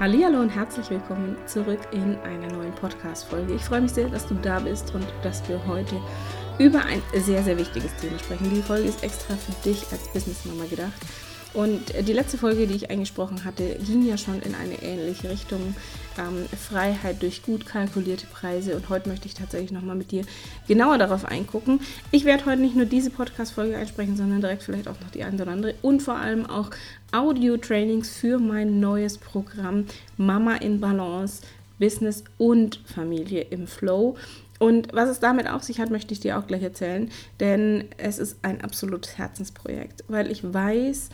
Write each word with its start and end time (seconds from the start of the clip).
Hallo 0.00 0.40
und 0.40 0.50
herzlich 0.50 0.90
willkommen 0.90 1.36
zurück 1.46 1.80
in 1.90 2.14
einer 2.18 2.46
neuen 2.52 2.72
Podcast-Folge. 2.72 3.54
Ich 3.54 3.62
freue 3.62 3.80
mich 3.80 3.90
sehr, 3.90 4.08
dass 4.08 4.28
du 4.28 4.34
da 4.36 4.60
bist 4.60 4.94
und 4.94 5.04
dass 5.24 5.48
wir 5.48 5.60
heute 5.66 6.00
über 6.60 6.84
ein 6.84 7.02
sehr, 7.14 7.42
sehr 7.42 7.58
wichtiges 7.58 7.92
Thema 7.96 8.16
sprechen. 8.20 8.48
Die 8.48 8.62
Folge 8.62 8.88
ist 8.88 9.02
extra 9.02 9.34
für 9.34 9.68
dich 9.68 9.84
als 9.90 10.06
Businessmama 10.12 10.66
gedacht. 10.66 10.92
Und 11.54 11.94
die 12.06 12.12
letzte 12.12 12.38
Folge, 12.38 12.66
die 12.66 12.74
ich 12.74 12.90
eingesprochen 12.90 13.44
hatte, 13.44 13.76
ging 13.86 14.06
ja 14.06 14.18
schon 14.18 14.40
in 14.42 14.54
eine 14.54 14.82
ähnliche 14.82 15.30
Richtung. 15.30 15.74
Ähm, 16.18 16.46
Freiheit 16.56 17.22
durch 17.22 17.42
gut 17.42 17.64
kalkulierte 17.64 18.26
Preise. 18.26 18.74
Und 18.76 18.88
heute 18.88 19.08
möchte 19.08 19.26
ich 19.26 19.34
tatsächlich 19.34 19.70
nochmal 19.70 19.96
mit 19.96 20.10
dir 20.10 20.24
genauer 20.66 20.98
darauf 20.98 21.24
eingucken. 21.24 21.80
Ich 22.10 22.24
werde 22.24 22.46
heute 22.46 22.60
nicht 22.60 22.74
nur 22.74 22.86
diese 22.86 23.10
Podcast-Folge 23.10 23.76
einsprechen, 23.76 24.16
sondern 24.16 24.40
direkt 24.40 24.64
vielleicht 24.64 24.88
auch 24.88 25.00
noch 25.00 25.10
die 25.10 25.22
eine 25.22 25.40
oder 25.40 25.52
andere. 25.52 25.74
Und 25.80 26.02
vor 26.02 26.16
allem 26.16 26.44
auch 26.44 26.70
Audio-Trainings 27.12 28.10
für 28.10 28.38
mein 28.38 28.80
neues 28.80 29.16
Programm 29.16 29.86
Mama 30.16 30.56
in 30.56 30.80
Balance, 30.80 31.42
Business 31.78 32.24
und 32.36 32.80
Familie 32.84 33.42
im 33.42 33.66
Flow. 33.66 34.16
Und 34.58 34.88
was 34.92 35.08
es 35.08 35.20
damit 35.20 35.48
auf 35.48 35.62
sich 35.62 35.78
hat, 35.78 35.90
möchte 35.90 36.12
ich 36.12 36.20
dir 36.20 36.38
auch 36.38 36.46
gleich 36.46 36.62
erzählen, 36.62 37.10
denn 37.38 37.84
es 37.96 38.18
ist 38.18 38.38
ein 38.42 38.60
absolutes 38.60 39.16
Herzensprojekt, 39.16 40.04
weil 40.08 40.32
ich 40.32 40.52
weiß, 40.52 41.10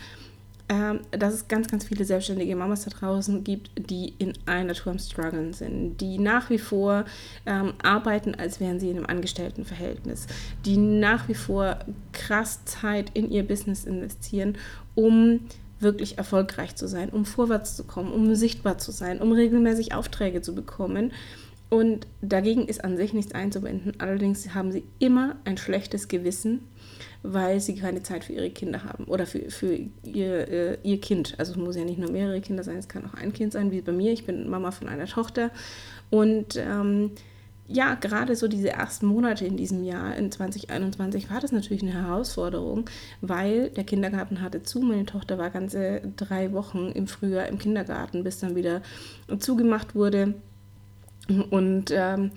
ähm, 0.69 1.01
dass 1.11 1.35
es 1.35 1.49
ganz, 1.49 1.69
ganz 1.69 1.85
viele 1.85 2.05
selbstständige 2.07 2.57
Mamas 2.57 2.85
da 2.85 2.91
draußen 2.91 3.45
gibt, 3.45 3.71
die 3.77 4.15
in 4.19 4.33
einer 4.47 4.73
Tour 4.73 4.93
am 4.93 4.99
Struggeln 4.99 5.53
sind, 5.53 6.01
die 6.01 6.19
nach 6.19 6.49
wie 6.49 6.59
vor 6.59 7.05
ähm, 7.45 7.75
arbeiten, 7.83 8.35
als 8.35 8.61
wären 8.61 8.81
sie 8.81 8.91
in 8.91 8.97
einem 8.97 9.07
Angestelltenverhältnis, 9.07 10.27
die 10.65 10.79
nach 10.79 11.29
wie 11.29 11.35
vor 11.35 11.79
krass 12.13 12.65
Zeit 12.65 13.11
in 13.13 13.31
ihr 13.31 13.47
Business 13.47 13.85
investieren, 13.85 14.57
um 14.95 15.41
wirklich 15.81 16.17
erfolgreich 16.19 16.77
zu 16.77 16.89
sein, 16.89 17.11
um 17.11 17.27
vorwärts 17.27 17.77
zu 17.77 17.85
kommen, 17.85 18.13
um 18.13 18.35
sichtbar 18.35 18.79
zu 18.79 18.91
sein, 18.91 19.21
um 19.21 19.33
regelmäßig 19.33 19.95
Aufträge 19.95 20.41
zu 20.41 20.55
bekommen. 20.55 21.13
Und 21.75 22.07
dagegen 22.23 22.69
ist 22.69 22.85
an 22.85 22.97
sich 22.97 23.15
nichts 23.15 23.35
einzuwenden. 23.35 23.95
Allerdings 23.99 24.55
haben 24.55 24.71
sie 24.71 24.85
immer 25.01 25.35
ein 25.45 25.57
schlechtes 25.57 26.07
Gewissen, 26.07 26.61
weil 27.25 27.59
sie 27.59 27.75
keine 27.75 28.01
Zeit 28.05 28.23
für 28.23 28.33
ihre 28.33 28.51
Kinder 28.51 28.85
haben 28.85 29.07
oder 29.07 29.27
für, 29.27 29.51
für 29.51 29.81
ihr, 30.05 30.49
äh, 30.49 30.79
ihr 30.85 31.01
Kind. 31.01 31.35
Also 31.37 31.51
es 31.51 31.59
muss 31.59 31.75
ja 31.75 31.83
nicht 31.83 31.99
nur 31.99 32.13
mehrere 32.13 32.41
Kinder 32.41 32.63
sein, 32.63 32.77
es 32.77 32.87
kann 32.87 33.05
auch 33.05 33.15
ein 33.15 33.33
Kind 33.33 33.53
sein, 33.53 33.73
wie 33.73 33.81
bei 33.81 33.91
mir. 33.91 34.13
Ich 34.13 34.25
bin 34.25 34.49
Mama 34.49 34.71
von 34.71 34.89
einer 34.89 35.07
Tochter. 35.07 35.51
Und 36.11 36.55
ähm, 36.59 37.11
ja, 37.67 37.95
gerade 37.95 38.37
so 38.37 38.47
diese 38.47 38.71
ersten 38.71 39.07
Monate 39.07 39.45
in 39.45 39.57
diesem 39.57 39.83
Jahr, 39.83 40.15
in 40.15 40.31
2021, 40.31 41.29
war 41.29 41.41
das 41.41 41.51
natürlich 41.51 41.83
eine 41.83 41.95
Herausforderung, 41.95 42.89
weil 43.21 43.71
der 43.71 43.83
Kindergarten 43.83 44.43
hatte 44.43 44.63
zu. 44.63 44.79
Meine 44.79 45.07
Tochter 45.07 45.39
war 45.39 45.51
ganze 45.51 46.03
drei 46.15 46.53
Wochen 46.53 46.93
im 46.95 47.09
Frühjahr 47.09 47.49
im 47.49 47.59
Kindergarten, 47.59 48.23
bis 48.23 48.39
dann 48.39 48.55
wieder 48.55 48.81
zugemacht 49.41 49.97
wurde. 49.97 50.35
Und 51.29 51.91
ähm, 51.91 52.31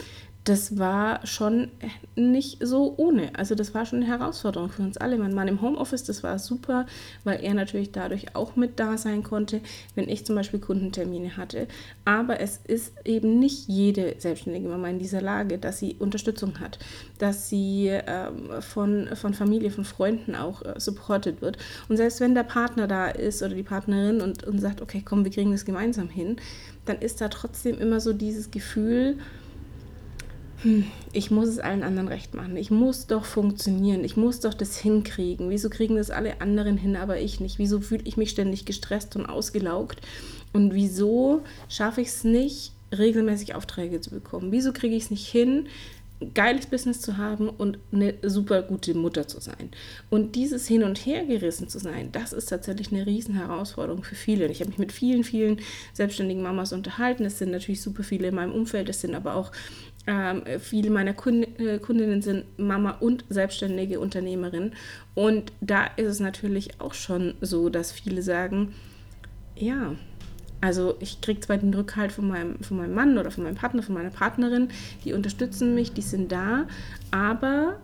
das 0.48 0.78
war 0.78 1.26
schon 1.28 1.68
nicht 2.16 2.66
so 2.66 2.94
ohne. 2.96 3.32
Also 3.36 3.54
das 3.54 3.74
war 3.74 3.86
schon 3.86 4.02
eine 4.02 4.08
Herausforderung 4.08 4.70
für 4.70 4.82
uns 4.82 4.96
alle. 4.96 5.18
Mein 5.18 5.34
Mann 5.34 5.50
im 5.50 5.62
Homeoffice, 5.62 6.06
das 6.06 6.24
war 6.24 6.40
super, 6.40 6.86
weil 7.26 7.44
er 7.44 7.54
natürlich 7.54 7.92
dadurch 7.92 8.34
auch 8.34 8.56
mit 8.56 8.80
da 8.80 8.98
sein 8.98 9.24
konnte, 9.24 9.60
wenn 9.96 10.08
ich 10.08 10.26
zum 10.26 10.38
Beispiel 10.38 10.62
Kundentermine 10.62 11.36
hatte. 11.36 11.68
Aber 12.06 12.40
es 12.40 12.62
ist 12.66 12.94
eben 13.04 13.40
nicht 13.40 13.68
jede 13.68 14.16
selbstständige 14.20 14.70
Mama 14.70 14.88
in 14.88 15.00
dieser 15.00 15.22
Lage, 15.22 15.58
dass 15.58 15.80
sie 15.80 15.98
Unterstützung 16.00 16.62
hat, 16.62 16.80
dass 17.18 17.50
sie 17.50 17.90
ähm, 17.90 18.62
von, 18.62 19.10
von 19.16 19.34
Familie, 19.34 19.70
von 19.70 19.84
Freunden 19.84 20.34
auch 20.34 20.62
äh, 20.62 20.80
supported 20.80 21.42
wird. 21.42 21.58
Und 21.90 21.98
selbst 21.98 22.22
wenn 22.22 22.36
der 22.36 22.44
Partner 22.44 22.88
da 22.88 23.10
ist 23.10 23.44
oder 23.44 23.54
die 23.54 23.64
Partnerin 23.64 24.22
und, 24.22 24.46
und 24.46 24.60
sagt, 24.60 24.82
okay, 24.82 25.02
komm, 25.04 25.26
wir 25.26 25.32
kriegen 25.32 25.52
das 25.52 25.66
gemeinsam 25.66 26.08
hin, 26.08 26.38
dann 26.86 27.00
ist 27.00 27.20
da 27.20 27.28
trotzdem 27.28 27.80
immer 27.80 28.00
so 28.00 28.14
dieses 28.14 28.50
Gefühl, 28.50 29.18
hm, 30.64 30.86
ich 31.14 31.30
muss 31.30 31.50
es 31.50 31.60
allen 31.60 31.84
anderen 31.84 32.08
recht 32.08 32.34
machen. 32.34 32.58
Ich 32.58 32.72
muss 32.72 33.08
doch 33.08 33.26
funktionieren. 33.26 34.04
Ich 34.04 34.18
muss 34.18 34.40
doch 34.40 34.54
das 34.54 34.78
hinkriegen. 34.78 35.50
Wieso 35.50 35.70
kriegen 35.70 35.96
das 35.96 36.10
alle 36.10 36.42
anderen 36.42 36.78
hin, 36.78 36.96
aber 36.96 37.20
ich 37.20 37.40
nicht? 37.40 37.60
Wieso 37.60 37.80
fühle 37.80 38.04
ich 38.06 38.18
mich 38.18 38.32
ständig 38.32 38.66
gestresst 38.66 39.16
und 39.16 39.28
ausgelaugt? 39.28 40.02
Und 40.54 40.74
wieso 40.74 41.44
schaffe 41.70 42.02
ich 42.02 42.08
es 42.08 42.24
nicht, 42.24 42.72
regelmäßig 42.98 43.54
Aufträge 43.54 44.02
zu 44.02 44.10
bekommen? 44.10 44.52
Wieso 44.52 44.74
kriege 44.74 44.96
ich 44.96 45.04
es 45.04 45.12
nicht 45.12 45.28
hin, 45.28 45.68
geiles 46.34 46.66
Business 46.66 47.02
zu 47.02 47.18
haben 47.18 47.48
und 47.50 47.78
eine 47.92 48.16
super 48.24 48.64
gute 48.64 48.96
Mutter 48.96 49.28
zu 49.28 49.40
sein. 49.40 49.70
Und 50.10 50.36
dieses 50.36 50.68
Hin 50.68 50.84
und 50.84 50.98
Her 51.06 51.26
gerissen 51.26 51.70
zu 51.70 51.80
sein, 51.80 52.12
das 52.12 52.34
ist 52.34 52.48
tatsächlich 52.48 52.92
eine 52.92 53.06
Herausforderung 53.06 54.04
für 54.04 54.16
viele. 54.16 54.48
Ich 54.48 54.60
habe 54.62 54.70
mich 54.70 54.80
mit 54.80 54.92
vielen, 54.92 55.24
vielen 55.24 55.60
selbstständigen 55.94 56.42
Mamas 56.42 56.74
unterhalten. 56.74 57.26
Es 57.26 57.38
sind 57.38 57.52
natürlich 57.52 57.82
super 57.82 58.04
viele 58.04 58.30
in 58.30 58.36
meinem 58.36 58.54
Umfeld, 58.54 58.90
es 58.90 59.02
sind 59.02 59.14
aber 59.14 59.36
auch 59.36 59.52
ähm, 60.08 60.44
viele 60.60 60.90
meiner 60.90 61.12
äh, 61.12 61.80
Kundinnen 61.80 62.22
sind 62.22 62.46
Mama 62.58 62.92
und 63.00 63.26
selbstständige 63.30 64.00
Unternehmerin. 64.00 64.72
Und 65.14 65.52
da 65.60 65.86
ist 65.98 66.08
es 66.08 66.20
natürlich 66.20 66.80
auch 66.80 66.94
schon 66.94 67.36
so, 67.42 67.70
dass 67.70 67.92
viele 67.92 68.22
sagen, 68.22 68.74
ja, 69.56 69.96
also 70.62 70.96
ich 71.02 71.22
kriege 71.22 71.42
zwar 71.42 71.58
den 71.58 71.74
Rückhalt 71.74 72.12
von 72.12 72.28
meinem, 72.28 72.58
von 72.60 72.78
meinem 72.78 72.96
Mann 72.96 73.18
oder 73.18 73.32
von 73.32 73.44
meinem 73.44 73.56
Partner, 73.56 73.84
von 73.84 73.96
meiner 73.96 74.10
Partnerin, 74.10 74.70
die 75.04 75.14
unterstützen 75.14 75.76
mich, 75.76 75.94
die 75.94 76.02
sind 76.02 76.32
da, 76.32 76.68
aber 77.12 77.80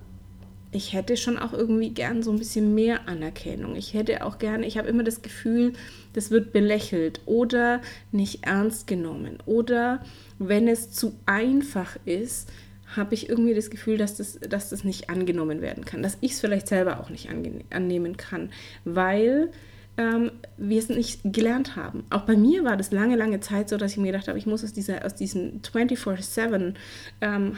ich 0.71 0.93
hätte 0.93 1.17
schon 1.17 1.37
auch 1.37 1.53
irgendwie 1.53 1.91
gern 1.91 2.23
so 2.23 2.31
ein 2.31 2.39
bisschen 2.39 2.73
mehr 2.73 3.07
Anerkennung. 3.07 3.75
Ich 3.75 3.93
hätte 3.93 4.25
auch 4.25 4.39
gerne, 4.39 4.65
ich 4.65 4.77
habe 4.77 4.87
immer 4.87 5.03
das 5.03 5.21
Gefühl, 5.21 5.73
das 6.13 6.31
wird 6.31 6.51
belächelt 6.51 7.21
oder 7.25 7.81
nicht 8.11 8.45
ernst 8.45 8.87
genommen. 8.87 9.37
Oder 9.45 10.01
wenn 10.39 10.67
es 10.67 10.91
zu 10.91 11.15
einfach 11.25 11.97
ist, 12.05 12.49
habe 12.95 13.13
ich 13.13 13.29
irgendwie 13.29 13.53
das 13.53 13.69
Gefühl, 13.69 13.97
dass 13.97 14.17
das, 14.17 14.39
dass 14.39 14.69
das 14.69 14.83
nicht 14.83 15.09
angenommen 15.09 15.61
werden 15.61 15.85
kann. 15.85 16.03
Dass 16.03 16.17
ich 16.21 16.33
es 16.33 16.41
vielleicht 16.41 16.67
selber 16.67 16.99
auch 16.99 17.09
nicht 17.09 17.29
annehmen 17.71 18.17
kann, 18.17 18.51
weil 18.85 19.51
ähm, 19.97 20.31
wir 20.57 20.79
es 20.79 20.89
nicht 20.89 21.21
gelernt 21.23 21.75
haben. 21.75 22.03
Auch 22.09 22.21
bei 22.21 22.35
mir 22.35 22.63
war 22.63 22.77
das 22.77 22.91
lange, 22.91 23.15
lange 23.15 23.39
Zeit 23.39 23.69
so, 23.69 23.77
dass 23.77 23.91
ich 23.91 23.97
mir 23.97 24.11
gedacht 24.11 24.27
habe, 24.27 24.37
ich 24.37 24.45
muss 24.45 24.63
aus, 24.63 24.73
dieser, 24.73 25.05
aus 25.05 25.15
diesem 25.15 25.61
24-7 25.61 26.73
ähm, 27.21 27.57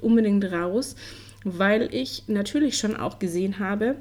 unbedingt 0.00 0.52
raus, 0.52 0.96
weil 1.44 1.92
ich 1.92 2.24
natürlich 2.28 2.78
schon 2.78 2.96
auch 2.96 3.18
gesehen 3.18 3.58
habe, 3.58 3.96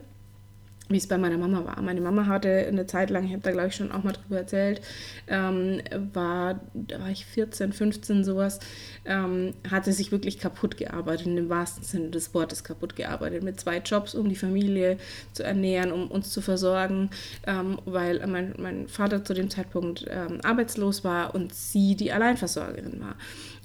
wie 0.91 0.97
es 0.97 1.07
bei 1.07 1.18
meiner 1.18 1.38
Mama 1.38 1.66
war. 1.66 1.81
Meine 1.81 2.02
Mama 2.02 2.25
hatte 2.25 2.50
eine 2.68 2.85
Zeit 2.85 3.09
lang, 3.09 3.25
ich 3.25 3.31
habe 3.31 3.41
da 3.41 3.52
glaube 3.52 3.69
ich 3.69 3.75
schon 3.75 3.91
auch 3.91 4.03
mal 4.03 4.13
drüber 4.13 4.38
erzählt, 4.38 4.81
ähm, 5.28 5.81
war, 6.13 6.59
da 6.74 7.00
war 7.00 7.09
ich 7.09 7.25
14, 7.25 7.74
15 7.74 8.24
sowas, 8.24 8.59
ähm, 9.06 9.53
hatte 9.69 9.94
sich 9.94 10.12
wirklich 10.12 10.40
kaputt 10.40 10.78
gearbeitet, 10.78 11.28
dem 11.28 11.50
wahrsten 11.50 11.84
Sinne 11.84 12.09
des 12.09 12.34
Wortes 12.34 12.63
kaputt 12.63 12.96
gearbeitet, 12.96 13.44
mit 13.44 13.59
zwei 13.59 13.78
Jobs, 13.78 14.16
um 14.16 14.30
die 14.30 14.35
Familie 14.35 14.97
zu 15.34 15.44
ernähren, 15.44 15.91
um 15.91 16.09
uns 16.09 16.31
zu 16.31 16.41
versorgen, 16.41 17.09
ähm, 17.47 17.80
weil 17.85 18.25
mein, 18.28 18.56
mein 18.57 18.88
Vater 18.88 19.24
zu 19.24 19.34
dem 19.34 19.50
Zeitpunkt 19.50 20.06
ähm, 20.09 20.40
arbeitslos 20.44 21.03
war 21.03 21.34
und 21.35 21.53
sie 21.53 21.96
die 21.96 22.12
Alleinversorgerin 22.12 23.00
war. 23.01 23.16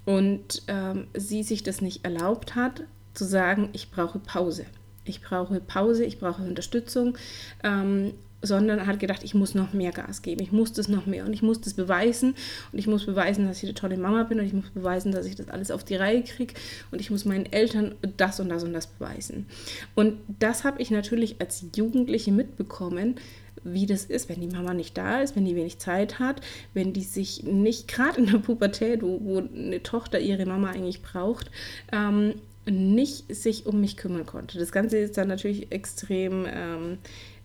Und 0.04 0.62
ähm, 0.69 1.09
sie 1.15 1.42
sich 1.42 1.65
das 1.65 1.81
nicht 1.81 2.04
erlaubt 2.04 2.54
hat, 2.54 2.82
zu 3.15 3.25
sagen, 3.25 3.70
ich 3.72 3.91
brauche 3.91 4.19
Pause 4.19 4.66
ich 5.09 5.22
brauche 5.22 5.61
Pause, 5.61 6.05
ich 6.05 6.19
brauche 6.19 6.43
Unterstützung, 6.43 7.17
ähm, 7.62 8.12
sondern 8.43 8.87
hat 8.87 9.00
gedacht, 9.00 9.22
ich 9.25 9.34
muss 9.34 9.55
noch 9.55 9.72
mehr 9.72 9.93
Gas 9.93 10.22
geben, 10.22 10.43
ich 10.43 10.53
muss 10.53 10.72
das 10.72 10.89
noch 10.89 11.06
mehr 11.06 11.25
und 11.25 11.33
ich 11.33 11.43
muss 11.43 11.61
das 11.61 11.75
beweisen 11.75 12.34
und 12.72 12.78
ich 12.78 12.87
muss 12.87 13.06
beweisen, 13.06 13.47
dass 13.47 13.59
ich 13.59 13.65
eine 13.65 13.75
tolle 13.75 13.97
Mama 13.97 14.25
bin 14.25 14.39
und 14.39 14.47
ich 14.47 14.53
muss 14.53 14.71
beweisen, 14.71 15.12
dass 15.12 15.27
ich 15.27 15.34
das 15.34 15.49
alles 15.49 15.71
auf 15.71 15.84
die 15.84 15.97
Reihe 15.97 16.22
kriege 16.22 16.55
und 16.91 17.00
ich 17.00 17.11
muss 17.11 17.25
meinen 17.25 17.47
Eltern 17.47 17.95
das 18.16 18.41
und 18.41 18.49
das 18.49 18.62
und 18.62 18.72
das 18.72 18.87
beweisen. 18.87 19.47
Und 19.95 20.19
das 20.39 20.65
habe 20.65 20.81
ich 20.81 20.91
natürlich 20.91 21.41
als 21.41 21.65
Jugendliche 21.75 22.33
mitbekommen, 22.33 23.16
wie 23.65 23.86
das 23.86 24.04
ist, 24.04 24.28
wenn 24.28 24.41
die 24.41 24.54
Mama 24.54 24.75
nicht 24.75 24.97
da 24.97 25.22
ist, 25.22 25.34
wenn 25.34 25.45
die 25.45 25.57
wenig 25.57 25.78
Zeit 25.78 26.21
hat, 26.21 26.41
wenn 26.72 26.92
die 26.92 27.03
sich 27.03 27.42
nicht, 27.42 27.89
gerade 27.89 28.21
in 28.21 28.27
der 28.27 28.39
Pubertät, 28.39 29.03
wo, 29.03 29.19
wo 29.22 29.39
eine 29.39 29.83
Tochter 29.83 30.21
ihre 30.21 30.47
Mama 30.47 30.71
eigentlich 30.71 31.03
braucht, 31.03 31.51
ähm, 31.91 32.34
nicht 32.66 33.34
sich 33.34 33.66
um 33.66 33.80
mich 33.80 33.97
kümmern 33.97 34.27
konnte. 34.27 34.59
Das 34.59 34.72
Ganze 34.72 34.98
ist 34.98 35.16
dann 35.16 35.28
natürlich 35.28 35.72
extrem, 35.72 36.47
ähm, 36.48 36.98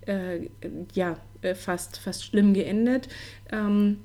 äh, 0.06 0.50
ja, 0.94 1.18
äh, 1.42 1.56
fast, 1.56 1.98
fast 1.98 2.26
schlimm 2.26 2.54
geendet. 2.54 3.08
Ähm, 3.52 3.98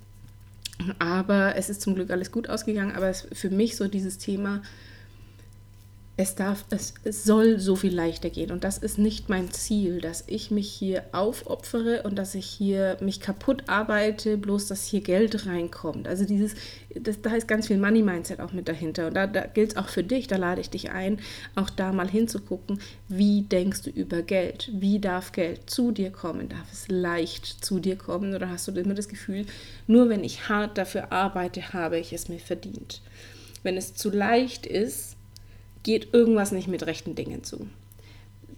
aber 0.99 1.57
es 1.57 1.71
ist 1.71 1.81
zum 1.81 1.95
Glück 1.95 2.11
alles 2.11 2.31
gut 2.31 2.49
ausgegangen. 2.49 2.95
Aber 2.95 3.09
es, 3.09 3.27
für 3.33 3.51
mich 3.51 3.77
so 3.77 3.89
dieses 3.89 4.19
Thema, 4.19 4.63
es 6.19 6.35
darf, 6.35 6.65
es, 6.71 6.95
es 7.05 7.25
soll 7.25 7.59
so 7.59 7.77
viel 7.77 7.95
leichter 7.95 8.31
gehen. 8.31 8.51
Und 8.51 8.65
das 8.65 8.79
ist 8.79 8.97
nicht 8.97 9.29
mein 9.29 9.51
Ziel, 9.51 10.01
dass 10.01 10.25
ich 10.27 10.51
mich 10.51 10.71
hier 10.73 11.05
aufopfere 11.13 12.05
und 12.05 12.17
dass 12.17 12.35
ich 12.35 12.47
hier 12.47 12.97
mich 13.01 13.21
kaputt 13.21 13.65
arbeite, 13.67 14.39
bloß 14.39 14.67
dass 14.67 14.87
hier 14.87 15.03
Geld 15.03 15.45
reinkommt. 15.45 16.09
Also 16.09 16.25
dieses, 16.25 16.55
das, 16.95 17.21
da 17.21 17.35
ist 17.35 17.47
ganz 17.47 17.67
viel 17.67 17.77
Money-Mindset 17.77 18.41
auch 18.41 18.53
mit 18.53 18.67
dahinter. 18.67 19.09
Und 19.09 19.15
da, 19.15 19.27
da 19.27 19.45
gilt 19.45 19.73
es 19.73 19.77
auch 19.77 19.89
für 19.89 20.03
dich, 20.03 20.27
da 20.27 20.37
lade 20.37 20.63
ich 20.63 20.71
dich 20.71 20.91
ein, 20.91 21.19
auch 21.55 21.69
da 21.69 21.93
mal 21.93 22.09
hinzugucken, 22.09 22.81
wie 23.09 23.43
denkst 23.43 23.83
du 23.83 23.91
über 23.91 24.23
Geld? 24.23 24.71
Wie 24.73 24.99
darf 24.99 25.33
Geld 25.33 25.69
zu 25.69 25.91
dir 25.91 26.11
kommen? 26.11 26.49
Darf 26.49 26.73
es 26.73 26.89
leicht 26.89 27.63
zu 27.63 27.79
dir 27.79 27.97
kommen? 27.97 28.35
Oder 28.35 28.49
hast 28.49 28.69
du 28.69 28.73
immer 28.73 28.95
das 28.95 29.09
Gefühl, 29.09 29.45
nur 29.87 30.09
wenn 30.09 30.25
ich 30.25 30.49
hart 30.49 30.79
dafür 30.79 31.13
arbeite, 31.13 31.75
habe 31.75 31.99
ich 31.99 32.15
es 32.15 32.31
mir 32.31 32.39
verdient? 32.39 33.03
Wenn 33.63 33.77
es 33.77 33.95
zu 33.95 34.11
leicht 34.11 34.65
ist, 34.65 35.16
geht 35.87 36.13
irgendwas 36.13 36.51
nicht 36.51 36.67
mit 36.67 36.85
rechten 36.85 37.15
Dingen 37.15 37.45
zu. 37.45 37.69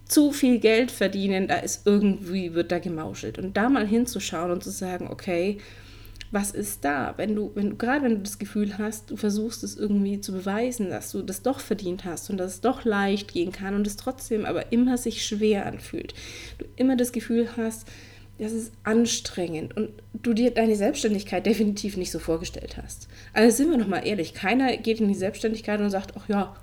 Zu 0.05 0.31
viel 0.31 0.57
Geld 0.57 0.89
verdienen, 0.89 1.47
da 1.47 1.57
ist 1.57 1.85
irgendwie, 1.85 2.55
wird 2.55 2.71
da 2.71 2.79
gemauschelt. 2.79 3.37
Und 3.37 3.55
da 3.55 3.69
mal 3.69 3.85
hinzuschauen 3.85 4.49
und 4.49 4.63
zu 4.63 4.71
sagen, 4.71 5.09
okay, 5.11 5.59
was 6.31 6.49
ist 6.49 6.83
da? 6.83 7.13
Wenn 7.17 7.35
du, 7.35 7.51
wenn 7.53 7.69
du, 7.69 7.75
gerade 7.75 8.03
wenn 8.03 8.15
du 8.15 8.21
das 8.21 8.39
Gefühl 8.39 8.79
hast, 8.79 9.11
du 9.11 9.15
versuchst 9.15 9.63
es 9.63 9.77
irgendwie 9.77 10.19
zu 10.21 10.31
beweisen, 10.31 10.89
dass 10.89 11.11
du 11.11 11.21
das 11.21 11.43
doch 11.43 11.59
verdient 11.59 12.03
hast 12.03 12.31
und 12.31 12.37
dass 12.37 12.53
es 12.55 12.61
doch 12.61 12.83
leicht 12.83 13.31
gehen 13.31 13.51
kann 13.51 13.75
und 13.75 13.85
es 13.85 13.95
trotzdem 13.95 14.45
aber 14.45 14.71
immer 14.71 14.97
sich 14.97 15.23
schwer 15.23 15.67
anfühlt. 15.67 16.15
Du 16.57 16.65
immer 16.77 16.97
das 16.97 17.11
Gefühl 17.11 17.47
hast, 17.57 17.87
das 18.39 18.53
ist 18.53 18.73
anstrengend 18.83 19.77
und 19.77 19.91
du 20.13 20.33
dir 20.33 20.49
deine 20.49 20.75
Selbstständigkeit 20.75 21.45
definitiv 21.45 21.95
nicht 21.95 22.09
so 22.09 22.17
vorgestellt 22.17 22.77
hast. 22.77 23.07
Also 23.33 23.55
sind 23.55 23.69
wir 23.69 23.77
noch 23.77 23.87
mal 23.87 23.99
ehrlich, 23.99 24.33
keiner 24.33 24.77
geht 24.77 24.99
in 24.99 25.09
die 25.09 25.13
Selbstständigkeit 25.13 25.79
und 25.79 25.91
sagt, 25.91 26.13
ach 26.17 26.27
ja, 26.27 26.55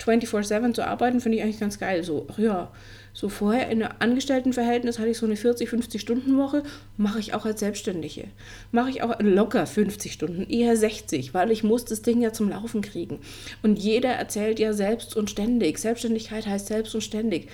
24-7 0.00 0.74
zu 0.74 0.86
arbeiten, 0.86 1.20
finde 1.20 1.38
ich 1.38 1.44
eigentlich 1.44 1.60
ganz 1.60 1.78
geil. 1.78 2.02
So, 2.04 2.26
ja, 2.36 2.70
so 3.12 3.28
vorher 3.28 3.68
in 3.68 3.82
einem 3.82 3.92
Angestelltenverhältnis 3.98 4.98
hatte 4.98 5.10
ich 5.10 5.18
so 5.18 5.26
eine 5.26 5.36
40, 5.36 5.68
50 5.68 6.00
Stunden 6.00 6.36
Woche, 6.36 6.62
mache 6.96 7.18
ich 7.18 7.34
auch 7.34 7.44
als 7.44 7.60
Selbstständige. 7.60 8.28
Mache 8.70 8.90
ich 8.90 9.02
auch 9.02 9.18
locker 9.20 9.66
50 9.66 10.12
Stunden, 10.12 10.48
eher 10.48 10.76
60, 10.76 11.34
weil 11.34 11.50
ich 11.50 11.64
muss 11.64 11.84
das 11.84 12.02
Ding 12.02 12.20
ja 12.20 12.32
zum 12.32 12.48
Laufen 12.48 12.82
kriegen. 12.82 13.18
Und 13.62 13.78
jeder 13.78 14.10
erzählt 14.10 14.58
ja 14.58 14.72
selbst 14.72 15.16
und 15.16 15.30
ständig. 15.30 15.78
Selbstständigkeit 15.78 16.46
heißt 16.46 16.68
selbst 16.68 16.94
und 16.94 17.02
ständig. 17.02 17.48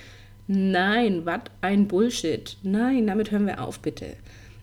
Nein, 0.47 1.23
was 1.25 1.41
ein 1.61 1.89
Bullshit. 1.89 2.57
Nein, 2.63 3.07
damit 3.07 3.31
hören 3.31 3.47
wir 3.47 3.63
auf, 3.63 3.81
bitte. 3.81 4.15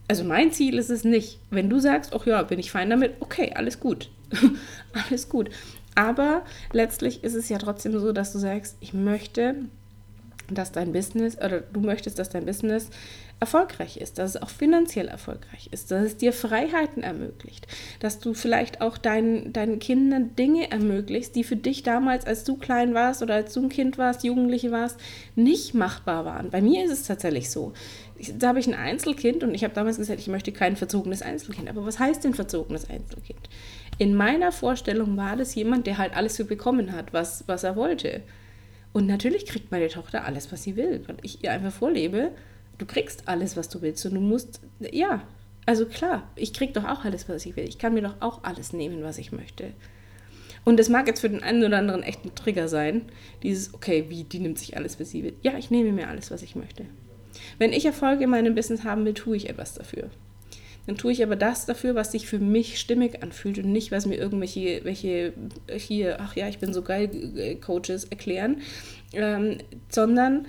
Also 0.08 0.24
mein 0.24 0.52
Ziel 0.52 0.78
ist 0.78 0.90
es 0.90 1.04
nicht. 1.04 1.40
Wenn 1.50 1.70
du 1.70 1.80
sagst, 1.80 2.14
ach 2.14 2.26
ja, 2.26 2.44
bin 2.44 2.60
ich 2.60 2.72
fein 2.72 2.90
damit, 2.90 3.14
okay, 3.20 3.52
alles 3.56 3.80
gut. 3.80 4.10
alles 5.10 5.28
gut. 5.28 5.50
Aber 5.96 6.44
letztlich 6.72 7.24
ist 7.24 7.36
es 7.36 7.50
ja 7.50 7.58
trotzdem 7.58 7.98
so, 8.00 8.12
dass 8.12 8.34
du 8.34 8.40
sagst, 8.40 8.78
ich 8.80 8.94
möchte, 8.94 9.56
dass 10.50 10.72
dein 10.72 10.92
Business 10.92 11.38
oder 11.38 11.62
du 11.62 11.80
möchtest, 11.80 12.20
dass 12.20 12.30
dein 12.30 12.46
Business 12.46 12.90
erfolgreich 13.40 13.98
ist, 13.98 14.20
dass 14.20 14.36
es 14.36 14.42
auch 14.42 14.50
finanziell 14.50 15.10
erfolgreich 15.10 15.68
ist, 15.72 15.92
dass 15.92 16.06
es 16.06 16.18
dir 16.18 16.32
Freiheiten 16.32 17.04
ermöglicht, 17.04 17.68
dass 18.00 18.20
du 18.20 18.34
vielleicht 18.34 18.80
auch 18.80 18.98
deinen, 18.98 19.52
deinen 19.52 19.80
Kindern 19.80 20.34
Dinge 20.38 20.72
ermöglicht, 20.72 21.36
die 21.36 21.44
für 21.44 21.58
dich 21.58 21.84
damals, 21.84 22.26
als 22.26 22.46
du 22.46 22.56
klein 22.56 22.94
warst 22.94 23.22
oder 23.22 23.36
als 23.36 23.54
du 23.54 23.64
ein 23.64 23.70
Kind 23.70 23.98
warst, 23.98 24.24
Jugendliche 24.24 24.72
warst, 24.72 24.98
nicht 25.36 25.74
machbar 25.74 26.24
waren. 26.24 26.52
Bei 26.52 26.62
mir 26.62 26.86
ist 26.86 26.92
es 26.92 27.04
tatsächlich 27.04 27.50
so. 27.50 27.74
Da 28.38 28.50
habe 28.50 28.60
ich 28.60 28.68
ein 28.68 28.74
Einzelkind 28.74 29.44
und 29.44 29.54
ich 29.54 29.64
habe 29.64 29.74
damals 29.74 29.98
gesagt, 29.98 30.20
ich 30.20 30.28
möchte 30.28 30.52
kein 30.52 30.76
verzogenes 30.76 31.22
Einzelkind. 31.22 31.70
Aber 31.70 31.86
was 31.86 32.00
heißt 32.00 32.24
denn 32.24 32.34
verzogenes 32.34 32.90
Einzelkind? 32.90 33.50
In 33.98 34.16
meiner 34.16 34.52
Vorstellung 34.52 35.18
war 35.18 35.36
das 35.36 35.56
jemand, 35.56 35.88
der 35.88 35.98
halt 35.98 36.16
alles 36.16 36.36
so 36.36 36.46
bekommen 36.46 36.92
hat, 36.92 37.14
was, 37.14 37.44
was 37.48 37.64
er 37.64 37.76
wollte. 37.76 38.22
Und 38.94 39.08
natürlich 39.08 39.46
kriegt 39.46 39.72
meine 39.72 39.88
Tochter 39.88 40.26
alles, 40.26 40.52
was 40.52 40.64
sie 40.64 40.76
will, 40.76 41.04
weil 41.08 41.18
ich 41.24 41.44
ihr 41.44 41.52
einfach 41.52 41.72
vorlebe, 41.72 42.32
du 42.78 42.86
kriegst 42.86 43.28
alles, 43.28 43.58
was 43.58 43.70
du 43.70 43.82
willst 43.82 44.06
und 44.06 44.14
du 44.14 44.22
musst, 44.22 44.62
ja, 44.80 45.24
also 45.66 45.86
klar, 45.86 46.30
ich 46.36 46.54
krieg 46.54 46.74
doch 46.74 46.84
auch 46.84 47.06
alles, 47.06 47.28
was 47.30 47.46
ich 47.46 47.56
will. 47.56 47.68
Ich 47.68 47.78
kann 47.78 47.94
mir 47.94 48.02
doch 48.02 48.16
auch 48.20 48.44
alles 48.44 48.74
nehmen, 48.74 49.04
was 49.04 49.18
ich 49.18 49.32
möchte. 49.32 49.72
Und 50.66 50.78
das 50.78 50.90
mag 50.90 51.08
jetzt 51.08 51.22
für 51.22 51.30
den 51.30 51.44
einen 51.44 51.64
oder 51.64 51.78
anderen 51.78 52.04
echt 52.04 52.24
ein 52.24 52.36
Trigger 52.36 52.68
sein, 52.68 53.04
dieses, 53.42 53.74
okay, 53.74 54.06
wie, 54.10 54.24
die 54.24 54.40
nimmt 54.40 54.60
sich 54.60 54.78
alles, 54.78 55.00
was 55.00 55.10
sie 55.10 55.24
will. 55.24 55.34
Ja, 55.42 55.58
ich 55.58 55.72
nehme 55.72 55.92
mir 55.92 56.08
alles, 56.08 56.32
was 56.32 56.42
ich 56.42 56.56
möchte. 56.56 56.86
Wenn 57.58 57.74
ich 57.74 57.86
Erfolg 57.86 58.22
in 58.22 58.30
meinem 58.30 58.56
Business 58.56 58.84
haben 58.84 59.06
will, 59.06 59.14
tue 59.14 59.38
ich 59.38 59.50
etwas 59.50 59.74
dafür. 59.74 60.10
Dann 60.86 60.98
tue 60.98 61.14
ich 61.14 61.24
aber 61.24 61.36
das 61.36 61.66
dafür, 61.66 61.96
was 61.96 62.12
sich 62.12 62.28
für 62.28 62.40
mich 62.40 62.80
stimmig 62.80 63.24
anfühlt 63.24 63.58
und 63.58 63.72
nicht, 63.72 63.92
was 63.92 64.06
mir 64.06 64.16
irgendwelche 64.16 64.84
welche 64.84 65.34
hier, 65.70 66.18
ach 66.20 66.36
ja, 66.36 66.50
ich 66.50 66.60
bin 66.60 66.74
so 66.74 66.82
geil, 66.82 67.10
äh, 67.38 67.56
Coaches 67.56 68.06
erklären, 68.06 68.62
ähm, 69.14 69.60
sondern 69.90 70.46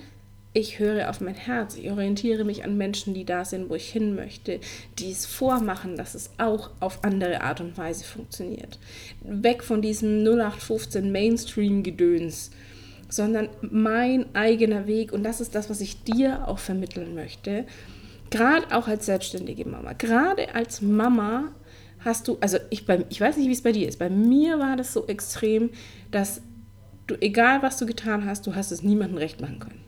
ich 0.51 0.79
höre 0.79 1.09
auf 1.09 1.19
mein 1.19 1.35
Herz, 1.35 1.75
ich 1.75 1.91
orientiere 1.91 2.45
mich 2.45 2.63
an 2.63 2.77
Menschen, 2.77 3.13
die 3.13 3.25
da 3.25 3.43
sind, 3.43 3.69
wo 3.69 3.75
ich 3.75 3.89
hin 3.89 4.15
möchte, 4.15 4.61
die 4.99 5.11
es 5.11 5.25
vormachen, 5.25 5.97
dass 5.97 6.15
es 6.15 6.29
auch 6.37 6.69
auf 6.79 7.03
andere 7.03 7.41
Art 7.41 7.59
und 7.59 7.77
Weise 7.77 8.05
funktioniert. 8.05 8.79
Weg 9.21 9.65
von 9.65 9.81
diesem 9.81 10.23
0815 10.23 11.11
Mainstream-Gedöns, 11.11 12.51
sondern 13.09 13.49
mein 13.61 14.33
eigener 14.35 14.87
Weg. 14.87 15.11
Und 15.13 15.23
das 15.23 15.41
ist 15.41 15.55
das, 15.55 15.69
was 15.69 15.81
ich 15.81 16.03
dir 16.03 16.47
auch 16.47 16.59
vermitteln 16.59 17.15
möchte. 17.15 17.65
Gerade 18.29 18.75
auch 18.75 18.87
als 18.87 19.05
selbstständige 19.05 19.67
Mama, 19.67 19.93
gerade 19.93 20.53
als 20.55 20.81
Mama 20.81 21.51
hast 21.99 22.27
du, 22.27 22.37
also 22.41 22.57
ich, 22.69 22.85
bei, 22.85 23.05
ich 23.09 23.21
weiß 23.21 23.37
nicht, 23.37 23.47
wie 23.47 23.53
es 23.53 23.61
bei 23.61 23.71
dir 23.71 23.87
ist, 23.87 23.99
bei 23.99 24.09
mir 24.09 24.59
war 24.59 24.75
das 24.75 24.93
so 24.93 25.07
extrem, 25.07 25.69
dass 26.11 26.41
du, 27.07 27.15
egal 27.21 27.61
was 27.61 27.77
du 27.77 27.85
getan 27.85 28.25
hast, 28.25 28.47
du 28.47 28.55
hast 28.55 28.71
es 28.71 28.83
niemandem 28.83 29.17
recht 29.17 29.41
machen 29.41 29.59
können. 29.59 29.84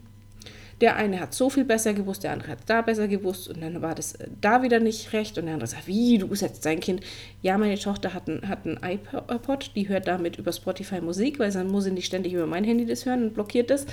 Der 0.82 0.96
eine 0.96 1.20
hat 1.20 1.34
so 1.34 1.50
viel 1.50 1.66
besser 1.66 1.94
gewusst, 1.94 2.24
der 2.24 2.34
andere 2.34 2.52
hat 2.52 2.60
da 2.68 2.82
besser 2.82 3.08
gewusst 3.08 3.48
und 3.48 3.62
dann 3.62 3.82
war 3.82 3.96
das 3.96 4.14
äh, 4.16 4.28
da 4.42 4.62
wieder 4.62 4.80
nicht 4.80 5.12
recht 5.14 5.38
und 5.38 5.46
der 5.46 5.56
andere 5.56 5.68
sagt, 5.68 5.88
wie, 5.88 6.18
du 6.18 6.28
bist 6.28 6.44
jetzt 6.44 6.66
dein 6.66 6.80
Kind. 6.80 7.02
Ja, 7.42 7.58
meine 7.58 7.80
Tochter 7.80 8.14
hat 8.14 8.28
ein, 8.28 8.48
hat 8.48 8.66
ein 8.66 8.80
iPod, 8.84 9.72
die 9.76 9.90
hört 9.90 10.08
damit 10.08 10.38
über 10.38 10.52
Spotify 10.52 11.02
Musik, 11.02 11.40
weil 11.40 11.52
dann 11.52 11.72
muss 11.72 11.86
sie 11.86 11.92
nicht 11.92 12.06
ständig 12.06 12.34
über 12.34 12.46
mein 12.46 12.64
Handy 12.64 12.86
das 12.86 13.06
hören 13.06 13.24
und 13.24 13.34
blockiert 13.34 13.70
das. 13.70 13.88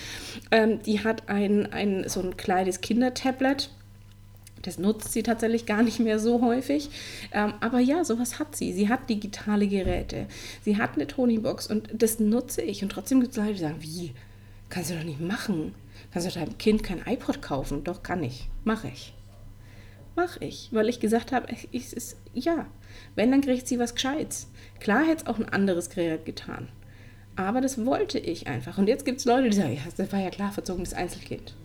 Ähm, 0.50 0.82
die 0.82 1.02
hat 1.02 1.28
ein, 1.28 1.72
ein, 1.72 2.08
so 2.08 2.20
ein 2.20 2.36
kleines 2.36 2.82
Kindertablet, 2.82 3.70
das 4.64 4.78
nutzt 4.78 5.12
sie 5.12 5.22
tatsächlich 5.22 5.66
gar 5.66 5.82
nicht 5.82 6.00
mehr 6.00 6.18
so 6.18 6.40
häufig. 6.40 6.88
Ähm, 7.32 7.54
aber 7.60 7.80
ja, 7.80 8.04
sowas 8.04 8.38
hat 8.38 8.56
sie. 8.56 8.72
Sie 8.72 8.88
hat 8.88 9.10
digitale 9.10 9.68
Geräte. 9.68 10.26
Sie 10.64 10.78
hat 10.78 10.94
eine 10.94 11.06
Tonybox 11.06 11.66
und 11.66 11.90
das 11.92 12.18
nutze 12.18 12.62
ich. 12.62 12.82
Und 12.82 12.90
trotzdem 12.90 13.20
gibt 13.20 13.32
es 13.32 13.36
Leute, 13.36 13.52
die 13.52 13.60
sagen, 13.60 13.76
wie? 13.80 14.12
Kannst 14.70 14.90
du 14.90 14.94
doch 14.94 15.04
nicht 15.04 15.20
machen. 15.20 15.74
Kannst 16.14 16.28
du 16.28 16.38
deinem 16.38 16.56
Kind 16.58 16.84
kein 16.84 17.04
iPod 17.04 17.42
kaufen? 17.42 17.82
Doch, 17.82 18.04
kann 18.04 18.22
ich. 18.22 18.48
Mache 18.62 18.86
ich. 18.86 19.12
Mache 20.14 20.44
ich. 20.44 20.68
Weil 20.70 20.88
ich 20.88 21.00
gesagt 21.00 21.32
habe, 21.32 21.48
ich, 21.72 21.92
ist, 21.92 22.16
ja, 22.32 22.66
wenn, 23.16 23.32
dann 23.32 23.40
kriegt 23.40 23.66
sie 23.66 23.80
was 23.80 23.96
Gescheites. 23.96 24.48
Klar 24.78 25.04
hätte 25.04 25.24
es 25.24 25.26
auch 25.26 25.40
ein 25.40 25.48
anderes 25.48 25.90
Gerät 25.90 26.24
getan. 26.24 26.68
Aber 27.34 27.60
das 27.60 27.84
wollte 27.84 28.20
ich 28.20 28.46
einfach. 28.46 28.78
Und 28.78 28.86
jetzt 28.86 29.04
gibt 29.04 29.18
es 29.18 29.24
Leute, 29.24 29.50
die 29.50 29.56
sagen, 29.56 29.74
ja, 29.74 29.82
das 29.96 30.12
war 30.12 30.20
ja 30.20 30.30
klar, 30.30 30.52
verzogenes 30.52 30.94
Einzelkind. 30.94 31.56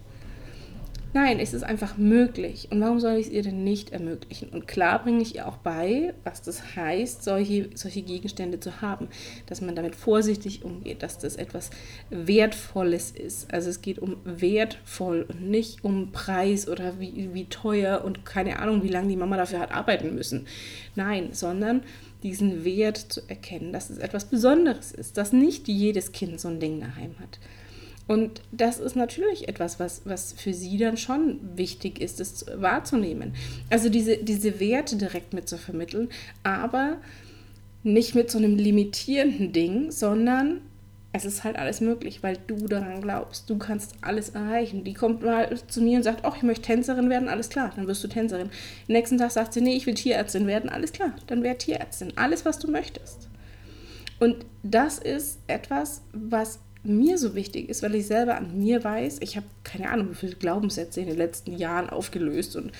Nein, 1.11 1.39
es 1.39 1.55
ist 1.55 1.63
einfach 1.63 1.97
möglich. 1.97 2.67
Und 2.69 2.81
warum 2.81 2.99
soll 2.99 3.13
ich 3.13 3.27
es 3.27 3.31
ihr 3.31 3.41
denn 3.41 3.63
nicht 3.63 3.89
ermöglichen? 3.91 4.49
Und 4.49 4.67
klar 4.67 5.01
bringe 5.01 5.23
ich 5.23 5.35
ihr 5.35 5.47
auch 5.47 5.57
bei, 5.57 6.13
was 6.23 6.43
das 6.43 6.75
heißt, 6.75 7.23
solche, 7.23 7.71
solche 7.73 8.03
Gegenstände 8.03 8.59
zu 8.59 8.81
haben. 8.81 9.07
Dass 9.47 9.59
man 9.61 9.75
damit 9.75 9.95
vorsichtig 9.95 10.63
umgeht, 10.63 11.01
dass 11.01 11.17
das 11.17 11.35
etwas 11.35 11.71
Wertvolles 12.11 13.09
ist. 13.09 13.51
Also 13.51 13.71
es 13.71 13.81
geht 13.81 13.97
um 13.97 14.17
wertvoll 14.23 15.25
und 15.27 15.49
nicht 15.49 15.83
um 15.83 16.11
Preis 16.11 16.69
oder 16.69 16.99
wie, 16.99 17.33
wie 17.33 17.45
teuer 17.45 18.03
und 18.05 18.23
keine 18.23 18.59
Ahnung, 18.59 18.83
wie 18.83 18.89
lange 18.89 19.07
die 19.07 19.15
Mama 19.15 19.35
dafür 19.35 19.59
hat 19.59 19.71
arbeiten 19.71 20.13
müssen. 20.13 20.45
Nein, 20.95 21.29
sondern 21.31 21.81
diesen 22.21 22.63
Wert 22.65 22.97
zu 22.97 23.21
erkennen, 23.27 23.73
dass 23.73 23.89
es 23.89 23.97
etwas 23.97 24.25
Besonderes 24.25 24.91
ist, 24.91 25.17
dass 25.17 25.33
nicht 25.33 25.67
jedes 25.67 26.11
Kind 26.11 26.39
so 26.39 26.49
ein 26.49 26.59
Ding 26.59 26.79
daheim 26.79 27.15
hat. 27.19 27.39
Und 28.09 28.41
das 28.51 28.79
ist 28.79 28.95
natürlich 28.95 29.49
etwas, 29.49 29.79
was, 29.79 30.01
was 30.03 30.33
für 30.33 30.51
sie 30.51 30.79
dann 30.79 30.97
schon 30.97 31.39
wichtig 31.55 32.01
ist, 32.01 32.19
das 32.19 32.43
wahrzunehmen. 32.55 33.35
Also 33.69 33.87
diese, 33.87 34.17
diese 34.17 34.59
Werte 34.59 34.95
direkt 34.95 35.35
mit 35.35 35.47
zu 35.47 35.59
vermitteln, 35.59 36.09
aber 36.41 36.97
nicht 37.83 38.15
mit 38.15 38.31
so 38.31 38.39
einem 38.39 38.57
limitierenden 38.57 39.53
Ding, 39.53 39.91
sondern 39.91 40.61
es 41.13 41.23
ist 41.23 41.43
halt 41.43 41.57
alles 41.57 41.81
möglich, 41.81 42.23
weil 42.23 42.39
du 42.47 42.67
daran 42.67 43.01
glaubst. 43.01 43.47
Du 43.47 43.59
kannst 43.59 43.93
alles 44.01 44.29
erreichen. 44.29 44.83
Die 44.83 44.95
kommt 44.95 45.21
mal 45.21 45.55
zu 45.67 45.79
mir 45.79 45.97
und 45.97 46.03
sagt, 46.03 46.25
oh, 46.25 46.33
ich 46.35 46.41
möchte 46.41 46.63
Tänzerin 46.63 47.11
werden, 47.11 47.29
alles 47.29 47.49
klar, 47.49 47.71
dann 47.75 47.85
wirst 47.85 48.03
du 48.03 48.07
Tänzerin. 48.07 48.49
nächsten 48.87 49.19
Tag 49.19 49.29
sagt 49.29 49.53
sie, 49.53 49.61
nee, 49.61 49.75
ich 49.75 49.85
will 49.85 49.93
Tierärztin 49.93 50.47
werden, 50.47 50.71
alles 50.71 50.93
klar, 50.93 51.13
dann 51.27 51.43
werde 51.43 51.59
Tierärztin. 51.59 52.13
Alles, 52.15 52.43
was 52.43 52.57
du 52.57 52.71
möchtest. 52.71 53.29
Und 54.19 54.47
das 54.63 54.97
ist 54.97 55.37
etwas, 55.45 56.01
was 56.11 56.57
mir 56.83 57.17
so 57.17 57.35
wichtig 57.35 57.69
ist, 57.69 57.83
weil 57.83 57.95
ich 57.95 58.07
selber 58.07 58.37
an 58.37 58.57
mir 58.57 58.83
weiß, 58.83 59.17
ich 59.21 59.35
habe 59.35 59.45
keine 59.63 59.89
Ahnung, 59.89 60.11
wie 60.11 60.15
viele 60.15 60.35
Glaubenssätze 60.35 61.01
in 61.01 61.07
den 61.07 61.17
letzten 61.17 61.57
Jahren 61.57 61.89
aufgelöst 61.89 62.55
und, 62.55 62.71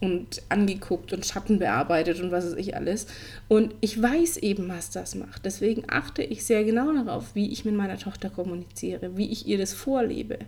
und 0.00 0.42
angeguckt 0.48 1.12
und 1.12 1.24
Schatten 1.24 1.60
bearbeitet 1.60 2.20
und 2.20 2.32
was 2.32 2.46
weiß 2.46 2.56
ich 2.56 2.76
alles. 2.76 3.06
Und 3.46 3.74
ich 3.80 4.00
weiß 4.00 4.38
eben, 4.38 4.68
was 4.68 4.90
das 4.90 5.14
macht. 5.14 5.44
Deswegen 5.44 5.84
achte 5.88 6.22
ich 6.22 6.44
sehr 6.44 6.64
genau 6.64 6.92
darauf, 6.92 7.34
wie 7.34 7.52
ich 7.52 7.64
mit 7.64 7.74
meiner 7.74 7.98
Tochter 7.98 8.28
kommuniziere, 8.28 9.16
wie 9.16 9.30
ich 9.30 9.46
ihr 9.46 9.58
das 9.58 9.72
vorlebe 9.72 10.38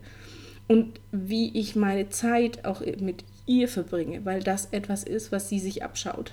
und 0.66 1.00
wie 1.12 1.56
ich 1.58 1.76
meine 1.76 2.08
Zeit 2.08 2.64
auch 2.64 2.80
mit 2.80 3.24
ihr 3.46 3.68
verbringe, 3.68 4.24
weil 4.24 4.42
das 4.42 4.68
etwas 4.72 5.04
ist, 5.04 5.30
was 5.30 5.48
sie 5.48 5.60
sich 5.60 5.84
abschaut. 5.84 6.32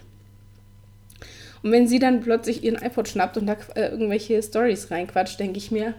Und 1.61 1.71
wenn 1.71 1.87
sie 1.87 1.99
dann 1.99 2.21
plötzlich 2.21 2.63
ihren 2.63 2.81
iPod 2.81 3.07
schnappt 3.07 3.37
und 3.37 3.45
da 3.47 3.55
äh, 3.75 3.87
irgendwelche 3.87 4.41
Stories 4.43 4.91
reinquatscht, 4.91 5.39
denke 5.39 5.57
ich 5.57 5.71
mir, 5.71 5.93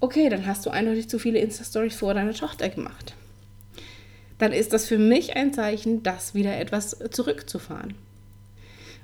okay, 0.00 0.28
dann 0.28 0.46
hast 0.46 0.64
du 0.66 0.70
eindeutig 0.70 1.08
zu 1.08 1.18
viele 1.18 1.38
Insta-Stories 1.38 1.96
vor 1.96 2.14
deiner 2.14 2.34
Tochter 2.34 2.68
gemacht. 2.68 3.14
Dann 4.38 4.52
ist 4.52 4.72
das 4.72 4.86
für 4.86 4.98
mich 4.98 5.36
ein 5.36 5.52
Zeichen, 5.52 6.02
das 6.02 6.34
wieder 6.34 6.58
etwas 6.58 6.96
zurückzufahren. 7.10 7.94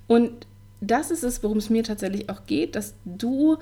Und 0.06 0.46
das 0.80 1.10
ist 1.10 1.24
es, 1.24 1.42
worum 1.42 1.58
es 1.58 1.70
mir 1.70 1.82
tatsächlich 1.82 2.28
auch 2.28 2.46
geht, 2.46 2.76
dass 2.76 2.94
du 3.04 3.58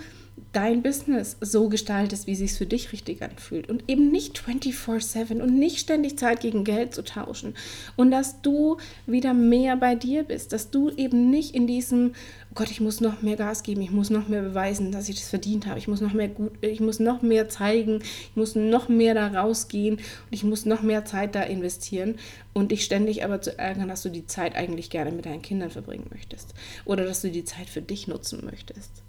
dein 0.52 0.82
Business 0.82 1.36
so 1.40 1.68
gestaltest, 1.68 2.26
wie 2.26 2.32
es 2.32 2.38
sich 2.38 2.52
für 2.52 2.66
dich 2.66 2.92
richtig 2.92 3.22
anfühlt. 3.22 3.68
Und 3.68 3.84
eben 3.88 4.10
nicht 4.10 4.38
24/7 4.38 5.40
und 5.40 5.58
nicht 5.58 5.78
ständig 5.78 6.18
Zeit 6.18 6.40
gegen 6.40 6.64
Geld 6.64 6.94
zu 6.94 7.04
tauschen. 7.04 7.54
Und 7.96 8.10
dass 8.10 8.42
du 8.42 8.76
wieder 9.06 9.34
mehr 9.34 9.76
bei 9.76 9.94
dir 9.94 10.24
bist, 10.24 10.52
dass 10.52 10.70
du 10.70 10.90
eben 10.90 11.30
nicht 11.30 11.54
in 11.54 11.66
diesem 11.66 12.12
oh 12.52 12.54
Gott, 12.54 12.70
ich 12.70 12.80
muss 12.82 13.00
noch 13.00 13.22
mehr 13.22 13.36
Gas 13.36 13.62
geben, 13.62 13.80
ich 13.80 13.90
muss 13.90 14.10
noch 14.10 14.28
mehr 14.28 14.42
beweisen, 14.42 14.92
dass 14.92 15.08
ich 15.08 15.16
das 15.16 15.30
verdient 15.30 15.66
habe, 15.66 15.78
ich 15.78 15.88
muss 15.88 16.02
noch 16.02 16.12
mehr 16.12 16.28
gut, 16.28 16.52
ich 16.60 16.80
muss 16.80 17.00
noch 17.00 17.22
mehr 17.22 17.48
zeigen, 17.48 18.02
ich 18.02 18.36
muss 18.36 18.54
noch 18.54 18.90
mehr 18.90 19.14
da 19.14 19.28
rausgehen 19.28 19.96
und 19.96 20.02
ich 20.30 20.44
muss 20.44 20.66
noch 20.66 20.82
mehr 20.82 21.06
Zeit 21.06 21.34
da 21.34 21.42
investieren. 21.42 22.16
Und 22.52 22.70
dich 22.70 22.84
ständig 22.84 23.24
aber 23.24 23.40
zu 23.40 23.58
ärgern, 23.58 23.88
dass 23.88 24.02
du 24.02 24.10
die 24.10 24.26
Zeit 24.26 24.54
eigentlich 24.54 24.90
gerne 24.90 25.12
mit 25.12 25.24
deinen 25.24 25.40
Kindern 25.40 25.70
verbringen 25.70 26.08
möchtest. 26.10 26.52
Oder 26.84 27.04
dass 27.04 27.22
du 27.22 27.30
die 27.30 27.44
Zeit 27.44 27.70
für 27.70 27.80
dich 27.80 28.08
nutzen 28.08 28.44
möchtest. 28.44 29.02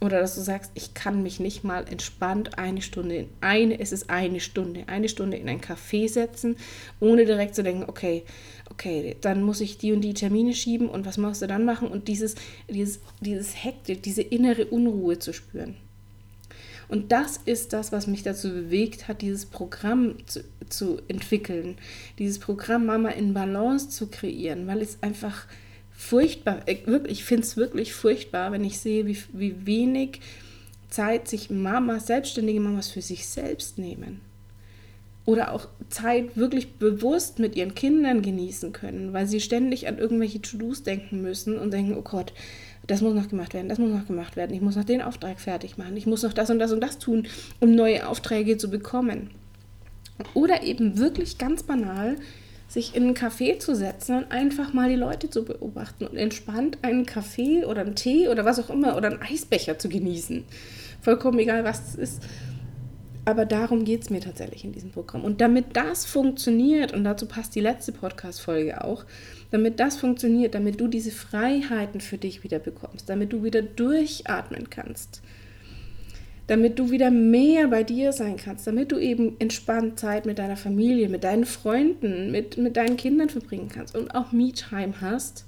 Oder 0.00 0.20
dass 0.20 0.34
du 0.34 0.40
sagst, 0.40 0.72
ich 0.74 0.94
kann 0.94 1.22
mich 1.22 1.40
nicht 1.40 1.62
mal 1.62 1.86
entspannt 1.86 2.58
eine 2.58 2.80
Stunde 2.80 3.16
in 3.16 3.28
eine, 3.42 3.78
es 3.78 3.92
ist 3.92 4.08
eine 4.08 4.40
Stunde, 4.40 4.84
eine 4.86 5.10
Stunde 5.10 5.36
in 5.36 5.48
ein 5.48 5.60
Café 5.60 6.08
setzen, 6.08 6.56
ohne 7.00 7.26
direkt 7.26 7.54
zu 7.54 7.62
denken, 7.62 7.84
okay, 7.86 8.24
okay, 8.70 9.16
dann 9.20 9.42
muss 9.42 9.60
ich 9.60 9.76
die 9.76 9.92
und 9.92 10.00
die 10.00 10.14
Termine 10.14 10.54
schieben 10.54 10.88
und 10.88 11.04
was 11.04 11.18
machst 11.18 11.42
du 11.42 11.46
dann 11.46 11.66
machen 11.66 11.88
und 11.88 12.08
dieses, 12.08 12.34
dieses, 12.68 13.00
dieses 13.20 13.62
Hektik, 13.62 14.02
diese 14.02 14.22
innere 14.22 14.64
Unruhe 14.66 15.18
zu 15.18 15.34
spüren. 15.34 15.76
Und 16.88 17.12
das 17.12 17.36
ist 17.44 17.72
das, 17.72 17.92
was 17.92 18.06
mich 18.06 18.24
dazu 18.24 18.48
bewegt 18.48 19.06
hat, 19.06 19.22
dieses 19.22 19.46
Programm 19.46 20.16
zu, 20.26 20.42
zu 20.68 20.98
entwickeln, 21.06 21.76
dieses 22.18 22.40
Programm 22.40 22.86
Mama 22.86 23.10
in 23.10 23.32
Balance 23.32 23.90
zu 23.90 24.08
kreieren, 24.08 24.66
weil 24.66 24.80
es 24.80 25.00
einfach 25.02 25.46
furchtbar, 26.00 26.62
äh, 26.66 26.78
ich 27.08 27.24
finde 27.24 27.42
es 27.42 27.56
wirklich 27.56 27.92
furchtbar, 27.92 28.52
wenn 28.52 28.64
ich 28.64 28.78
sehe, 28.78 29.06
wie, 29.06 29.18
wie 29.32 29.66
wenig 29.66 30.20
Zeit 30.88 31.28
sich 31.28 31.50
Mamas, 31.50 32.06
selbstständige 32.06 32.58
Mamas 32.58 32.88
für 32.88 33.02
sich 33.02 33.28
selbst 33.28 33.78
nehmen. 33.78 34.22
Oder 35.26 35.52
auch 35.52 35.68
Zeit 35.90 36.36
wirklich 36.36 36.72
bewusst 36.72 37.38
mit 37.38 37.54
ihren 37.54 37.74
Kindern 37.74 38.22
genießen 38.22 38.72
können, 38.72 39.12
weil 39.12 39.26
sie 39.26 39.40
ständig 39.40 39.86
an 39.86 39.98
irgendwelche 39.98 40.40
To-Dos 40.40 40.82
denken 40.82 41.20
müssen 41.20 41.58
und 41.58 41.72
denken, 41.72 41.94
oh 41.96 42.02
Gott, 42.02 42.32
das 42.86 43.02
muss 43.02 43.14
noch 43.14 43.28
gemacht 43.28 43.52
werden, 43.52 43.68
das 43.68 43.78
muss 43.78 43.90
noch 43.90 44.06
gemacht 44.06 44.36
werden, 44.36 44.54
ich 44.54 44.62
muss 44.62 44.76
noch 44.76 44.84
den 44.84 45.02
Auftrag 45.02 45.38
fertig 45.38 45.76
machen, 45.76 45.96
ich 45.96 46.06
muss 46.06 46.22
noch 46.22 46.32
das 46.32 46.50
und 46.50 46.58
das 46.58 46.72
und 46.72 46.80
das 46.80 46.98
tun, 46.98 47.28
um 47.60 47.74
neue 47.74 48.08
Aufträge 48.08 48.56
zu 48.56 48.70
bekommen. 48.70 49.30
Oder 50.32 50.62
eben 50.62 50.98
wirklich 50.98 51.36
ganz 51.36 51.62
banal 51.62 52.16
sich 52.70 52.94
in 52.94 53.02
einen 53.02 53.14
Café 53.14 53.58
zu 53.58 53.74
setzen 53.74 54.16
und 54.16 54.30
einfach 54.30 54.72
mal 54.72 54.88
die 54.88 54.94
Leute 54.94 55.28
zu 55.28 55.44
beobachten 55.44 56.06
und 56.06 56.16
entspannt 56.16 56.78
einen 56.82 57.04
Kaffee 57.04 57.64
oder 57.64 57.80
einen 57.80 57.96
Tee 57.96 58.28
oder 58.28 58.44
was 58.44 58.60
auch 58.60 58.70
immer 58.70 58.96
oder 58.96 59.08
einen 59.08 59.22
Eisbecher 59.22 59.76
zu 59.76 59.88
genießen. 59.88 60.44
Vollkommen 61.00 61.40
egal, 61.40 61.64
was 61.64 61.88
es 61.88 61.94
ist. 61.96 62.22
Aber 63.24 63.44
darum 63.44 63.84
geht 63.84 64.02
es 64.02 64.10
mir 64.10 64.20
tatsächlich 64.20 64.64
in 64.64 64.72
diesem 64.72 64.92
Programm. 64.92 65.24
Und 65.24 65.40
damit 65.40 65.76
das 65.76 66.06
funktioniert, 66.06 66.92
und 66.94 67.02
dazu 67.02 67.26
passt 67.26 67.56
die 67.56 67.60
letzte 67.60 67.90
Podcast-Folge 67.90 68.84
auch, 68.84 69.04
damit 69.50 69.80
das 69.80 69.96
funktioniert, 69.96 70.54
damit 70.54 70.80
du 70.80 70.86
diese 70.86 71.10
Freiheiten 71.10 72.00
für 72.00 72.18
dich 72.18 72.44
wieder 72.44 72.60
bekommst, 72.60 73.08
damit 73.08 73.32
du 73.32 73.42
wieder 73.42 73.62
durchatmen 73.62 74.70
kannst, 74.70 75.22
damit 76.50 76.80
du 76.80 76.90
wieder 76.90 77.12
mehr 77.12 77.68
bei 77.68 77.84
dir 77.84 78.12
sein 78.12 78.36
kannst, 78.36 78.66
damit 78.66 78.90
du 78.90 78.98
eben 78.98 79.36
entspannt 79.38 80.00
Zeit 80.00 80.26
mit 80.26 80.40
deiner 80.40 80.56
Familie, 80.56 81.08
mit 81.08 81.22
deinen 81.22 81.44
Freunden, 81.44 82.32
mit, 82.32 82.56
mit 82.56 82.76
deinen 82.76 82.96
Kindern 82.96 83.28
verbringen 83.28 83.68
kannst 83.72 83.94
und 83.96 84.16
auch 84.16 84.32
Me-Time 84.32 84.94
hast, 85.00 85.44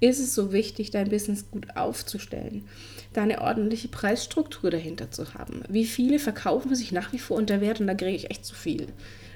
ist 0.00 0.18
es 0.18 0.34
so 0.34 0.52
wichtig, 0.52 0.90
dein 0.90 1.08
Business 1.08 1.50
gut 1.50 1.74
aufzustellen, 1.74 2.66
deine 3.14 3.40
ordentliche 3.40 3.88
Preisstruktur 3.88 4.70
dahinter 4.70 5.10
zu 5.10 5.32
haben. 5.32 5.62
Wie 5.70 5.86
viele 5.86 6.18
verkaufen 6.18 6.74
sich 6.74 6.92
nach 6.92 7.14
wie 7.14 7.18
vor 7.18 7.38
unter 7.38 7.62
Wert 7.62 7.80
und 7.80 7.86
da 7.86 7.94
kriege 7.94 8.14
ich 8.14 8.30
echt 8.30 8.44
zu 8.44 8.54
viel 8.54 8.88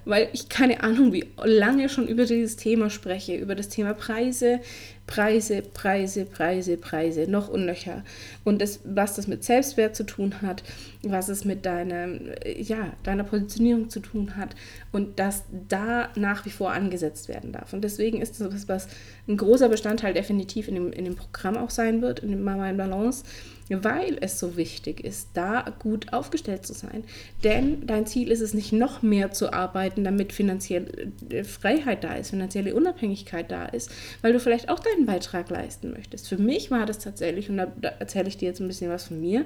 weil 0.07 0.29
ich 0.33 0.49
keine 0.49 0.83
Ahnung, 0.83 1.13
wie 1.13 1.27
lange 1.45 1.89
schon 1.89 2.09
über 2.09 2.25
dieses 2.25 2.57
Thema 2.57 2.89
spreche, 2.91 3.37
über 3.37 3.55
das 3.55 3.69
Thema 3.69 3.93
Preise, 3.93 4.61
Preise, 5.07 5.63
Preise, 5.63 6.25
Preise, 6.25 6.77
Preise, 6.77 7.31
noch 7.31 7.49
und 7.49 7.65
nöcher. 7.65 8.03
Und 8.45 8.61
das, 8.61 8.81
was 8.85 9.15
das 9.15 9.29
mit 9.29 9.45
Selbstwert 9.45 9.95
zu 9.95 10.05
tun 10.05 10.43
hat, 10.43 10.65
was 11.03 11.29
es 11.29 11.45
mit 11.45 11.65
deiner, 11.65 12.09
ja, 12.47 12.93
deiner 13.05 13.25
Positionierung 13.25 13.89
zu 13.89 14.01
tun 14.01 14.37
hat 14.37 14.57
und 14.93 15.19
dass 15.19 15.45
da 15.69 16.09
nach 16.17 16.45
wie 16.45 16.51
vor 16.51 16.73
angesetzt 16.73 17.29
werden 17.29 17.53
darf. 17.53 17.73
Und 17.73 17.83
deswegen 17.83 18.21
ist 18.21 18.41
das 18.41 18.53
was, 18.53 18.69
was 18.69 18.89
ein 19.29 19.37
großer 19.37 19.69
Bestandteil 19.69 20.15
definitiv 20.15 20.69
in 20.69 20.75
dem, 20.75 20.93
in 20.93 21.05
dem 21.05 21.17
Programm 21.17 21.57
auch 21.57 21.71
sein 21.71 22.03
wird, 22.03 22.21
in 22.21 22.31
dem 22.31 22.43
Mama 22.43 22.69
in 22.69 22.77
Balance, 22.77 23.25
weil 23.69 24.17
es 24.21 24.39
so 24.39 24.57
wichtig 24.57 25.03
ist, 25.03 25.31
da 25.35 25.65
gut 25.81 26.13
aufgestellt 26.13 26.65
zu 26.65 26.73
sein. 26.73 27.05
Denn 27.43 27.87
dein 27.87 28.07
Ziel 28.07 28.31
ist 28.31 28.41
es 28.41 28.55
nicht 28.55 28.73
noch 28.73 29.03
mehr 29.03 29.33
zu 29.33 29.53
arbeiten, 29.53 30.05
damit 30.05 30.33
finanzielle 30.33 31.11
äh, 31.31 31.43
Freiheit 31.43 32.05
da 32.05 32.15
ist, 32.15 32.31
finanzielle 32.31 32.75
Unabhängigkeit 32.75 33.51
da 33.51 33.67
ist, 33.67 33.91
weil 34.23 34.33
du 34.33 34.41
vielleicht 34.41 34.69
auch 34.69 34.79
dein 34.79 34.96
einen 34.97 35.07
Beitrag 35.07 35.51
leisten 35.51 35.93
möchtest. 35.93 36.29
Für 36.29 36.39
mich 36.39 36.71
war 36.71 36.87
das 36.87 36.99
tatsächlich, 36.99 37.51
und 37.51 37.59
da, 37.59 37.67
da 37.81 37.89
erzähle 37.99 38.29
ich 38.29 38.37
dir 38.37 38.49
jetzt 38.49 38.61
ein 38.61 38.69
bisschen 38.69 38.91
was 38.91 39.05
von 39.05 39.21
mir, 39.21 39.45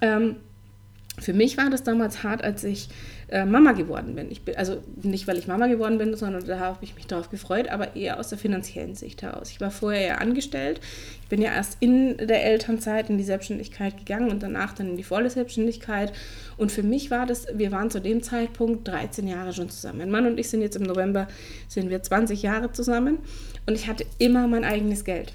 ähm, 0.00 0.36
für 1.20 1.32
mich 1.34 1.58
war 1.58 1.68
das 1.68 1.82
damals 1.82 2.22
hart, 2.22 2.42
als 2.42 2.64
ich 2.64 2.88
äh, 3.28 3.44
Mama 3.44 3.72
geworden 3.72 4.14
bin. 4.14 4.28
Bin. 4.28 4.56
Also 4.56 4.82
nicht, 5.02 5.28
weil 5.28 5.38
ich 5.38 5.46
Mama 5.46 5.66
geworden 5.66 5.98
bin, 5.98 6.16
sondern 6.16 6.44
da 6.46 6.58
habe 6.58 6.78
ich 6.82 6.94
mich 6.94 7.06
darauf 7.06 7.30
gefreut, 7.30 7.68
aber 7.68 7.94
eher 7.94 8.18
aus 8.18 8.28
der 8.28 8.38
finanziellen 8.38 8.94
Sicht 8.94 9.22
heraus. 9.22 9.50
Ich 9.50 9.60
war 9.60 9.70
vorher 9.70 10.06
ja 10.06 10.14
angestellt. 10.16 10.80
Ich 11.22 11.28
bin 11.28 11.42
ja 11.42 11.52
erst 11.52 11.76
in 11.80 12.16
der 12.16 12.44
Elternzeit 12.44 13.10
in 13.10 13.18
die 13.18 13.24
Selbstständigkeit 13.24 13.98
gegangen 13.98 14.30
und 14.30 14.42
danach 14.42 14.72
dann 14.72 14.90
in 14.90 14.96
die 14.96 15.04
volle 15.04 15.30
Selbstständigkeit. 15.30 16.12
Und 16.56 16.72
für 16.72 16.82
mich 16.82 17.10
war 17.10 17.26
das, 17.26 17.46
wir 17.54 17.70
waren 17.70 17.90
zu 17.90 18.00
dem 18.00 18.22
Zeitpunkt 18.22 18.88
13 18.88 19.28
Jahre 19.28 19.52
schon 19.52 19.68
zusammen. 19.68 19.98
Mein 19.98 20.10
Mann 20.10 20.26
und 20.26 20.38
ich 20.38 20.48
sind 20.48 20.62
jetzt 20.62 20.76
im 20.76 20.84
November, 20.84 21.28
sind 21.68 21.90
wir 21.90 22.02
20 22.02 22.42
Jahre 22.42 22.72
zusammen 22.72 23.18
und 23.70 23.76
ich 23.76 23.86
hatte 23.86 24.04
immer 24.18 24.48
mein 24.48 24.64
eigenes 24.64 25.04
Geld. 25.04 25.32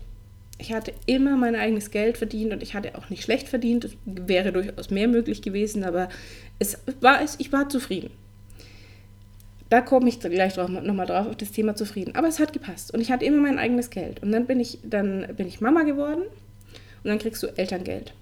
Ich 0.58 0.74
hatte 0.74 0.92
immer 1.06 1.38
mein 1.38 1.56
eigenes 1.56 1.90
Geld 1.90 2.18
verdient 2.18 2.52
und 2.52 2.62
ich 2.62 2.74
hatte 2.74 2.98
auch 2.98 3.10
nicht 3.10 3.24
schlecht 3.24 3.48
verdient. 3.48 3.86
Es 3.86 3.96
wäre 4.04 4.52
durchaus 4.52 4.90
mehr 4.90 5.08
möglich 5.08 5.42
gewesen, 5.42 5.86
aber 5.86 6.10
es 6.60 6.78
war, 7.00 7.22
ich 7.24 7.54
war 7.54 7.70
zufrieden. 7.70 8.10
Da 9.70 9.80
komme 9.80 10.10
ich 10.10 10.20
gleich 10.20 10.58
nochmal 10.58 11.06
drauf 11.06 11.28
auf 11.28 11.38
das 11.38 11.54
Thema 11.54 11.78
zufrieden. 11.78 12.14
Aber 12.16 12.28
es 12.28 12.40
hat 12.40 12.52
gepasst 12.52 12.94
und 12.94 13.00
ich 13.00 13.10
hatte 13.10 13.24
immer 13.24 13.42
mein 13.42 13.58
eigenes 13.58 13.90
Geld. 13.90 14.22
Und 14.22 14.34
dann 14.34 14.48
bin 14.48 14.60
ich, 14.60 14.80
dann 14.84 15.28
bin 15.38 15.48
ich 15.48 15.62
Mama 15.62 15.84
geworden 15.84 16.24
und 16.24 17.10
dann 17.10 17.20
kriegst 17.20 17.42
du 17.42 17.48
Elterngeld. 17.48 18.14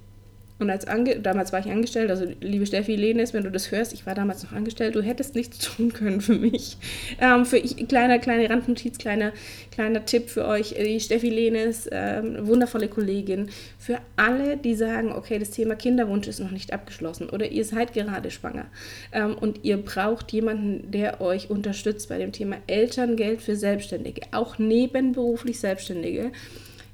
Und 0.59 0.69
als 0.69 0.85
Ange 0.87 1.19
damals 1.19 1.51
war 1.51 1.59
ich 1.59 1.71
angestellt, 1.71 2.09
also 2.09 2.25
liebe 2.39 2.65
Steffi 2.65 2.95
Lenes, 2.95 3.33
wenn 3.33 3.43
du 3.43 3.51
das 3.51 3.71
hörst, 3.71 3.91
ich 3.91 4.05
war 4.05 4.13
damals 4.13 4.43
noch 4.43 4.51
angestellt, 4.51 4.95
du 4.95 5.01
hättest 5.01 5.35
nichts 5.35 5.57
tun 5.59 5.91
können 5.93 6.21
für 6.21 6.35
mich. 6.35 6.77
Ähm, 7.19 7.45
für 7.45 7.57
ich, 7.57 7.87
kleiner, 7.87 8.19
kleine 8.19 8.49
Randnotiz, 8.49 8.97
kleiner, 8.97 9.33
kleiner 9.71 10.05
Tipp 10.05 10.29
für 10.29 10.45
euch. 10.45 10.75
Die 10.75 10.99
Steffi 10.99 11.29
Lenes, 11.29 11.89
ähm, 11.91 12.47
wundervolle 12.47 12.87
Kollegin. 12.87 13.49
Für 13.79 13.99
alle, 14.15 14.57
die 14.57 14.75
sagen, 14.75 15.11
okay, 15.11 15.39
das 15.39 15.51
Thema 15.51 15.75
Kinderwunsch 15.75 16.27
ist 16.27 16.39
noch 16.39 16.51
nicht 16.51 16.71
abgeschlossen 16.71 17.29
oder 17.29 17.51
ihr 17.51 17.65
seid 17.65 17.93
gerade 17.93 18.29
schwanger 18.31 18.65
ähm, 19.11 19.35
und 19.35 19.63
ihr 19.63 19.77
braucht 19.77 20.31
jemanden, 20.31 20.91
der 20.91 21.19
euch 21.19 21.49
unterstützt 21.49 22.09
bei 22.09 22.19
dem 22.19 22.31
Thema 22.31 22.57
Elterngeld 22.67 23.41
für 23.41 23.55
Selbstständige, 23.55 24.21
auch 24.31 24.59
nebenberuflich 24.59 25.59
Selbstständige. 25.59 26.31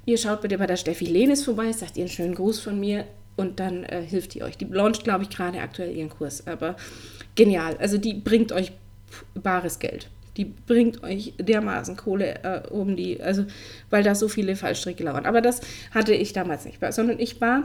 Ihr 0.06 0.18
schaut 0.18 0.40
bitte 0.40 0.58
bei 0.58 0.66
der 0.66 0.76
Steffi 0.76 1.04
Lenes 1.04 1.44
vorbei, 1.44 1.70
sagt 1.72 1.96
ihr 1.96 2.04
einen 2.04 2.10
schönen 2.10 2.34
Gruß 2.34 2.60
von 2.60 2.80
mir 2.80 3.04
und 3.40 3.58
dann 3.58 3.84
äh, 3.84 4.02
hilft 4.02 4.34
die 4.34 4.42
euch. 4.42 4.58
Die 4.58 4.66
launcht, 4.66 5.02
glaube 5.02 5.24
ich, 5.24 5.30
gerade 5.30 5.60
aktuell 5.60 5.96
ihren 5.96 6.10
Kurs, 6.10 6.46
aber 6.46 6.76
genial. 7.34 7.76
Also 7.78 7.96
die 7.96 8.12
bringt 8.14 8.52
euch 8.52 8.72
bares 9.34 9.78
Geld. 9.78 10.10
Die 10.36 10.44
bringt 10.44 11.02
euch 11.02 11.32
dermaßen 11.38 11.96
Kohle 11.96 12.44
äh, 12.44 12.68
um 12.68 12.96
die, 12.96 13.20
also 13.20 13.46
weil 13.88 14.02
da 14.02 14.14
so 14.14 14.28
viele 14.28 14.56
Fallstricke 14.56 15.02
lauern. 15.02 15.24
Aber 15.24 15.40
das 15.40 15.60
hatte 15.90 16.14
ich 16.14 16.34
damals 16.34 16.66
nicht, 16.66 16.78
sondern 16.90 17.18
ich 17.18 17.40
war 17.40 17.64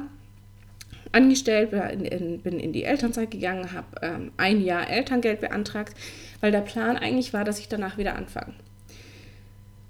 angestellt, 1.11 1.71
bin 1.71 2.59
in 2.59 2.73
die 2.73 2.83
Elternzeit 2.83 3.31
gegangen, 3.31 3.71
habe 3.73 3.87
ähm, 4.01 4.31
ein 4.37 4.63
Jahr 4.63 4.89
Elterngeld 4.89 5.41
beantragt, 5.41 5.93
weil 6.39 6.51
der 6.51 6.61
Plan 6.61 6.97
eigentlich 6.97 7.33
war, 7.33 7.43
dass 7.43 7.59
ich 7.59 7.67
danach 7.67 7.97
wieder 7.97 8.15
anfange. 8.15 8.53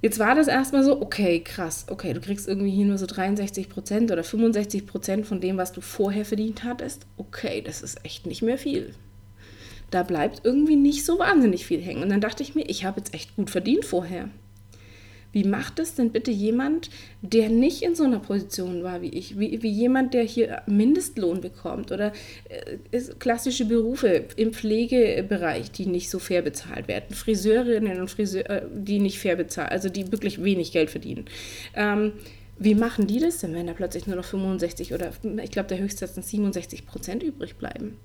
Jetzt 0.05 0.19
war 0.19 0.35
das 0.35 0.47
erstmal 0.47 0.83
so, 0.83 1.01
okay, 1.01 1.39
krass, 1.39 1.87
okay, 1.89 2.13
du 2.13 2.21
kriegst 2.21 2.47
irgendwie 2.47 2.69
hier 2.69 2.85
nur 2.85 2.99
so 2.99 3.07
63 3.07 3.69
Prozent 3.69 4.11
oder 4.11 4.23
65 4.23 4.85
Prozent 4.85 5.25
von 5.25 5.41
dem, 5.41 5.57
was 5.57 5.71
du 5.71 5.81
vorher 5.81 6.25
verdient 6.25 6.63
hattest. 6.63 7.07
Okay, 7.17 7.63
das 7.65 7.81
ist 7.81 8.05
echt 8.05 8.27
nicht 8.27 8.43
mehr 8.43 8.59
viel. 8.59 8.93
Da 9.89 10.03
bleibt 10.03 10.41
irgendwie 10.43 10.75
nicht 10.75 11.05
so 11.05 11.17
wahnsinnig 11.17 11.65
viel 11.65 11.81
hängen. 11.81 12.03
Und 12.03 12.09
dann 12.09 12.21
dachte 12.21 12.43
ich 12.43 12.53
mir, 12.53 12.69
ich 12.69 12.85
habe 12.85 12.99
jetzt 12.99 13.15
echt 13.15 13.35
gut 13.35 13.49
verdient 13.49 13.83
vorher. 13.83 14.29
Wie 15.35 15.43
macht 15.43 15.79
es 15.79 15.95
denn 15.95 16.11
bitte 16.11 16.31
jemand, 16.31 16.89
der 17.21 17.49
nicht 17.49 17.81
in 17.81 17.93
so 17.93 18.05
einer 18.05 18.19
Position 18.19 18.83
war 18.83 19.01
wie 19.01 19.09
ich? 19.09 19.37
Wie, 19.37 19.61
wie 19.61 19.69
jemand, 19.69 20.13
der 20.13 20.23
hier 20.23 20.61
Mindestlohn 20.65 21.41
bekommt 21.41 21.91
oder 21.91 22.13
äh, 22.47 23.01
klassische 23.19 23.65
Berufe 23.65 24.27
im 24.37 24.53
Pflegebereich, 24.53 25.71
die 25.71 25.87
nicht 25.87 26.09
so 26.09 26.19
fair 26.19 26.41
bezahlt 26.41 26.87
werden. 26.87 27.13
Friseurinnen 27.13 27.99
und 27.99 28.09
Friseure, 28.09 28.49
äh, 28.49 28.61
die 28.73 28.99
nicht 28.99 29.19
fair 29.19 29.35
bezahlt, 29.35 29.73
also 29.73 29.89
die 29.89 30.09
wirklich 30.09 30.41
wenig 30.41 30.71
Geld 30.71 30.89
verdienen. 30.89 31.25
Ähm, 31.75 32.13
wie 32.57 32.73
machen 32.73 33.05
die 33.05 33.19
das 33.19 33.39
denn, 33.39 33.53
wenn 33.53 33.67
da 33.67 33.73
plötzlich 33.73 34.07
nur 34.07 34.15
noch 34.15 34.23
65 34.23 34.93
oder 34.93 35.11
ich 35.43 35.51
glaube, 35.51 35.67
der 35.67 35.79
Höchstsatz 35.79 36.15
sind 36.15 36.25
67 36.25 36.85
Prozent 36.85 37.23
übrig 37.23 37.55
bleiben? 37.55 37.97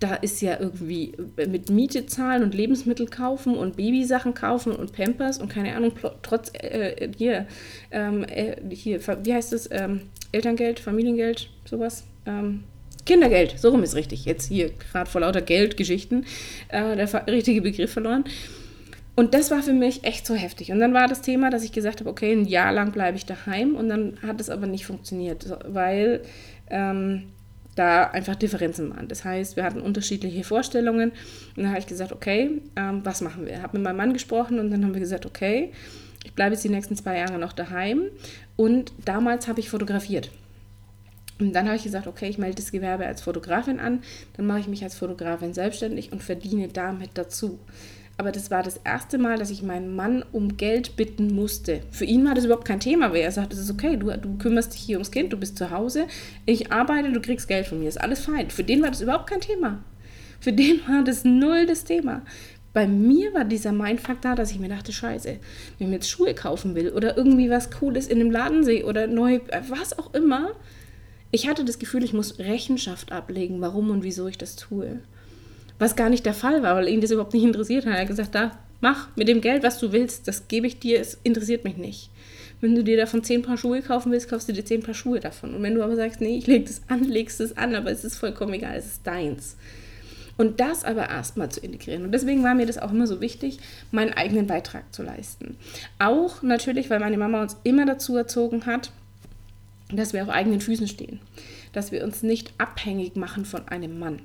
Da 0.00 0.14
ist 0.14 0.40
ja 0.40 0.58
irgendwie 0.58 1.12
mit 1.36 1.68
Miete 1.68 2.06
zahlen 2.06 2.42
und 2.42 2.54
Lebensmittel 2.54 3.06
kaufen 3.06 3.54
und 3.54 3.76
Babysachen 3.76 4.32
kaufen 4.32 4.72
und 4.72 4.92
Pampers 4.92 5.38
und 5.38 5.48
keine 5.50 5.76
Ahnung, 5.76 5.92
trotz 6.22 6.50
äh, 6.54 7.10
hier, 7.16 7.46
ähm, 7.90 8.24
äh, 8.24 8.56
hier, 8.70 9.00
wie 9.22 9.34
heißt 9.34 9.52
es, 9.52 9.68
ähm, 9.70 10.02
Elterngeld, 10.32 10.80
Familiengeld, 10.80 11.50
sowas, 11.66 12.04
ähm, 12.26 12.64
Kindergeld, 13.04 13.58
so 13.58 13.70
rum 13.70 13.82
ist 13.82 13.94
richtig. 13.94 14.24
Jetzt 14.24 14.48
hier 14.48 14.70
gerade 14.70 15.10
vor 15.10 15.20
lauter 15.20 15.42
Geldgeschichten 15.42 16.24
äh, 16.68 16.96
der 16.96 17.26
richtige 17.26 17.60
Begriff 17.62 17.92
verloren. 17.92 18.24
Und 19.16 19.34
das 19.34 19.50
war 19.50 19.62
für 19.62 19.72
mich 19.72 20.04
echt 20.04 20.26
so 20.26 20.34
heftig. 20.34 20.72
Und 20.72 20.78
dann 20.78 20.94
war 20.94 21.08
das 21.08 21.20
Thema, 21.20 21.50
dass 21.50 21.64
ich 21.64 21.72
gesagt 21.72 22.00
habe, 22.00 22.08
okay, 22.08 22.32
ein 22.32 22.46
Jahr 22.46 22.72
lang 22.72 22.92
bleibe 22.92 23.16
ich 23.16 23.26
daheim. 23.26 23.74
Und 23.74 23.88
dann 23.88 24.18
hat 24.22 24.40
es 24.40 24.48
aber 24.48 24.66
nicht 24.66 24.86
funktioniert, 24.86 25.46
weil 25.66 26.22
ähm, 26.70 27.24
da 27.74 28.04
einfach 28.10 28.36
Differenzen 28.36 28.90
waren. 28.90 29.08
Das 29.08 29.24
heißt, 29.24 29.56
wir 29.56 29.64
hatten 29.64 29.80
unterschiedliche 29.80 30.44
Vorstellungen 30.44 31.10
und 31.56 31.62
dann 31.62 31.68
habe 31.68 31.78
ich 31.78 31.86
gesagt, 31.86 32.12
okay, 32.12 32.62
ähm, 32.76 33.00
was 33.04 33.20
machen 33.20 33.46
wir? 33.46 33.54
Ich 33.54 33.62
habe 33.62 33.76
mit 33.76 33.84
meinem 33.84 33.96
Mann 33.96 34.12
gesprochen 34.12 34.58
und 34.58 34.70
dann 34.70 34.84
haben 34.84 34.94
wir 34.94 35.00
gesagt, 35.00 35.26
okay, 35.26 35.72
ich 36.24 36.34
bleibe 36.34 36.54
jetzt 36.54 36.64
die 36.64 36.68
nächsten 36.68 36.96
zwei 36.96 37.18
Jahre 37.18 37.38
noch 37.38 37.52
daheim 37.52 38.02
und 38.56 38.92
damals 39.04 39.48
habe 39.48 39.60
ich 39.60 39.70
fotografiert. 39.70 40.30
Und 41.38 41.54
dann 41.54 41.66
habe 41.66 41.76
ich 41.76 41.84
gesagt, 41.84 42.06
okay, 42.06 42.28
ich 42.28 42.36
melde 42.36 42.56
das 42.56 42.70
Gewerbe 42.70 43.06
als 43.06 43.22
Fotografin 43.22 43.80
an, 43.80 44.02
dann 44.36 44.46
mache 44.46 44.60
ich 44.60 44.68
mich 44.68 44.84
als 44.84 44.94
Fotografin 44.94 45.54
selbstständig 45.54 46.12
und 46.12 46.22
verdiene 46.22 46.68
damit 46.68 47.10
dazu 47.14 47.58
aber 48.20 48.32
das 48.32 48.50
war 48.50 48.62
das 48.62 48.76
erste 48.84 49.16
Mal, 49.16 49.38
dass 49.38 49.50
ich 49.50 49.62
meinen 49.62 49.96
Mann 49.96 50.22
um 50.30 50.58
Geld 50.58 50.94
bitten 50.94 51.34
musste. 51.34 51.80
Für 51.90 52.04
ihn 52.04 52.22
war 52.26 52.34
das 52.34 52.44
überhaupt 52.44 52.66
kein 52.66 52.78
Thema, 52.78 53.12
weil 53.12 53.22
er 53.22 53.32
sagt, 53.32 53.54
es 53.54 53.58
ist 53.58 53.70
okay, 53.70 53.96
du, 53.96 54.14
du 54.18 54.36
kümmerst 54.36 54.74
dich 54.74 54.82
hier 54.82 54.98
ums 54.98 55.10
Kind, 55.10 55.32
du 55.32 55.38
bist 55.38 55.56
zu 55.56 55.70
Hause, 55.70 56.06
ich 56.44 56.70
arbeite, 56.70 57.12
du 57.12 57.22
kriegst 57.22 57.48
Geld 57.48 57.66
von 57.66 57.80
mir, 57.80 57.88
ist 57.88 57.98
alles 57.98 58.20
fein. 58.20 58.50
Für 58.50 58.62
den 58.62 58.82
war 58.82 58.90
das 58.90 59.00
überhaupt 59.00 59.30
kein 59.30 59.40
Thema. 59.40 59.82
Für 60.38 60.52
den 60.52 60.80
war 60.86 61.02
das 61.02 61.24
null 61.24 61.64
das 61.64 61.84
Thema. 61.84 62.20
Bei 62.74 62.86
mir 62.86 63.32
war 63.32 63.46
dieser 63.46 63.72
Mindfuck 63.72 64.20
da, 64.20 64.34
dass 64.34 64.50
ich 64.50 64.58
mir 64.58 64.68
dachte, 64.68 64.92
scheiße, 64.92 65.28
wenn 65.28 65.38
ich 65.78 65.86
mir 65.86 65.94
jetzt 65.94 66.10
Schuhe 66.10 66.34
kaufen 66.34 66.74
will 66.74 66.90
oder 66.90 67.16
irgendwie 67.16 67.48
was 67.48 67.70
Cooles 67.70 68.06
in 68.06 68.20
einem 68.20 68.30
Laden 68.30 68.64
sehe 68.64 68.84
oder 68.84 69.06
neu, 69.06 69.40
was 69.70 69.98
auch 69.98 70.12
immer, 70.12 70.50
ich 71.30 71.48
hatte 71.48 71.64
das 71.64 71.78
Gefühl, 71.78 72.04
ich 72.04 72.12
muss 72.12 72.38
Rechenschaft 72.38 73.12
ablegen, 73.12 73.62
warum 73.62 73.88
und 73.88 74.02
wieso 74.02 74.28
ich 74.28 74.36
das 74.36 74.56
tue. 74.56 75.00
Was 75.80 75.96
gar 75.96 76.10
nicht 76.10 76.26
der 76.26 76.34
Fall 76.34 76.62
war, 76.62 76.76
weil 76.76 76.88
ihn 76.88 77.00
das 77.00 77.10
überhaupt 77.10 77.32
nicht 77.32 77.42
interessiert 77.42 77.86
hat. 77.86 77.94
Er 77.94 78.00
hat 78.02 78.06
gesagt, 78.06 78.34
da, 78.34 78.52
mach 78.82 79.08
mit 79.16 79.28
dem 79.28 79.40
Geld, 79.40 79.62
was 79.62 79.78
du 79.78 79.92
willst, 79.92 80.28
das 80.28 80.46
gebe 80.46 80.66
ich 80.66 80.78
dir, 80.78 81.00
es 81.00 81.18
interessiert 81.22 81.64
mich 81.64 81.78
nicht. 81.78 82.10
Wenn 82.60 82.74
du 82.74 82.84
dir 82.84 82.98
davon 82.98 83.24
zehn 83.24 83.40
Paar 83.40 83.56
Schuhe 83.56 83.80
kaufen 83.80 84.12
willst, 84.12 84.28
kaufst 84.28 84.46
du 84.46 84.52
dir 84.52 84.62
zehn 84.62 84.82
Paar 84.82 84.92
Schuhe 84.92 85.20
davon. 85.20 85.54
Und 85.54 85.62
wenn 85.62 85.74
du 85.74 85.82
aber 85.82 85.96
sagst, 85.96 86.20
nee, 86.20 86.36
ich 86.36 86.46
lege 86.46 86.66
das 86.66 86.82
an, 86.88 87.04
legst 87.04 87.40
es 87.40 87.56
an, 87.56 87.74
aber 87.74 87.90
es 87.90 88.04
ist 88.04 88.18
vollkommen 88.18 88.52
egal, 88.52 88.76
es 88.76 88.86
ist 88.86 89.06
deins. 89.06 89.56
Und 90.36 90.60
das 90.60 90.84
aber 90.84 91.08
erstmal 91.08 91.50
zu 91.50 91.60
integrieren. 91.60 92.04
Und 92.04 92.12
deswegen 92.12 92.44
war 92.44 92.54
mir 92.54 92.66
das 92.66 92.76
auch 92.76 92.92
immer 92.92 93.06
so 93.06 93.22
wichtig, 93.22 93.58
meinen 93.90 94.12
eigenen 94.12 94.46
Beitrag 94.46 94.92
zu 94.92 95.02
leisten. 95.02 95.56
Auch 95.98 96.42
natürlich, 96.42 96.90
weil 96.90 97.00
meine 97.00 97.16
Mama 97.16 97.40
uns 97.40 97.56
immer 97.64 97.86
dazu 97.86 98.16
erzogen 98.16 98.66
hat, 98.66 98.92
dass 99.90 100.12
wir 100.12 100.22
auf 100.22 100.28
eigenen 100.28 100.60
Füßen 100.60 100.88
stehen. 100.88 101.20
Dass 101.72 101.90
wir 101.90 102.04
uns 102.04 102.22
nicht 102.22 102.52
abhängig 102.58 103.16
machen 103.16 103.46
von 103.46 103.66
einem 103.68 103.98
Mann. 103.98 104.20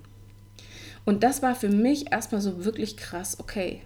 Und 1.05 1.23
das 1.23 1.41
war 1.41 1.55
für 1.55 1.69
mich 1.69 2.11
erstmal 2.11 2.41
so 2.41 2.65
wirklich 2.65 2.97
krass, 2.97 3.39
okay, 3.39 3.81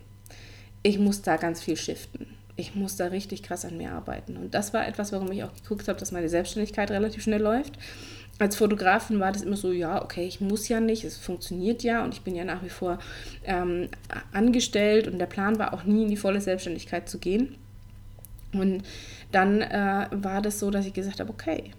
ich 0.81 0.97
muss 0.97 1.21
da 1.21 1.35
ganz 1.37 1.61
viel 1.61 1.75
shiften. 1.75 2.27
Ich 2.55 2.75
muss 2.75 2.95
da 2.95 3.07
richtig 3.07 3.43
krass 3.43 3.65
an 3.65 3.77
mir 3.77 3.91
arbeiten. 3.91 4.37
Und 4.37 4.53
das 4.53 4.73
war 4.73 4.87
etwas, 4.87 5.11
warum 5.11 5.31
ich 5.31 5.43
auch 5.43 5.53
geguckt 5.53 5.87
habe, 5.87 5.99
dass 5.99 6.11
meine 6.11 6.29
Selbstständigkeit 6.29 6.91
relativ 6.91 7.23
schnell 7.23 7.41
läuft. 7.41 7.73
Als 8.37 8.55
Fotografin 8.55 9.19
war 9.19 9.33
das 9.33 9.41
immer 9.41 9.57
so, 9.57 9.71
ja, 9.73 10.01
okay, 10.01 10.25
ich 10.25 10.39
muss 10.39 10.69
ja 10.69 10.79
nicht, 10.79 11.03
es 11.03 11.17
funktioniert 11.17 11.83
ja 11.83 12.03
und 12.03 12.13
ich 12.13 12.21
bin 12.21 12.35
ja 12.35 12.45
nach 12.45 12.63
wie 12.63 12.69
vor 12.69 12.99
ähm, 13.43 13.89
angestellt 14.31 15.09
und 15.09 15.19
der 15.19 15.25
Plan 15.25 15.59
war 15.59 15.73
auch 15.73 15.83
nie 15.83 16.03
in 16.03 16.09
die 16.09 16.17
volle 16.17 16.39
Selbstständigkeit 16.39 17.09
zu 17.09 17.19
gehen. 17.19 17.55
Und 18.53 18.83
dann 19.31 19.61
äh, 19.61 20.07
war 20.11 20.41
das 20.41 20.59
so, 20.59 20.71
dass 20.71 20.85
ich 20.85 20.93
gesagt 20.93 21.19
habe, 21.19 21.29
okay, 21.29 21.71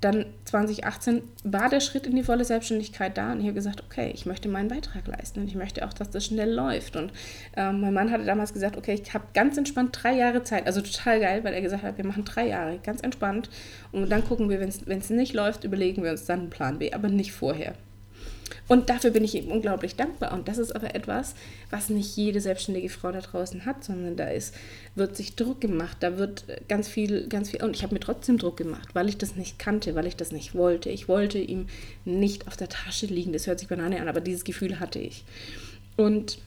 dann 0.00 0.26
2018 0.44 1.22
war 1.42 1.68
der 1.68 1.80
Schritt 1.80 2.06
in 2.06 2.14
die 2.14 2.22
volle 2.22 2.44
Selbstständigkeit 2.44 3.18
da 3.18 3.32
und 3.32 3.40
ich 3.40 3.46
habe 3.46 3.54
gesagt, 3.54 3.82
okay, 3.82 4.12
ich 4.14 4.26
möchte 4.26 4.48
meinen 4.48 4.68
Beitrag 4.68 5.06
leisten 5.08 5.40
und 5.40 5.48
ich 5.48 5.56
möchte 5.56 5.84
auch, 5.84 5.92
dass 5.92 6.10
das 6.10 6.24
schnell 6.24 6.52
läuft. 6.52 6.94
Und 6.94 7.12
ähm, 7.56 7.80
mein 7.80 7.94
Mann 7.94 8.10
hatte 8.12 8.24
damals 8.24 8.52
gesagt, 8.52 8.76
okay, 8.76 9.00
ich 9.02 9.12
habe 9.12 9.24
ganz 9.34 9.56
entspannt 9.56 9.98
drei 10.00 10.14
Jahre 10.14 10.44
Zeit, 10.44 10.66
also 10.66 10.80
total 10.82 11.18
geil, 11.18 11.42
weil 11.42 11.54
er 11.54 11.62
gesagt 11.62 11.82
hat, 11.82 11.98
wir 11.98 12.06
machen 12.06 12.24
drei 12.24 12.48
Jahre, 12.48 12.78
ganz 12.78 13.00
entspannt. 13.00 13.50
Und 13.90 14.08
dann 14.08 14.24
gucken 14.24 14.48
wir, 14.48 14.60
wenn 14.60 14.98
es 14.98 15.10
nicht 15.10 15.34
läuft, 15.34 15.64
überlegen 15.64 16.04
wir 16.04 16.12
uns 16.12 16.26
dann 16.26 16.40
einen 16.40 16.50
Plan 16.50 16.78
B, 16.78 16.92
aber 16.92 17.08
nicht 17.08 17.32
vorher. 17.32 17.74
Und 18.66 18.90
dafür 18.90 19.10
bin 19.10 19.24
ich 19.24 19.34
ihm 19.34 19.48
unglaublich 19.48 19.96
dankbar. 19.96 20.32
Und 20.32 20.48
das 20.48 20.58
ist 20.58 20.74
aber 20.74 20.94
etwas, 20.94 21.34
was 21.70 21.88
nicht 21.88 22.16
jede 22.16 22.40
selbstständige 22.40 22.88
Frau 22.88 23.12
da 23.12 23.20
draußen 23.20 23.64
hat, 23.64 23.84
sondern 23.84 24.16
da 24.16 24.28
ist, 24.28 24.54
wird 24.94 25.16
sich 25.16 25.36
Druck 25.36 25.60
gemacht, 25.60 25.98
da 26.00 26.18
wird 26.18 26.44
ganz 26.68 26.88
viel, 26.88 27.28
ganz 27.28 27.50
viel. 27.50 27.62
Und 27.62 27.76
ich 27.76 27.82
habe 27.82 27.94
mir 27.94 28.00
trotzdem 28.00 28.38
Druck 28.38 28.56
gemacht, 28.56 28.88
weil 28.94 29.08
ich 29.08 29.18
das 29.18 29.36
nicht 29.36 29.58
kannte, 29.58 29.94
weil 29.94 30.06
ich 30.06 30.16
das 30.16 30.32
nicht 30.32 30.54
wollte. 30.54 30.90
Ich 30.90 31.08
wollte 31.08 31.38
ihm 31.38 31.66
nicht 32.04 32.46
auf 32.46 32.56
der 32.56 32.68
Tasche 32.68 33.06
liegen. 33.06 33.32
Das 33.32 33.46
hört 33.46 33.58
sich 33.58 33.68
Banane 33.68 34.00
an, 34.00 34.08
aber 34.08 34.20
dieses 34.20 34.44
Gefühl 34.44 34.80
hatte 34.80 34.98
ich. 34.98 35.24
Und 35.96 36.38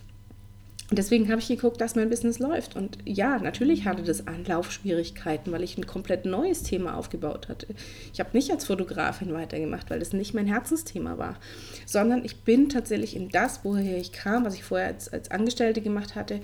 deswegen 0.98 1.30
habe 1.30 1.40
ich 1.40 1.48
geguckt, 1.48 1.80
dass 1.80 1.96
mein 1.96 2.10
Business 2.10 2.40
läuft. 2.40 2.76
Und 2.76 2.98
ja, 3.06 3.40
natürlich 3.40 3.86
hatte 3.86 4.04
das 4.04 4.28
Anlaufschwierigkeiten, 4.28 5.52
weil 5.52 5.64
ich 5.64 5.78
ein 5.78 5.88
komplett 5.88 6.26
neues 6.26 6.64
Thema 6.64 6.98
aufgebaut 6.98 7.48
hatte. 7.48 7.68
Ich 8.14 8.20
habe 8.20 8.32
nicht 8.34 8.52
als 8.52 8.66
Fotografin 8.66 9.34
weitergemacht, 9.34 9.90
weil 9.90 10.00
das 10.00 10.14
nicht 10.14 10.34
mein 10.34 10.48
Herzensthema 10.48 11.18
war, 11.18 11.40
sondern 11.86 12.26
ich 12.26 12.42
bin 12.42 12.70
tatsächlich 12.70 13.16
in 13.16 13.30
das, 13.30 13.62
woher 13.64 13.98
ich 13.98 14.12
kam, 14.12 14.46
was 14.46 14.56
ich 14.56 14.64
vorher 14.64 14.88
als, 14.88 15.12
als 15.12 15.32
Angestellte 15.32 15.82
gemacht 15.82 16.16
hatte, 16.16 16.42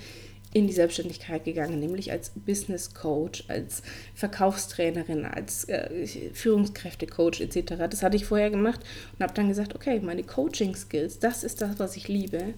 in 0.53 0.65
die 0.65 0.73
Selbstständigkeit 0.73 1.43
gegangen, 1.43 1.79
nämlich 1.79 2.11
als 2.11 2.29
Business 2.29 2.93
Coach, 2.93 3.43
als 3.47 3.83
Verkaufstrainerin, 4.15 5.25
als 5.25 5.65
äh, 5.65 6.07
Führungskräftecoach 6.33 7.41
etc. 7.41 7.73
Das 7.89 8.01
hatte 8.01 8.15
ich 8.15 8.25
vorher 8.25 8.49
gemacht 8.49 8.79
und 9.13 9.23
habe 9.23 9.33
dann 9.33 9.49
gesagt, 9.49 9.75
okay, 9.75 9.99
meine 9.99 10.23
Coaching 10.23 10.73
Skills, 10.75 11.19
das 11.19 11.43
ist 11.43 11.61
das, 11.61 11.79
was 11.79 11.97
ich 11.97 12.07
liebe 12.07 12.53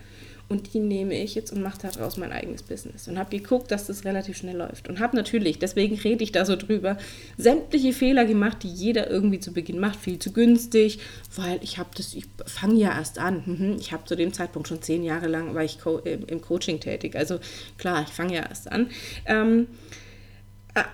und 0.50 0.74
die 0.74 0.80
nehme 0.80 1.14
ich 1.14 1.36
jetzt 1.36 1.52
und 1.52 1.62
mache 1.62 1.78
daraus 1.82 2.18
mein 2.18 2.32
eigenes 2.32 2.64
Business. 2.64 3.08
Und 3.08 3.20
habe 3.20 3.30
geguckt, 3.30 3.70
dass 3.70 3.86
das 3.86 4.04
relativ 4.04 4.38
schnell 4.38 4.58
läuft. 4.58 4.90
Und 4.90 5.00
habe 5.00 5.16
natürlich, 5.16 5.60
deswegen 5.60 5.96
rede 5.96 6.24
ich 6.24 6.32
da 6.32 6.44
so 6.44 6.56
drüber, 6.56 6.98
sämtliche 7.38 7.94
Fehler 7.94 8.26
gemacht, 8.26 8.64
die 8.64 8.68
jeder 8.68 9.10
irgendwie 9.10 9.40
zu 9.40 9.54
Beginn 9.54 9.80
macht. 9.80 10.00
Viel 10.00 10.18
zu 10.18 10.34
günstig, 10.34 11.00
weil 11.36 11.60
ich 11.62 11.78
habe 11.78 11.90
das, 11.96 12.16
ich 12.16 12.26
fange 12.48 12.80
ja 12.80 12.98
erst 12.98 13.20
an. 13.20 13.44
Mhm, 13.46 13.78
ich 13.80 13.92
habe 13.92 14.06
zu 14.06 14.16
dem 14.16 14.34
Zeitpunkt 14.34 14.68
schon 14.68 14.82
zehn 14.82 15.04
Jahre 15.04 15.28
lang, 15.28 15.54
war 15.54 15.64
ich 15.64 15.78
im 16.04 16.42
Coaching 16.42 16.80
tätig. 16.80 17.16
Also 17.16 17.40
klar, 17.78 18.04
ich 18.08 18.14
fange 18.14 18.34
ja 18.36 18.42
erst 18.50 18.72
an. 18.72 18.90
Ähm, 19.28 19.68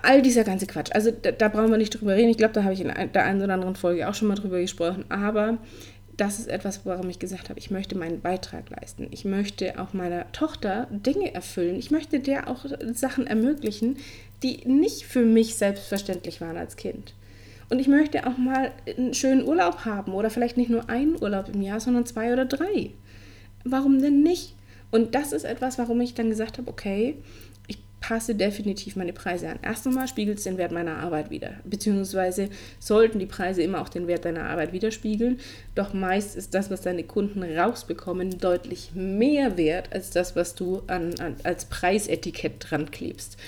all 0.02 0.22
dieser 0.22 0.44
ganze 0.44 0.66
Quatsch. 0.66 0.90
Also 0.92 1.10
da, 1.10 1.32
da, 1.32 1.48
brauchen 1.48 1.70
wir 1.70 1.78
nicht 1.78 1.90
drüber 1.90 2.14
reden. 2.14 2.28
Ich 2.28 2.36
glaube, 2.38 2.54
da 2.54 2.62
habe 2.62 2.74
ich 2.74 2.80
in 2.80 2.88
der 2.88 3.24
einen 3.24 3.42
oder 3.42 3.54
anderen 3.54 3.76
Folge 3.76 4.08
auch 4.08 4.14
schon 4.14 4.28
mal 4.28 4.34
drüber 4.34 4.60
gesprochen. 4.60 5.04
Aber 5.08 5.58
das 6.16 6.38
ist 6.38 6.48
etwas, 6.48 6.80
warum 6.84 7.10
ich 7.10 7.18
gesagt 7.18 7.50
habe, 7.50 7.58
ich 7.58 7.70
möchte 7.70 7.96
meinen 7.96 8.20
Beitrag 8.20 8.70
leisten. 8.70 9.08
Ich 9.10 9.24
möchte 9.24 9.78
auch 9.78 9.92
meiner 9.92 10.30
Tochter 10.32 10.86
Dinge 10.90 11.34
erfüllen. 11.34 11.76
Ich 11.76 11.90
möchte 11.90 12.20
der 12.20 12.48
auch 12.48 12.64
Sachen 12.92 13.26
ermöglichen, 13.26 13.98
die 14.42 14.66
nicht 14.66 15.04
für 15.04 15.22
mich 15.22 15.56
selbstverständlich 15.56 16.40
waren 16.40 16.56
als 16.56 16.76
Kind. 16.76 17.14
Und 17.68 17.80
ich 17.80 17.88
möchte 17.88 18.26
auch 18.26 18.38
mal 18.38 18.72
einen 18.96 19.12
schönen 19.12 19.46
Urlaub 19.46 19.84
haben 19.84 20.12
oder 20.12 20.30
vielleicht 20.30 20.56
nicht 20.56 20.70
nur 20.70 20.88
einen 20.88 21.20
Urlaub 21.20 21.50
im 21.52 21.60
Jahr, 21.60 21.80
sondern 21.80 22.06
zwei 22.06 22.32
oder 22.32 22.44
drei. 22.44 22.90
Warum 23.64 24.00
denn 24.00 24.22
nicht? 24.22 24.54
Und 24.90 25.14
das 25.14 25.32
ist 25.32 25.44
etwas, 25.44 25.78
warum 25.78 26.00
ich 26.00 26.14
dann 26.14 26.30
gesagt 26.30 26.58
habe, 26.58 26.70
okay, 26.70 27.16
passe 28.00 28.34
definitiv 28.34 28.96
meine 28.96 29.12
Preise 29.12 29.48
an. 29.48 29.58
Erst 29.62 29.86
einmal 29.86 30.06
spiegelt 30.06 30.38
es 30.38 30.44
den 30.44 30.58
Wert 30.58 30.72
meiner 30.72 30.98
Arbeit 30.98 31.30
wieder, 31.30 31.54
beziehungsweise 31.64 32.50
sollten 32.78 33.18
die 33.18 33.26
Preise 33.26 33.62
immer 33.62 33.80
auch 33.80 33.88
den 33.88 34.06
Wert 34.06 34.24
deiner 34.24 34.44
Arbeit 34.44 34.72
widerspiegeln. 34.72 35.40
Doch 35.74 35.92
meist 35.92 36.36
ist 36.36 36.54
das, 36.54 36.70
was 36.70 36.82
deine 36.82 37.04
Kunden 37.04 37.42
rausbekommen, 37.42 38.38
deutlich 38.38 38.90
mehr 38.94 39.56
wert 39.56 39.92
als 39.92 40.10
das, 40.10 40.36
was 40.36 40.54
du 40.54 40.82
an, 40.86 41.14
an 41.18 41.36
als 41.42 41.64
Preisetikett 41.64 42.54
dran 42.60 42.90
klebst. 42.90 43.38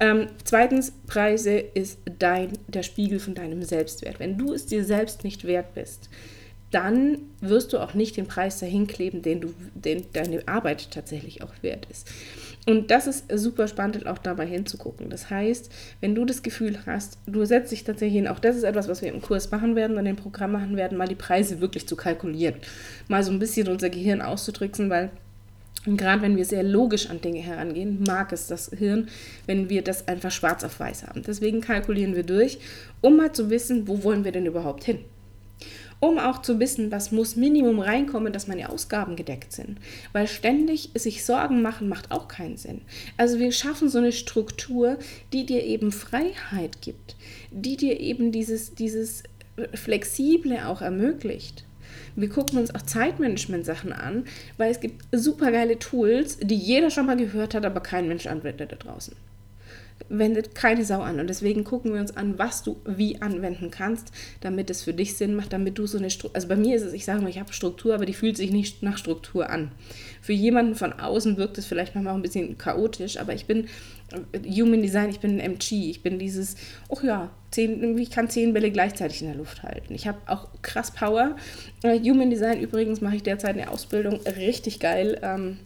Ähm, 0.00 0.28
zweitens, 0.44 0.92
Preise 1.06 1.58
ist 1.58 1.98
dein, 2.18 2.52
der 2.68 2.84
Spiegel 2.84 3.18
von 3.18 3.34
deinem 3.34 3.62
Selbstwert. 3.62 4.20
Wenn 4.20 4.38
du 4.38 4.52
es 4.52 4.66
dir 4.66 4.84
selbst 4.84 5.24
nicht 5.24 5.44
wert 5.44 5.74
bist, 5.74 6.08
dann 6.70 7.18
wirst 7.40 7.72
du 7.72 7.78
auch 7.78 7.94
nicht 7.94 8.16
den 8.16 8.26
Preis 8.26 8.58
dahin 8.58 8.86
kleben, 8.86 9.22
den, 9.22 9.40
du, 9.40 9.54
den 9.74 10.04
deine 10.12 10.46
Arbeit 10.46 10.90
tatsächlich 10.90 11.42
auch 11.42 11.52
wert 11.62 11.86
ist. 11.90 12.08
Und 12.66 12.90
das 12.90 13.06
ist 13.06 13.24
super 13.34 13.66
spannend, 13.66 14.06
auch 14.06 14.18
dabei 14.18 14.46
hinzugucken. 14.46 15.08
Das 15.08 15.30
heißt, 15.30 15.70
wenn 16.00 16.14
du 16.14 16.24
das 16.24 16.42
Gefühl 16.42 16.78
hast, 16.84 17.18
du 17.26 17.44
setzt 17.44 17.72
dich 17.72 17.84
tatsächlich 17.84 18.16
hin, 18.16 18.28
auch 18.28 18.38
das 18.38 18.56
ist 18.56 18.64
etwas, 18.64 18.88
was 18.88 19.00
wir 19.00 19.12
im 19.12 19.22
Kurs 19.22 19.50
machen 19.50 19.74
werden 19.74 19.96
und 19.96 20.04
im 20.04 20.16
Programm 20.16 20.52
machen 20.52 20.76
werden, 20.76 20.98
mal 20.98 21.08
die 21.08 21.14
Preise 21.14 21.60
wirklich 21.60 21.88
zu 21.88 21.96
kalkulieren. 21.96 22.56
Mal 23.08 23.22
so 23.22 23.32
ein 23.32 23.38
bisschen 23.38 23.68
unser 23.68 23.88
Gehirn 23.88 24.20
auszudrücken, 24.20 24.90
weil 24.90 25.10
gerade 25.86 26.20
wenn 26.22 26.36
wir 26.36 26.44
sehr 26.44 26.62
logisch 26.62 27.08
an 27.08 27.20
Dinge 27.20 27.40
herangehen, 27.40 28.02
mag 28.06 28.32
es 28.32 28.48
das 28.48 28.70
Hirn, 28.76 29.08
wenn 29.46 29.70
wir 29.70 29.82
das 29.82 30.06
einfach 30.06 30.30
schwarz 30.30 30.62
auf 30.64 30.78
weiß 30.78 31.06
haben. 31.06 31.22
Deswegen 31.26 31.60
kalkulieren 31.60 32.14
wir 32.14 32.24
durch, 32.24 32.58
um 33.00 33.16
mal 33.16 33.32
zu 33.32 33.48
wissen, 33.48 33.88
wo 33.88 34.02
wollen 34.02 34.24
wir 34.24 34.32
denn 34.32 34.46
überhaupt 34.46 34.84
hin 34.84 34.98
um 36.00 36.18
auch 36.18 36.42
zu 36.42 36.60
wissen, 36.60 36.92
was 36.92 37.12
muss 37.12 37.36
Minimum 37.36 37.80
reinkommen, 37.80 38.32
dass 38.32 38.48
meine 38.48 38.70
Ausgaben 38.70 39.16
gedeckt 39.16 39.52
sind. 39.52 39.78
Weil 40.12 40.28
ständig 40.28 40.90
sich 40.94 41.24
Sorgen 41.24 41.62
machen 41.62 41.88
macht 41.88 42.10
auch 42.10 42.28
keinen 42.28 42.56
Sinn. 42.56 42.82
Also 43.16 43.38
wir 43.38 43.52
schaffen 43.52 43.88
so 43.88 43.98
eine 43.98 44.12
Struktur, 44.12 44.98
die 45.32 45.46
dir 45.46 45.64
eben 45.64 45.92
Freiheit 45.92 46.80
gibt, 46.82 47.16
die 47.50 47.76
dir 47.76 48.00
eben 48.00 48.32
dieses, 48.32 48.74
dieses 48.74 49.22
Flexible 49.74 50.66
auch 50.66 50.82
ermöglicht. 50.82 51.64
Wir 52.14 52.28
gucken 52.28 52.58
uns 52.58 52.74
auch 52.74 52.82
Zeitmanagement-Sachen 52.82 53.92
an, 53.92 54.24
weil 54.56 54.70
es 54.70 54.80
gibt 54.80 55.04
super 55.12 55.52
geile 55.52 55.78
Tools, 55.78 56.38
die 56.40 56.56
jeder 56.56 56.90
schon 56.90 57.06
mal 57.06 57.16
gehört 57.16 57.54
hat, 57.54 57.64
aber 57.64 57.80
kein 57.80 58.08
Mensch 58.08 58.26
anwendet 58.26 58.72
da 58.72 58.76
draußen 58.76 59.14
wendet 60.08 60.54
keine 60.54 60.84
Sau 60.84 61.00
an. 61.00 61.20
Und 61.20 61.28
deswegen 61.28 61.64
gucken 61.64 61.92
wir 61.92 62.00
uns 62.00 62.16
an, 62.16 62.38
was 62.38 62.62
du 62.62 62.76
wie 62.86 63.20
anwenden 63.20 63.70
kannst, 63.70 64.12
damit 64.40 64.70
es 64.70 64.82
für 64.82 64.94
dich 64.94 65.16
Sinn 65.16 65.34
macht, 65.34 65.52
damit 65.52 65.78
du 65.78 65.86
so 65.86 65.98
eine 65.98 66.10
Struktur. 66.10 66.36
Also 66.36 66.48
bei 66.48 66.56
mir 66.56 66.76
ist 66.76 66.82
es, 66.82 66.92
ich 66.92 67.04
sage 67.04 67.20
mal, 67.20 67.28
ich 67.28 67.38
habe 67.38 67.52
Struktur, 67.52 67.94
aber 67.94 68.06
die 68.06 68.14
fühlt 68.14 68.36
sich 68.36 68.50
nicht 68.50 68.82
nach 68.82 68.98
Struktur 68.98 69.50
an. 69.50 69.72
Für 70.22 70.32
jemanden 70.32 70.74
von 70.74 70.92
außen 70.92 71.36
wirkt 71.36 71.58
es 71.58 71.66
vielleicht 71.66 71.94
manchmal 71.94 72.12
auch 72.12 72.18
ein 72.18 72.22
bisschen 72.22 72.58
chaotisch, 72.58 73.18
aber 73.18 73.34
ich 73.34 73.46
bin 73.46 73.66
äh, 74.32 74.50
Human 74.50 74.82
Design, 74.82 75.10
ich 75.10 75.20
bin 75.20 75.38
ein 75.38 75.40
MG, 75.40 75.90
ich 75.90 76.02
bin 76.02 76.18
dieses, 76.18 76.56
oh 76.88 76.98
ja, 77.02 77.30
zehn, 77.50 77.96
ich 77.98 78.10
kann 78.10 78.30
zehn 78.30 78.52
Bälle 78.52 78.70
gleichzeitig 78.70 79.22
in 79.22 79.28
der 79.28 79.36
Luft 79.36 79.62
halten. 79.62 79.94
Ich 79.94 80.06
habe 80.06 80.18
auch 80.26 80.48
krass 80.62 80.90
Power. 80.90 81.36
Äh, 81.82 82.00
Human 82.00 82.30
Design 82.30 82.60
übrigens 82.60 83.00
mache 83.00 83.16
ich 83.16 83.22
derzeit 83.22 83.56
eine 83.56 83.70
Ausbildung, 83.70 84.20
richtig 84.26 84.80
geil. 84.80 85.18
Ähm, 85.22 85.58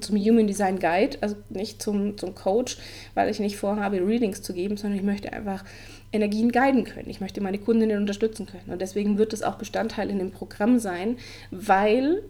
zum 0.00 0.16
Human 0.16 0.46
Design 0.46 0.78
Guide, 0.78 1.18
also 1.20 1.36
nicht 1.50 1.82
zum, 1.82 2.18
zum 2.18 2.34
Coach, 2.34 2.78
weil 3.14 3.28
ich 3.30 3.40
nicht 3.40 3.56
vorhabe, 3.56 4.04
Readings 4.06 4.42
zu 4.42 4.52
geben, 4.52 4.76
sondern 4.76 4.98
ich 4.98 5.04
möchte 5.04 5.32
einfach 5.32 5.64
Energien 6.12 6.52
guiden 6.52 6.84
können. 6.84 7.10
Ich 7.10 7.20
möchte 7.20 7.40
meine 7.40 7.58
Kundinnen 7.58 7.98
unterstützen 7.98 8.46
können. 8.46 8.70
Und 8.70 8.80
deswegen 8.80 9.18
wird 9.18 9.32
es 9.32 9.42
auch 9.42 9.56
Bestandteil 9.56 10.10
in 10.10 10.18
dem 10.18 10.30
Programm 10.30 10.78
sein, 10.78 11.16
weil 11.50 12.22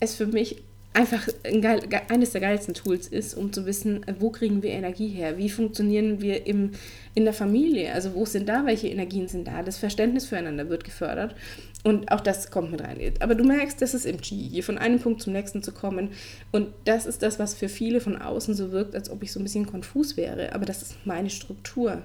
es 0.00 0.14
für 0.14 0.26
mich 0.26 0.62
einfach 0.94 1.28
ein 1.44 1.60
geil, 1.60 1.80
eines 2.08 2.32
der 2.32 2.40
geilsten 2.40 2.74
Tools 2.74 3.06
ist, 3.06 3.34
um 3.34 3.52
zu 3.52 3.66
wissen, 3.66 4.04
wo 4.18 4.30
kriegen 4.30 4.62
wir 4.62 4.70
Energie 4.70 5.08
her, 5.08 5.38
wie 5.38 5.48
funktionieren 5.48 6.20
wir 6.20 6.46
im, 6.46 6.72
in 7.14 7.24
der 7.24 7.34
Familie, 7.34 7.92
also 7.92 8.14
wo 8.14 8.24
sind 8.24 8.48
da, 8.48 8.66
welche 8.66 8.88
Energien 8.88 9.28
sind 9.28 9.46
da, 9.46 9.62
das 9.62 9.78
Verständnis 9.78 10.26
füreinander 10.26 10.68
wird 10.68 10.84
gefördert 10.84 11.36
und 11.84 12.10
auch 12.10 12.20
das 12.20 12.50
kommt 12.50 12.70
mit 12.70 12.82
rein. 12.82 12.98
Aber 13.20 13.34
du 13.34 13.44
merkst, 13.44 13.80
das 13.80 13.94
ist 13.94 14.04
im 14.04 14.18
hier 14.20 14.64
von 14.64 14.78
einem 14.78 14.98
Punkt 14.98 15.22
zum 15.22 15.32
nächsten 15.32 15.62
zu 15.62 15.72
kommen 15.72 16.10
und 16.52 16.68
das 16.84 17.06
ist 17.06 17.22
das, 17.22 17.38
was 17.38 17.54
für 17.54 17.68
viele 17.68 18.00
von 18.00 18.20
außen 18.20 18.54
so 18.54 18.72
wirkt, 18.72 18.94
als 18.94 19.10
ob 19.10 19.22
ich 19.22 19.32
so 19.32 19.40
ein 19.40 19.44
bisschen 19.44 19.66
konfus 19.66 20.16
wäre, 20.16 20.52
aber 20.52 20.66
das 20.66 20.82
ist 20.82 21.06
meine 21.06 21.30
Struktur. 21.30 22.02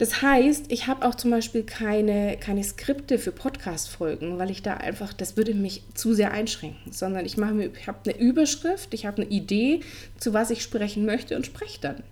Das 0.00 0.22
heißt, 0.22 0.72
ich 0.72 0.86
habe 0.86 1.06
auch 1.06 1.14
zum 1.14 1.30
Beispiel 1.30 1.62
keine, 1.62 2.38
keine 2.38 2.64
Skripte 2.64 3.18
für 3.18 3.32
Podcast-Folgen, 3.32 4.38
weil 4.38 4.50
ich 4.50 4.62
da 4.62 4.78
einfach, 4.78 5.12
das 5.12 5.36
würde 5.36 5.52
mich 5.52 5.82
zu 5.92 6.14
sehr 6.14 6.32
einschränken, 6.32 6.90
sondern 6.90 7.26
ich 7.26 7.36
ich 7.36 7.86
habe 7.86 7.98
eine 8.06 8.18
Überschrift, 8.18 8.94
ich 8.94 9.04
habe 9.04 9.20
eine 9.20 9.30
Idee, 9.30 9.80
zu 10.16 10.32
was 10.32 10.48
ich 10.48 10.62
sprechen 10.62 11.04
möchte 11.04 11.36
und 11.36 11.44
spreche 11.44 11.82
dann. 11.82 12.02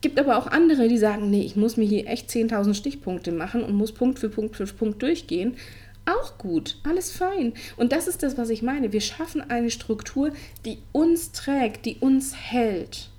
Gibt 0.00 0.18
aber 0.18 0.38
auch 0.38 0.46
andere, 0.46 0.88
die 0.88 0.98
sagen, 0.98 1.28
nee, 1.30 1.42
ich 1.42 1.56
muss 1.56 1.76
mir 1.76 1.86
hier 1.86 2.06
echt 2.06 2.30
10.000 2.30 2.74
Stichpunkte 2.74 3.32
machen 3.32 3.64
und 3.64 3.74
muss 3.74 3.92
Punkt 3.92 4.18
für 4.18 4.28
Punkt 4.28 4.56
für 4.56 4.66
Punkt 4.66 5.02
durchgehen. 5.02 5.56
Auch 6.06 6.38
gut, 6.38 6.78
alles 6.84 7.10
fein. 7.10 7.52
Und 7.76 7.92
das 7.92 8.06
ist 8.06 8.22
das, 8.22 8.38
was 8.38 8.48
ich 8.48 8.62
meine. 8.62 8.92
Wir 8.92 9.00
schaffen 9.00 9.42
eine 9.50 9.70
Struktur, 9.70 10.30
die 10.64 10.78
uns 10.92 11.32
trägt, 11.32 11.84
die 11.84 11.96
uns 11.96 12.34
hält. 12.34 13.10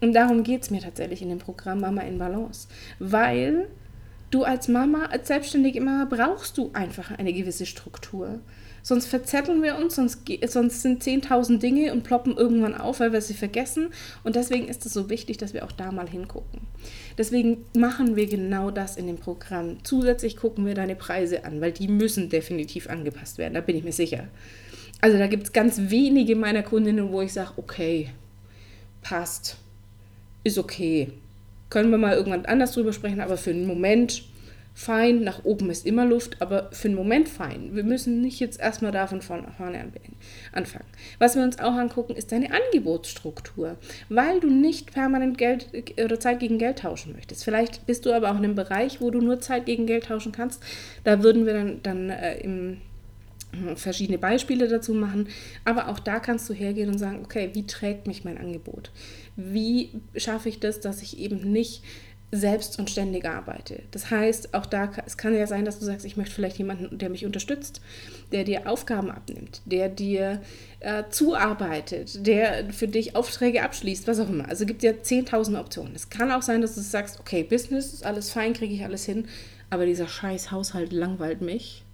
Und 0.00 0.12
darum 0.12 0.44
geht 0.44 0.62
es 0.62 0.70
mir 0.70 0.80
tatsächlich 0.80 1.22
in 1.22 1.30
dem 1.30 1.38
Programm 1.38 1.80
Mama 1.80 2.02
in 2.02 2.18
Balance. 2.18 2.68
Weil 2.98 3.66
du 4.30 4.44
als 4.44 4.68
Mama, 4.68 5.06
als 5.06 5.28
selbstständige 5.28 5.80
Mama 5.80 6.04
brauchst 6.04 6.58
du 6.58 6.70
einfach 6.74 7.10
eine 7.18 7.32
gewisse 7.32 7.66
Struktur. 7.66 8.38
Sonst 8.82 9.06
verzetteln 9.06 9.62
wir 9.62 9.76
uns, 9.76 9.96
sonst, 9.96 10.20
sonst 10.46 10.82
sind 10.82 11.02
10.000 11.02 11.58
Dinge 11.58 11.92
und 11.92 12.04
ploppen 12.04 12.36
irgendwann 12.36 12.74
auf, 12.74 13.00
weil 13.00 13.12
wir 13.12 13.20
sie 13.20 13.34
vergessen. 13.34 13.88
Und 14.24 14.36
deswegen 14.36 14.68
ist 14.68 14.86
es 14.86 14.92
so 14.92 15.10
wichtig, 15.10 15.36
dass 15.38 15.54
wir 15.54 15.64
auch 15.64 15.72
da 15.72 15.92
mal 15.92 16.08
hingucken. 16.08 16.60
Deswegen 17.16 17.64
machen 17.76 18.16
wir 18.16 18.26
genau 18.26 18.70
das 18.70 18.96
in 18.96 19.06
dem 19.06 19.18
Programm. 19.18 19.78
Zusätzlich 19.84 20.36
gucken 20.36 20.66
wir 20.66 20.74
deine 20.74 20.96
Preise 20.96 21.44
an, 21.44 21.60
weil 21.60 21.72
die 21.72 21.88
müssen 21.88 22.28
definitiv 22.28 22.88
angepasst 22.88 23.38
werden, 23.38 23.54
da 23.54 23.60
bin 23.60 23.76
ich 23.76 23.84
mir 23.84 23.92
sicher. 23.92 24.28
Also 25.00 25.18
da 25.18 25.26
gibt 25.26 25.44
es 25.44 25.52
ganz 25.52 25.78
wenige 25.90 26.34
meiner 26.34 26.62
Kundinnen, 26.62 27.12
wo 27.12 27.22
ich 27.22 27.32
sage, 27.32 27.52
okay, 27.56 28.10
passt 29.02 29.56
ist 30.44 30.58
okay. 30.58 31.12
Können 31.70 31.90
wir 31.90 31.98
mal 31.98 32.16
irgendwann 32.16 32.46
anders 32.46 32.72
drüber 32.72 32.92
sprechen, 32.92 33.20
aber 33.20 33.36
für 33.36 33.50
einen 33.50 33.66
Moment 33.66 34.24
fein, 34.78 35.24
nach 35.24 35.44
oben 35.44 35.70
ist 35.70 35.84
immer 35.84 36.06
Luft, 36.06 36.40
aber 36.40 36.70
für 36.70 36.86
einen 36.86 36.96
Moment 36.96 37.28
fein. 37.28 37.74
Wir 37.74 37.82
müssen 37.82 38.20
nicht 38.20 38.38
jetzt 38.38 38.60
erstmal 38.60 38.92
davon 38.92 39.22
vorne 39.22 39.48
anfangen. 40.52 40.86
Was 41.18 41.34
wir 41.34 41.42
uns 41.42 41.58
auch 41.58 41.72
angucken, 41.72 42.14
ist 42.14 42.30
deine 42.30 42.50
Angebotsstruktur, 42.52 43.76
weil 44.08 44.38
du 44.38 44.48
nicht 44.48 44.92
permanent 44.92 45.36
Geld 45.36 45.66
oder 46.02 46.20
Zeit 46.20 46.38
gegen 46.38 46.58
Geld 46.58 46.78
tauschen 46.78 47.12
möchtest. 47.12 47.42
Vielleicht 47.42 47.86
bist 47.86 48.06
du 48.06 48.12
aber 48.12 48.30
auch 48.30 48.38
in 48.38 48.44
einem 48.44 48.54
Bereich, 48.54 49.00
wo 49.00 49.10
du 49.10 49.20
nur 49.20 49.40
Zeit 49.40 49.66
gegen 49.66 49.86
Geld 49.86 50.04
tauschen 50.04 50.30
kannst. 50.30 50.62
Da 51.02 51.24
würden 51.24 51.44
wir 51.44 51.54
dann, 51.54 51.82
dann 51.82 52.10
äh, 52.10 52.38
im 52.38 52.76
verschiedene 53.74 54.18
Beispiele 54.18 54.68
dazu 54.68 54.94
machen, 54.94 55.28
aber 55.64 55.88
auch 55.88 55.98
da 55.98 56.20
kannst 56.20 56.48
du 56.48 56.54
hergehen 56.54 56.90
und 56.90 56.98
sagen, 56.98 57.22
okay, 57.24 57.50
wie 57.54 57.66
trägt 57.66 58.06
mich 58.06 58.22
mein 58.22 58.38
Angebot? 58.38 58.92
Wie 59.36 59.90
schaffe 60.16 60.50
ich 60.50 60.60
das, 60.60 60.80
dass 60.80 61.02
ich 61.02 61.18
eben 61.18 61.50
nicht 61.50 61.82
selbst 62.30 62.78
und 62.78 62.90
ständig 62.90 63.24
arbeite. 63.24 63.82
Das 63.90 64.10
heißt, 64.10 64.52
auch 64.52 64.66
da, 64.66 64.90
es 65.06 65.16
kann 65.16 65.34
ja 65.34 65.46
sein, 65.46 65.64
dass 65.64 65.78
du 65.78 65.84
sagst, 65.84 66.04
ich 66.04 66.16
möchte 66.16 66.34
vielleicht 66.34 66.58
jemanden, 66.58 66.98
der 66.98 67.08
mich 67.08 67.24
unterstützt, 67.24 67.80
der 68.32 68.44
dir 68.44 68.68
Aufgaben 68.68 69.10
abnimmt, 69.10 69.62
der 69.64 69.88
dir 69.88 70.42
äh, 70.80 71.04
zuarbeitet, 71.10 72.26
der 72.26 72.72
für 72.72 72.86
dich 72.86 73.16
Aufträge 73.16 73.62
abschließt, 73.62 74.06
was 74.06 74.20
auch 74.20 74.28
immer. 74.28 74.48
Also 74.48 74.66
gibt 74.66 74.82
ja 74.82 74.92
10.000 74.92 75.58
Optionen. 75.58 75.94
Es 75.94 76.10
kann 76.10 76.30
auch 76.30 76.42
sein, 76.42 76.60
dass 76.60 76.74
du 76.74 76.82
sagst, 76.82 77.18
okay, 77.18 77.42
Business 77.42 77.94
ist 77.94 78.04
alles 78.04 78.30
fein, 78.30 78.52
kriege 78.52 78.74
ich 78.74 78.84
alles 78.84 79.06
hin, 79.06 79.26
aber 79.70 79.86
dieser 79.86 80.08
scheiß 80.08 80.50
Haushalt 80.50 80.92
langweilt 80.92 81.40
mich 81.40 81.84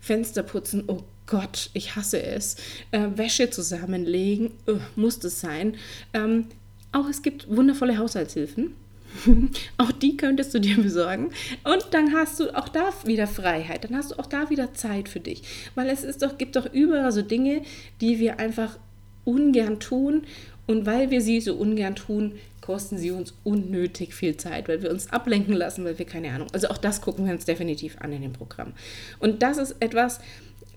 Fenster 0.00 0.42
putzen, 0.42 0.84
oh 0.86 1.02
Gott, 1.26 1.70
ich 1.74 1.96
hasse 1.96 2.22
es. 2.22 2.56
Äh, 2.90 3.08
Wäsche 3.16 3.50
zusammenlegen, 3.50 4.52
uh, 4.66 4.78
muss 4.96 5.18
das 5.18 5.40
sein. 5.40 5.76
Ähm, 6.14 6.46
auch 6.92 7.08
es 7.08 7.22
gibt 7.22 7.48
wundervolle 7.54 7.98
Haushaltshilfen. 7.98 8.74
auch 9.78 9.92
die 9.92 10.16
könntest 10.16 10.54
du 10.54 10.60
dir 10.60 10.76
besorgen. 10.76 11.30
Und 11.64 11.88
dann 11.92 12.12
hast 12.12 12.40
du 12.40 12.56
auch 12.56 12.68
da 12.68 12.92
wieder 13.04 13.26
Freiheit. 13.26 13.84
Dann 13.84 13.96
hast 13.96 14.12
du 14.12 14.18
auch 14.18 14.26
da 14.26 14.50
wieder 14.50 14.74
Zeit 14.74 15.08
für 15.08 15.20
dich. 15.20 15.42
Weil 15.74 15.88
es 15.88 16.04
ist 16.04 16.22
doch, 16.22 16.38
gibt 16.38 16.56
doch 16.56 16.72
überall 16.72 17.12
so 17.12 17.22
Dinge, 17.22 17.62
die 18.00 18.18
wir 18.18 18.38
einfach 18.38 18.78
ungern 19.24 19.80
tun. 19.80 20.22
Und 20.66 20.86
weil 20.86 21.10
wir 21.10 21.20
sie 21.20 21.40
so 21.40 21.54
ungern 21.54 21.94
tun, 21.94 22.34
kosten 22.60 22.98
sie 22.98 23.10
uns 23.10 23.32
unnötig 23.44 24.14
viel 24.14 24.36
Zeit, 24.36 24.68
weil 24.68 24.82
wir 24.82 24.90
uns 24.90 25.10
ablenken 25.10 25.54
lassen, 25.54 25.86
weil 25.86 25.98
wir 25.98 26.04
keine 26.04 26.30
Ahnung. 26.32 26.48
Also 26.52 26.68
auch 26.68 26.76
das 26.76 27.00
gucken 27.00 27.24
wir 27.24 27.32
uns 27.32 27.46
definitiv 27.46 27.96
an 28.00 28.12
in 28.12 28.20
dem 28.20 28.34
Programm. 28.34 28.74
Und 29.18 29.42
das 29.42 29.56
ist 29.56 29.76
etwas, 29.80 30.20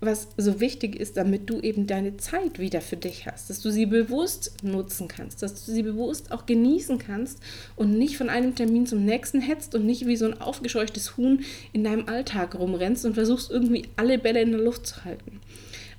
was 0.02 0.28
so 0.36 0.60
wichtig 0.60 0.96
ist, 0.96 1.16
damit 1.16 1.48
du 1.48 1.60
eben 1.60 1.86
deine 1.86 2.16
Zeit 2.16 2.58
wieder 2.58 2.80
für 2.80 2.96
dich 2.96 3.26
hast, 3.26 3.48
dass 3.48 3.60
du 3.60 3.70
sie 3.70 3.86
bewusst 3.86 4.52
nutzen 4.62 5.08
kannst, 5.08 5.42
dass 5.42 5.64
du 5.64 5.72
sie 5.72 5.82
bewusst 5.82 6.32
auch 6.32 6.46
genießen 6.46 6.98
kannst 6.98 7.38
und 7.76 7.96
nicht 7.96 8.16
von 8.16 8.28
einem 8.28 8.54
Termin 8.54 8.86
zum 8.86 9.04
nächsten 9.04 9.40
hetzt 9.40 9.74
und 9.74 9.86
nicht 9.86 10.06
wie 10.06 10.16
so 10.16 10.26
ein 10.26 10.40
aufgescheuchtes 10.40 11.16
Huhn 11.16 11.44
in 11.72 11.84
deinem 11.84 12.08
Alltag 12.08 12.54
rumrennst 12.56 13.04
und 13.06 13.14
versuchst 13.14 13.50
irgendwie 13.50 13.84
alle 13.96 14.18
Bälle 14.18 14.42
in 14.42 14.52
der 14.52 14.60
Luft 14.60 14.86
zu 14.86 15.04
halten. 15.04 15.40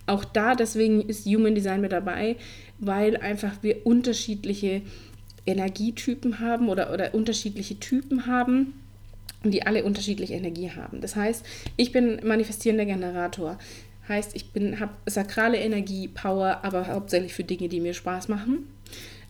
Auch 0.06 0.26
da, 0.26 0.56
deswegen 0.56 1.02
ist 1.02 1.26
Human 1.26 1.56
Design 1.56 1.80
mit 1.80 1.94
dabei, 1.94 2.36
weil 2.80 3.16
einfach 3.18 3.64
wir 3.64 3.86
unterschiedliche 3.86 4.82
Energietypen 5.46 6.40
haben 6.40 6.68
oder, 6.68 6.94
oder 6.94 7.14
unterschiedliche 7.14 7.80
Typen 7.80 8.28
haben 8.28 8.74
die 9.52 9.66
alle 9.66 9.84
unterschiedliche 9.84 10.34
Energie 10.36 10.72
haben. 10.72 11.02
Das 11.02 11.16
heißt, 11.16 11.46
ich 11.76 11.92
bin 11.92 12.22
manifestierender 12.24 12.86
Generator. 12.86 13.58
Heißt, 14.08 14.36
ich 14.36 14.46
habe 14.80 14.94
sakrale 15.06 15.58
Energie, 15.58 16.08
Power, 16.08 16.60
aber 16.64 16.88
hauptsächlich 16.88 17.34
für 17.34 17.44
Dinge, 17.44 17.70
die 17.70 17.80
mir 17.80 17.94
Spaß 17.94 18.28
machen. 18.28 18.68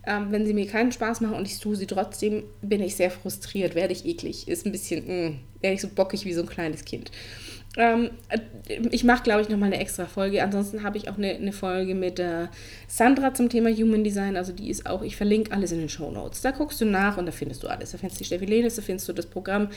Ähm, 0.06 0.26
wenn 0.30 0.46
sie 0.46 0.52
mir 0.52 0.66
keinen 0.66 0.92
Spaß 0.92 1.20
machen 1.22 1.36
und 1.36 1.46
ich 1.46 1.58
tue 1.60 1.76
sie 1.76 1.86
trotzdem, 1.86 2.42
bin 2.60 2.82
ich 2.82 2.96
sehr 2.96 3.10
frustriert, 3.10 3.74
werde 3.74 3.92
ich 3.92 4.04
eklig. 4.04 4.48
Ist 4.48 4.66
ein 4.66 4.72
bisschen, 4.72 5.06
mm, 5.06 5.40
werde 5.60 5.74
ich 5.74 5.80
so 5.80 5.88
bockig 5.88 6.24
wie 6.24 6.34
so 6.34 6.42
ein 6.42 6.48
kleines 6.48 6.84
Kind. 6.84 7.10
Ähm, 7.76 8.10
ich 8.90 9.02
mache, 9.04 9.22
glaube 9.22 9.42
ich, 9.42 9.48
nochmal 9.48 9.72
eine 9.72 9.80
extra 9.80 10.06
Folge. 10.06 10.42
Ansonsten 10.42 10.82
habe 10.82 10.98
ich 10.98 11.08
auch 11.08 11.16
eine, 11.16 11.34
eine 11.34 11.52
Folge 11.52 11.94
mit 11.94 12.18
äh, 12.18 12.48
Sandra 12.86 13.34
zum 13.34 13.48
Thema 13.48 13.70
Human 13.70 14.04
Design. 14.04 14.36
Also 14.36 14.52
die 14.52 14.70
ist 14.70 14.86
auch, 14.86 15.02
ich 15.02 15.16
verlinke 15.16 15.52
alles 15.52 15.72
in 15.72 15.78
den 15.78 15.88
Show 15.88 16.10
Notes. 16.10 16.40
Da 16.42 16.50
guckst 16.50 16.80
du 16.80 16.84
nach 16.84 17.16
und 17.16 17.26
da 17.26 17.32
findest 17.32 17.62
du 17.62 17.68
alles. 17.68 17.92
Da 17.92 17.98
findest 17.98 18.20
du 18.20 18.24
die 18.24 18.26
Steffi 18.26 18.44
Lenis, 18.44 18.76
da 18.76 18.82
findest 18.82 19.08
du 19.08 19.12
das 19.12 19.26
Programm, 19.26 19.68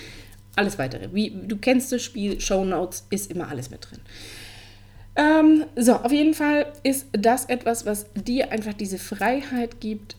alles 0.55 0.77
weitere. 0.77 1.09
Wie, 1.13 1.31
du 1.31 1.57
kennst 1.57 1.91
das 1.91 2.03
Spiel, 2.03 2.39
Show 2.39 2.65
Notes, 2.65 3.05
ist 3.09 3.31
immer 3.31 3.47
alles 3.47 3.69
mit 3.71 3.89
drin. 3.89 3.99
Ähm, 5.17 5.65
so, 5.75 5.93
auf 5.93 6.11
jeden 6.11 6.35
Fall 6.35 6.67
ist 6.83 7.07
das 7.11 7.45
etwas, 7.45 7.85
was 7.87 8.05
dir 8.13 8.51
einfach 8.51 8.73
diese 8.73 8.99
Freiheit 8.99 9.81
gibt, 9.81 10.15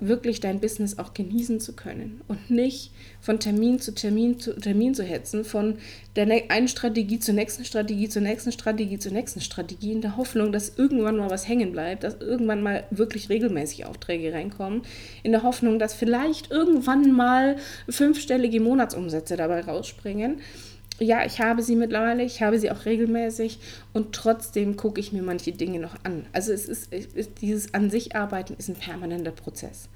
wirklich 0.00 0.38
dein 0.38 0.60
Business 0.60 0.98
auch 0.98 1.12
genießen 1.12 1.58
zu 1.58 1.72
können 1.72 2.20
und 2.28 2.50
nicht 2.50 2.92
von 3.20 3.40
Termin 3.40 3.80
zu 3.80 3.92
Termin 3.92 4.38
zu 4.38 4.54
Termin 4.54 4.94
zu 4.94 5.02
hetzen, 5.02 5.44
von 5.44 5.78
der 6.14 6.28
einen 6.50 6.68
Strategie 6.68 7.18
zur 7.18 7.34
nächsten 7.34 7.64
Strategie, 7.64 8.08
zur 8.08 8.22
nächsten 8.22 8.52
Strategie, 8.52 8.98
zur 8.98 9.12
nächsten 9.12 9.40
Strategie, 9.40 9.92
in 9.92 10.00
der 10.00 10.16
Hoffnung, 10.16 10.52
dass 10.52 10.78
irgendwann 10.78 11.16
mal 11.16 11.30
was 11.30 11.48
hängen 11.48 11.72
bleibt, 11.72 12.04
dass 12.04 12.20
irgendwann 12.20 12.62
mal 12.62 12.84
wirklich 12.90 13.28
regelmäßig 13.28 13.86
Aufträge 13.86 14.32
reinkommen, 14.32 14.82
in 15.24 15.32
der 15.32 15.42
Hoffnung, 15.42 15.80
dass 15.80 15.94
vielleicht 15.94 16.50
irgendwann 16.52 17.10
mal 17.10 17.56
fünfstellige 17.88 18.60
Monatsumsätze 18.60 19.36
dabei 19.36 19.62
rausspringen 19.62 20.42
ja, 21.00 21.24
ich 21.24 21.40
habe 21.40 21.62
sie 21.62 21.76
mittlerweile, 21.76 22.22
ich 22.22 22.42
habe 22.42 22.58
sie 22.58 22.70
auch 22.70 22.84
regelmäßig 22.84 23.58
und 23.92 24.14
trotzdem 24.14 24.76
gucke 24.76 25.00
ich 25.00 25.12
mir 25.12 25.22
manche 25.22 25.52
Dinge 25.52 25.78
noch 25.78 25.96
an. 26.04 26.26
Also 26.32 26.52
es 26.52 26.66
ist, 26.66 26.92
es 26.92 27.06
ist 27.06 27.40
dieses 27.40 27.74
an 27.74 27.90
sich 27.90 28.16
arbeiten 28.16 28.54
ist 28.58 28.68
ein 28.68 28.76
permanenter 28.76 29.32
Prozess. 29.32 29.88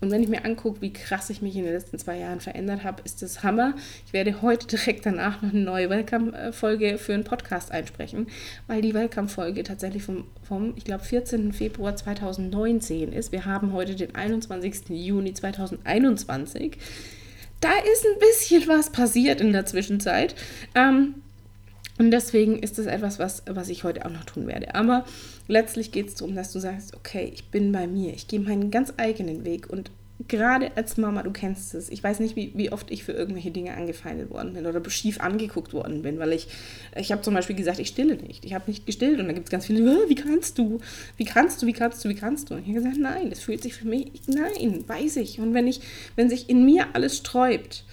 Und 0.00 0.12
wenn 0.12 0.22
ich 0.22 0.28
mir 0.28 0.44
angucke, 0.44 0.80
wie 0.80 0.92
krass 0.92 1.28
ich 1.28 1.42
mich 1.42 1.56
in 1.56 1.64
den 1.64 1.72
letzten 1.72 1.98
zwei 1.98 2.18
Jahren 2.18 2.40
verändert 2.40 2.84
habe, 2.84 3.02
ist 3.04 3.20
das 3.20 3.42
Hammer. 3.42 3.74
Ich 4.06 4.12
werde 4.12 4.42
heute 4.42 4.66
direkt 4.68 5.04
danach 5.06 5.42
noch 5.42 5.52
eine 5.52 5.60
neue 5.60 5.90
Welcome-Folge 5.90 6.98
für 6.98 7.14
einen 7.14 7.24
Podcast 7.24 7.72
einsprechen, 7.72 8.28
weil 8.68 8.80
die 8.80 8.94
Welcome-Folge 8.94 9.64
tatsächlich 9.64 10.04
vom, 10.04 10.24
vom 10.42 10.74
ich 10.76 10.84
glaube, 10.84 11.02
14. 11.02 11.52
Februar 11.52 11.96
2019 11.96 13.12
ist. 13.12 13.32
Wir 13.32 13.44
haben 13.44 13.72
heute 13.72 13.96
den 13.96 14.14
21. 14.14 14.88
Juni 14.90 15.34
2021 15.34 16.78
da 17.60 17.70
ist 17.92 18.06
ein 18.06 18.18
bisschen 18.18 18.68
was 18.68 18.90
passiert 18.90 19.40
in 19.40 19.52
der 19.52 19.66
Zwischenzeit. 19.66 20.34
Ähm, 20.74 21.14
und 21.98 22.12
deswegen 22.12 22.60
ist 22.60 22.78
das 22.78 22.86
etwas, 22.86 23.18
was, 23.18 23.42
was 23.46 23.68
ich 23.68 23.82
heute 23.82 24.06
auch 24.06 24.10
noch 24.10 24.24
tun 24.24 24.46
werde. 24.46 24.74
Aber 24.74 25.04
letztlich 25.48 25.90
geht 25.90 26.08
es 26.08 26.14
darum, 26.14 26.36
dass 26.36 26.52
du 26.52 26.60
sagst, 26.60 26.94
okay, 26.94 27.30
ich 27.32 27.50
bin 27.50 27.72
bei 27.72 27.88
mir, 27.88 28.14
ich 28.14 28.28
gehe 28.28 28.38
meinen 28.38 28.70
ganz 28.70 28.94
eigenen 28.96 29.44
Weg 29.44 29.68
und 29.68 29.90
gerade 30.26 30.72
als 30.76 30.96
Mama, 30.96 31.22
du 31.22 31.30
kennst 31.30 31.74
es, 31.74 31.88
ich 31.88 32.02
weiß 32.02 32.18
nicht, 32.18 32.34
wie, 32.34 32.52
wie 32.56 32.72
oft 32.72 32.90
ich 32.90 33.04
für 33.04 33.12
irgendwelche 33.12 33.52
Dinge 33.52 33.74
angefeindet 33.74 34.30
worden 34.30 34.54
bin 34.54 34.66
oder 34.66 34.82
schief 34.90 35.20
angeguckt 35.20 35.72
worden 35.72 36.02
bin, 36.02 36.18
weil 36.18 36.32
ich, 36.32 36.48
ich 36.96 37.12
habe 37.12 37.22
zum 37.22 37.34
Beispiel 37.34 37.54
gesagt, 37.54 37.78
ich 37.78 37.88
stille 37.88 38.16
nicht. 38.16 38.44
Ich 38.44 38.52
habe 38.52 38.64
nicht 38.66 38.84
gestillt 38.84 39.20
und 39.20 39.28
da 39.28 39.32
gibt 39.32 39.46
es 39.46 39.50
ganz 39.50 39.66
viele, 39.66 40.08
wie 40.08 40.14
kannst 40.16 40.58
du, 40.58 40.80
wie 41.16 41.24
kannst 41.24 41.62
du, 41.62 41.66
wie 41.66 41.72
kannst 41.72 42.04
du, 42.04 42.08
wie 42.08 42.14
kannst 42.14 42.50
du? 42.50 42.54
Und 42.54 42.62
ich 42.62 42.68
habe 42.68 42.78
gesagt, 42.78 42.98
nein, 42.98 43.30
das 43.30 43.40
fühlt 43.40 43.62
sich 43.62 43.74
für 43.74 43.86
mich, 43.86 44.10
nein, 44.26 44.84
weiß 44.86 45.16
ich. 45.16 45.38
Und 45.38 45.54
wenn 45.54 45.68
ich, 45.68 45.80
wenn 46.16 46.28
sich 46.28 46.50
in 46.50 46.64
mir 46.64 46.86
alles 46.94 47.18
sträubt, 47.18 47.84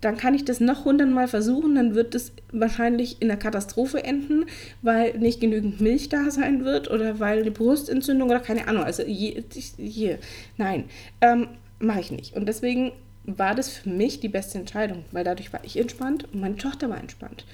dann 0.00 0.16
kann 0.16 0.34
ich 0.34 0.44
das 0.44 0.60
noch 0.60 0.84
hundertmal 0.84 1.28
versuchen, 1.28 1.74
dann 1.74 1.94
wird 1.94 2.14
es 2.14 2.32
wahrscheinlich 2.52 3.20
in 3.20 3.30
einer 3.30 3.40
Katastrophe 3.40 4.04
enden, 4.04 4.44
weil 4.82 5.18
nicht 5.18 5.40
genügend 5.40 5.80
Milch 5.80 6.08
da 6.08 6.30
sein 6.30 6.64
wird 6.64 6.90
oder 6.90 7.18
weil 7.18 7.40
eine 7.40 7.50
Brustentzündung 7.50 8.28
oder 8.28 8.40
keine 8.40 8.68
Ahnung. 8.68 8.84
Also 8.84 9.02
hier, 9.02 9.42
je, 9.78 10.18
nein. 10.58 10.84
Ähm, 11.20 11.48
mache 11.78 12.00
ich 12.00 12.10
nicht. 12.10 12.34
Und 12.34 12.46
deswegen 12.46 12.92
war 13.24 13.54
das 13.54 13.68
für 13.68 13.88
mich 13.88 14.20
die 14.20 14.28
beste 14.28 14.58
Entscheidung, 14.58 15.04
weil 15.10 15.24
dadurch 15.24 15.52
war 15.52 15.64
ich 15.64 15.76
entspannt 15.78 16.26
und 16.32 16.40
meine 16.40 16.56
Tochter 16.56 16.88
war 16.88 16.98
entspannt. 16.98 17.44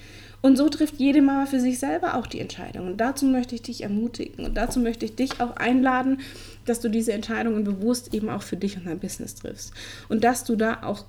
Und 0.41 0.57
so 0.57 0.67
trifft 0.67 0.99
jede 0.99 1.21
Mama 1.21 1.45
für 1.45 1.61
sich 1.61 1.79
selber 1.79 2.15
auch 2.15 2.27
die 2.27 2.41
Entscheidung. 2.41 2.87
Und 2.87 2.97
dazu 2.97 3.25
möchte 3.25 3.55
ich 3.55 3.61
dich 3.61 3.81
ermutigen 3.81 4.45
und 4.45 4.55
dazu 4.55 4.81
möchte 4.81 5.05
ich 5.05 5.15
dich 5.15 5.39
auch 5.39 5.55
einladen, 5.55 6.19
dass 6.65 6.81
du 6.81 6.89
diese 6.89 7.13
Entscheidungen 7.13 7.63
bewusst 7.63 8.13
eben 8.13 8.29
auch 8.29 8.43
für 8.43 8.57
dich 8.57 8.75
und 8.75 8.85
dein 8.85 8.99
Business 8.99 9.35
triffst. 9.35 9.73
Und 10.09 10.25
dass 10.25 10.43
du 10.43 10.57
da 10.57 10.83
auch, 10.83 11.05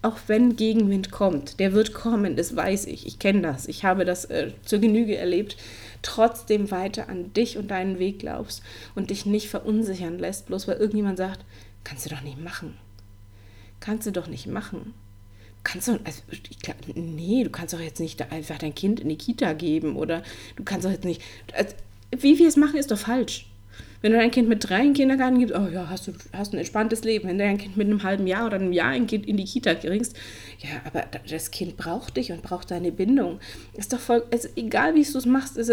auch 0.00 0.16
wenn 0.26 0.56
Gegenwind 0.56 1.10
kommt, 1.10 1.60
der 1.60 1.74
wird 1.74 1.92
kommen, 1.92 2.34
das 2.34 2.56
weiß 2.56 2.86
ich, 2.86 3.06
ich 3.06 3.18
kenne 3.18 3.42
das, 3.42 3.68
ich 3.68 3.84
habe 3.84 4.06
das 4.06 4.24
äh, 4.24 4.52
zur 4.64 4.78
Genüge 4.78 5.16
erlebt, 5.16 5.58
trotzdem 6.00 6.70
weiter 6.70 7.10
an 7.10 7.32
dich 7.34 7.58
und 7.58 7.70
deinen 7.70 7.98
Weg 7.98 8.20
glaubst 8.20 8.62
und 8.94 9.10
dich 9.10 9.26
nicht 9.26 9.50
verunsichern 9.50 10.18
lässt, 10.18 10.46
bloß 10.46 10.66
weil 10.66 10.78
irgendjemand 10.78 11.18
sagt, 11.18 11.44
Kannst 11.88 12.04
du 12.04 12.10
doch 12.10 12.20
nicht 12.20 12.38
machen. 12.38 12.76
Kannst 13.80 14.06
du 14.06 14.12
doch 14.12 14.26
nicht 14.26 14.46
machen. 14.46 14.92
Kannst 15.64 15.88
du, 15.88 15.98
also, 16.04 16.22
ich, 16.30 16.58
nee, 16.94 17.44
du 17.44 17.50
kannst 17.50 17.72
doch 17.72 17.80
jetzt 17.80 17.98
nicht 17.98 18.30
einfach 18.30 18.58
dein 18.58 18.74
Kind 18.74 19.00
in 19.00 19.08
die 19.08 19.16
Kita 19.16 19.54
geben 19.54 19.96
oder 19.96 20.22
du 20.56 20.64
kannst 20.64 20.84
doch 20.84 20.90
jetzt 20.90 21.04
nicht, 21.04 21.22
also, 21.54 21.74
wie 22.10 22.38
wir 22.38 22.46
es 22.46 22.56
machen, 22.56 22.76
ist 22.76 22.90
doch 22.90 22.98
falsch. 22.98 23.46
Wenn 24.02 24.12
du 24.12 24.18
dein 24.18 24.30
Kind 24.30 24.48
mit 24.48 24.68
drei 24.68 24.80
in 24.80 24.88
den 24.88 24.94
Kindergarten 24.94 25.38
gibst, 25.38 25.54
oh 25.56 25.66
ja, 25.66 25.88
hast 25.88 26.06
du 26.06 26.12
hast 26.32 26.52
ein 26.52 26.58
entspanntes 26.58 27.04
Leben. 27.04 27.26
Wenn 27.26 27.38
du 27.38 27.44
dein 27.44 27.58
Kind 27.58 27.76
mit 27.76 27.86
einem 27.86 28.02
halben 28.02 28.26
Jahr 28.26 28.46
oder 28.46 28.56
einem 28.56 28.72
Jahr 28.72 28.94
in, 28.94 29.06
die 29.06 29.44
Kita 29.44 29.74
bringst, 29.74 30.14
ja, 30.58 30.68
aber 30.84 31.06
das 31.28 31.50
Kind 31.50 31.76
braucht 31.76 32.16
dich 32.16 32.30
und 32.32 32.42
braucht 32.42 32.70
deine 32.70 32.92
Bindung. 32.92 33.40
Ist 33.72 33.92
doch 33.92 33.98
voll, 33.98 34.24
also 34.30 34.48
egal 34.56 34.94
wie 34.94 35.02
du 35.02 35.18
es 35.18 35.26
machst, 35.26 35.56
es 35.56 35.70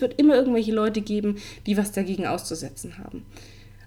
wird 0.00 0.18
immer 0.18 0.34
irgendwelche 0.34 0.72
Leute 0.72 1.00
geben, 1.00 1.36
die 1.66 1.76
was 1.76 1.92
dagegen 1.92 2.26
auszusetzen 2.26 2.98
haben. 2.98 3.24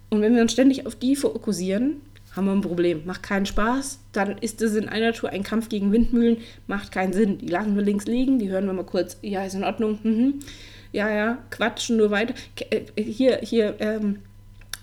Und 0.09 0.21
wenn 0.21 0.35
wir 0.35 0.41
uns 0.41 0.53
ständig 0.53 0.85
auf 0.85 0.95
die 0.95 1.15
fokussieren, 1.15 2.01
haben 2.35 2.45
wir 2.45 2.53
ein 2.53 2.61
Problem. 2.61 3.01
Macht 3.05 3.23
keinen 3.23 3.45
Spaß, 3.45 3.99
dann 4.13 4.37
ist 4.37 4.61
es 4.61 4.75
in 4.75 4.87
einer 4.87 5.11
Tour 5.11 5.31
ein 5.31 5.43
Kampf 5.43 5.69
gegen 5.69 5.91
Windmühlen, 5.91 6.37
macht 6.67 6.91
keinen 6.91 7.11
Sinn. 7.11 7.39
Die 7.39 7.47
lassen 7.47 7.75
wir 7.75 7.83
links 7.83 8.05
liegen, 8.05 8.39
die 8.39 8.49
hören 8.49 8.67
wir 8.67 8.73
mal 8.73 8.85
kurz, 8.85 9.17
ja, 9.21 9.43
ist 9.43 9.55
in 9.55 9.63
Ordnung, 9.63 9.99
mhm. 10.03 10.35
ja, 10.91 11.09
ja, 11.09 11.37
quatschen 11.49 11.97
nur 11.97 12.11
weiter. 12.11 12.35
Äh, 12.69 12.81
hier, 12.95 13.39
hier, 13.41 13.75
ähm, 13.79 14.19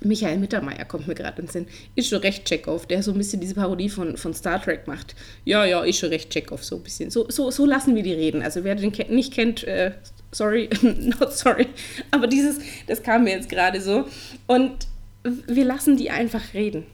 Michael 0.01 0.39
Mittermeier 0.39 0.85
kommt 0.85 1.09
mir 1.09 1.15
gerade 1.15 1.41
ins 1.41 1.53
Sinn. 1.53 1.67
Ist 1.95 2.09
schon 2.09 2.21
recht 2.21 2.45
Chekhov, 2.45 2.87
der 2.87 3.03
so 3.03 3.13
ein 3.13 3.19
bisschen 3.19 3.41
diese 3.41 3.55
Parodie 3.55 3.89
von, 3.89 4.17
von 4.17 4.35
Star 4.35 4.63
Trek 4.63 4.87
macht. 4.87 5.15
Ja, 5.45 5.65
ja, 5.65 5.83
ist 5.83 5.99
schon 5.99 6.11
recht 6.11 6.31
Chekhov, 6.31 6.63
so 6.63 6.77
ein 6.77 6.83
bisschen. 6.83 7.11
So, 7.11 7.31
so, 7.31 7.51
so 7.51 7.65
lassen 7.65 7.95
wir 7.95 8.03
die 8.03 8.13
reden. 8.13 8.43
Also 8.43 8.65
wer 8.65 8.75
den 8.75 8.93
nicht 9.09 9.33
kennt, 9.33 9.65
äh, 9.65 9.93
sorry, 10.31 10.69
not 10.83 11.33
sorry. 11.33 11.69
Aber 12.11 12.27
dieses, 12.27 12.59
das 12.87 13.03
kam 13.03 13.25
mir 13.25 13.31
jetzt 13.31 13.49
gerade 13.49 13.81
so. 13.81 14.05
Und 14.47 14.87
wir 15.25 15.65
lassen 15.65 15.97
die 15.97 16.11
einfach 16.11 16.55
reden. 16.55 16.85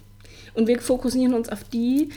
Und 0.55 0.67
wir 0.67 0.81
fokussieren 0.81 1.35
uns 1.35 1.49
auf 1.49 1.65
die, 1.65 2.09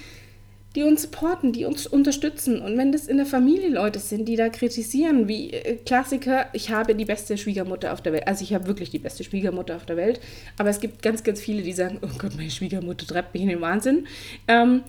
die 0.76 0.84
uns 0.84 1.04
supporten, 1.04 1.54
die 1.54 1.66
uns 1.66 1.86
unterstützen. 1.86 2.62
Und 2.62 2.78
wenn 2.78 2.92
das 2.92 3.08
in 3.08 3.18
der 3.18 3.26
Familie 3.26 3.70
Leute 3.70 4.00
sind, 4.00 4.28
die 4.28 4.36
da 4.36 4.50
kritisieren, 4.50 5.28
wie 5.28 5.52
äh, 5.52 5.76
Klassiker, 5.78 6.48
ich 6.54 6.72
habe 6.72 6.96
die 6.96 7.06
beste 7.06 7.38
Schwiegermutter 7.38 7.94
auf 7.94 8.02
der 8.02 8.14
Welt. 8.14 8.28
Also 8.28 8.44
ich 8.44 8.54
habe 8.54 8.68
wirklich 8.68 8.90
die 8.90 9.00
beste 9.00 9.24
Schwiegermutter 9.24 9.76
auf 9.76 9.86
der 9.86 9.98
Welt. 9.98 10.20
Aber 10.58 10.70
es 10.70 10.80
gibt 10.80 11.02
ganz, 11.04 11.24
ganz 11.24 11.40
viele, 11.40 11.62
die 11.62 11.74
sagen, 11.74 12.00
oh 12.02 12.18
Gott, 12.18 12.36
meine 12.36 12.50
Schwiegermutter 12.50 13.06
treibt 13.06 13.34
mich 13.34 13.44
in 13.44 13.50
den 13.50 13.62
Wahnsinn. 13.62 14.08
Ähm, 14.48 14.82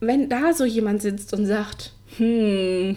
wenn 0.00 0.28
da 0.28 0.52
so 0.52 0.64
jemand 0.64 1.02
sitzt 1.02 1.32
und 1.34 1.46
sagt, 1.46 1.92
hm, 2.16 2.96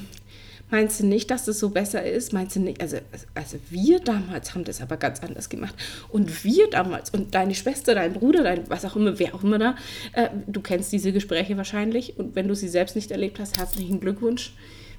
Meinst 0.72 1.00
du 1.00 1.06
nicht, 1.06 1.32
dass 1.32 1.46
das 1.46 1.58
so 1.58 1.70
besser 1.70 2.04
ist? 2.04 2.32
Meinst 2.32 2.56
du 2.56 2.60
nicht? 2.60 2.80
Also, 2.80 2.98
also 3.34 3.58
wir 3.72 4.00
damals 4.00 4.54
haben 4.54 4.64
das 4.64 4.82
aber 4.82 4.98
ganz 4.98 5.22
anders 5.22 5.50
gemacht. 5.50 5.74
Und 6.10 6.44
wir 6.44 6.70
damals 6.70 7.10
und 7.10 7.34
deine 7.34 7.56
Schwester, 7.56 7.96
dein 7.96 8.14
Bruder, 8.14 8.44
dein 8.44 8.70
was 8.70 8.86
auch 8.86 8.96
immer, 8.96 9.18
wer 9.18 9.34
auch 9.34 9.44
immer 9.44 9.58
da, 9.58 9.76
äh, 10.14 10.30
du 10.46 10.62
kennst 10.62 10.92
diese 10.92 11.12
Gespräche 11.12 11.58
wahrscheinlich. 11.58 12.20
Und 12.20 12.36
wenn 12.36 12.48
du 12.48 12.56
sie 12.56 12.68
selbst 12.68 12.96
nicht 12.96 13.10
erlebt 13.10 13.40
hast, 13.40 13.58
herzlichen 13.58 14.00
Glückwunsch. 14.00 14.54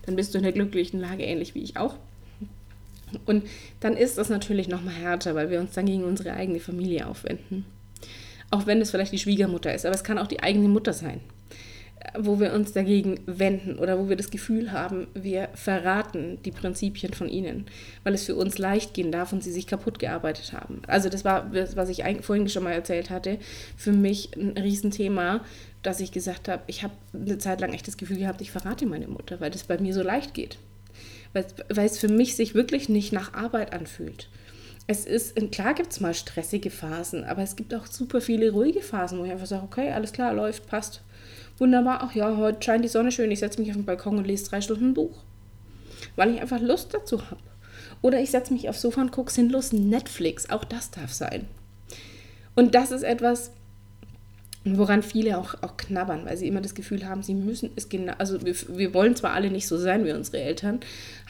Dann 0.07 0.17
bist 0.17 0.35
du 0.35 0.39
in 0.39 0.45
der 0.45 0.53
glücklichen 0.53 0.99
Lage, 0.99 1.23
ähnlich 1.23 1.55
wie 1.55 1.63
ich 1.63 1.77
auch. 1.77 1.95
Und 3.27 3.45
dann 3.81 3.97
ist 3.97 4.19
das 4.19 4.29
natürlich 4.29 4.67
nochmal 4.67 4.95
härter, 4.95 5.35
weil 5.35 5.51
wir 5.51 5.61
uns 5.61 5.73
dann 5.73 5.87
gegen 5.87 6.05
unsere 6.05 6.33
eigene 6.33 6.59
Familie 6.59 7.07
aufwenden. 7.07 7.65
Auch 8.51 8.67
wenn 8.67 8.81
es 8.81 8.91
vielleicht 8.91 9.13
die 9.13 9.19
Schwiegermutter 9.19 9.73
ist, 9.73 9.87
aber 9.87 9.95
es 9.95 10.05
kann 10.05 10.19
auch 10.19 10.27
die 10.27 10.43
eigene 10.43 10.69
Mutter 10.69 10.93
sein 10.93 11.21
wo 12.19 12.41
wir 12.41 12.53
uns 12.55 12.73
dagegen 12.73 13.21
wenden 13.27 13.79
oder 13.79 13.99
wo 13.99 14.09
wir 14.09 14.17
das 14.17 14.31
Gefühl 14.31 14.73
haben, 14.73 15.07
wir 15.15 15.49
verraten 15.55 16.39
die 16.45 16.51
Prinzipien 16.51 17.13
von 17.13 17.29
ihnen, 17.29 17.67
weil 18.05 18.15
es 18.15 18.25
für 18.25 18.35
uns 18.35 18.59
leicht 18.59 18.95
gehen 18.95 19.13
darf 19.13 19.33
und 19.33 19.45
sie 19.45 19.53
sich 19.53 19.67
kaputt 19.67 19.99
gearbeitet 19.99 20.53
haben. 20.53 20.83
Also 20.87 21.09
das 21.09 21.25
war, 21.25 21.53
was 21.53 21.89
ich 21.89 22.03
vorhin 22.23 22.49
schon 22.49 22.65
mal 22.65 22.73
erzählt 22.73 23.11
hatte, 23.11 23.39
für 23.77 23.93
mich 23.93 24.31
ein 24.37 24.57
Riesenthema, 24.57 25.45
dass 25.83 26.01
ich 26.01 26.13
gesagt 26.13 26.49
habe, 26.49 26.63
ich 26.67 26.83
habe 26.83 26.95
eine 27.15 27.39
Zeit 27.39 27.61
lang 27.61 27.73
echt 27.73 27.87
das 27.87 27.97
Gefühl 27.97 28.19
gehabt, 28.19 28.41
ich 28.41 28.51
verrate 28.51 28.87
meine 28.87 29.09
Mutter, 29.09 29.41
weil 29.41 29.51
das 29.51 29.65
bei 29.65 29.79
mir 29.79 29.95
so 29.95 30.03
leicht 30.03 30.35
geht. 30.35 30.59
Weil, 31.33 31.47
weil 31.69 31.87
es 31.87 31.99
für 31.99 32.09
mich 32.09 32.35
sich 32.35 32.55
wirklich 32.55 32.89
nicht 32.89 33.13
nach 33.13 33.35
Arbeit 33.35 33.73
anfühlt. 33.73 34.29
es 34.87 35.05
ist, 35.05 35.37
klar 35.53 35.75
gibt 35.75 35.93
es 35.93 36.01
mal 36.01 36.15
stressige 36.15 36.71
Phasen, 36.71 37.25
aber 37.25 37.43
es 37.43 37.57
gibt 37.57 37.75
auch 37.75 37.87
super 37.87 38.21
viele 38.21 38.51
ruhige 38.51 38.81
Phasen, 38.81 39.19
wo 39.19 39.25
ich 39.25 39.31
einfach 39.31 39.47
sage, 39.47 39.63
okay, 39.63 39.93
alles 39.93 40.13
klar, 40.13 40.35
läuft, 40.35 40.67
passt. 40.67 41.03
Wunderbar, 41.59 42.01
ach 42.03 42.15
ja, 42.15 42.37
heute 42.37 42.63
scheint 42.63 42.85
die 42.85 42.89
Sonne 42.89 43.13
schön, 43.13 43.31
ich 43.31 43.41
setze 43.41 43.61
mich 43.61 43.71
auf 43.71 43.77
den 43.77 43.85
Balkon 43.85 44.19
und 44.19 44.27
lese 44.27 44.49
drei 44.49 44.61
Stunden 44.61 44.91
ein 44.91 44.95
Buch. 44.95 45.23
Weil 46.17 46.35
ich 46.35 46.41
einfach 46.41 46.61
Lust 46.61 46.95
dazu 46.95 47.21
habe. 47.31 47.41
Oder 48.03 48.21
ich 48.21 48.31
setze 48.31 48.53
mich 48.53 48.69
aufs 48.69 48.81
Sofa 48.81 49.01
und 49.01 49.13
gucke 49.13 49.33
sinnlos 49.33 49.73
Netflix, 49.73 50.49
auch 50.49 50.65
das 50.65 50.91
darf 50.91 51.13
sein. 51.13 51.47
Und 52.55 52.75
das 52.75 52.91
ist 52.91 53.03
etwas, 53.03 53.53
woran 54.65 55.03
viele 55.03 55.39
auch, 55.39 55.55
auch 55.63 55.79
knabbern, 55.79 56.27
weil 56.27 56.37
sie 56.37 56.47
immer 56.47 56.61
das 56.61 56.75
Gefühl 56.75 57.07
haben, 57.07 57.23
sie 57.23 57.35
müssen 57.35 57.71
es 57.77 57.89
genau, 57.89 58.13
also 58.19 58.45
wir, 58.45 58.55
wir 58.69 58.93
wollen 58.93 59.17
zwar 59.17 59.33
alle 59.33 59.51
nicht 59.51 59.67
so 59.67 59.79
sein 59.79 60.05
wie 60.05 60.13
unsere 60.13 60.39
Eltern, 60.39 60.81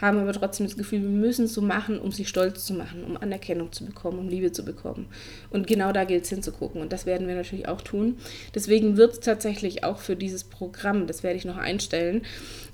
haben 0.01 0.19
aber 0.19 0.33
trotzdem 0.33 0.67
das 0.67 0.77
Gefühl, 0.77 1.03
wir 1.03 1.09
müssen 1.09 1.45
es 1.45 1.55
so 1.55 1.63
machen, 1.63 2.01
um 2.01 2.11
sie 2.11 2.25
stolz 2.25 2.67
zu 2.67 2.75
machen, 2.75 3.05
um 3.05 3.17
Anerkennung 3.17 3.71
zu 3.71 3.85
bekommen, 3.85 4.19
um 4.19 4.29
Liebe 4.29 4.51
zu 4.51 4.65
bekommen. 4.65 5.07
Und 5.51 5.69
genau 5.69 5.93
da 5.93 6.05
gilt 6.05 6.25
es 6.25 6.31
hinzugucken 6.31 6.81
und 6.83 6.93
das 6.93 7.07
werden 7.07 7.29
wir 7.29 7.37
natürlich 7.37 7.69
auch 7.69 7.83
tun. 7.83 8.17
Deswegen 8.55 8.97
wird 8.97 9.13
es 9.13 9.21
tatsächlich 9.21 9.85
auch 9.85 9.99
für 9.99 10.17
dieses 10.17 10.43
Programm, 10.43 11.07
das 11.07 11.23
werde 11.23 11.37
ich 11.37 11.45
noch 11.45 11.59
einstellen, 11.59 12.23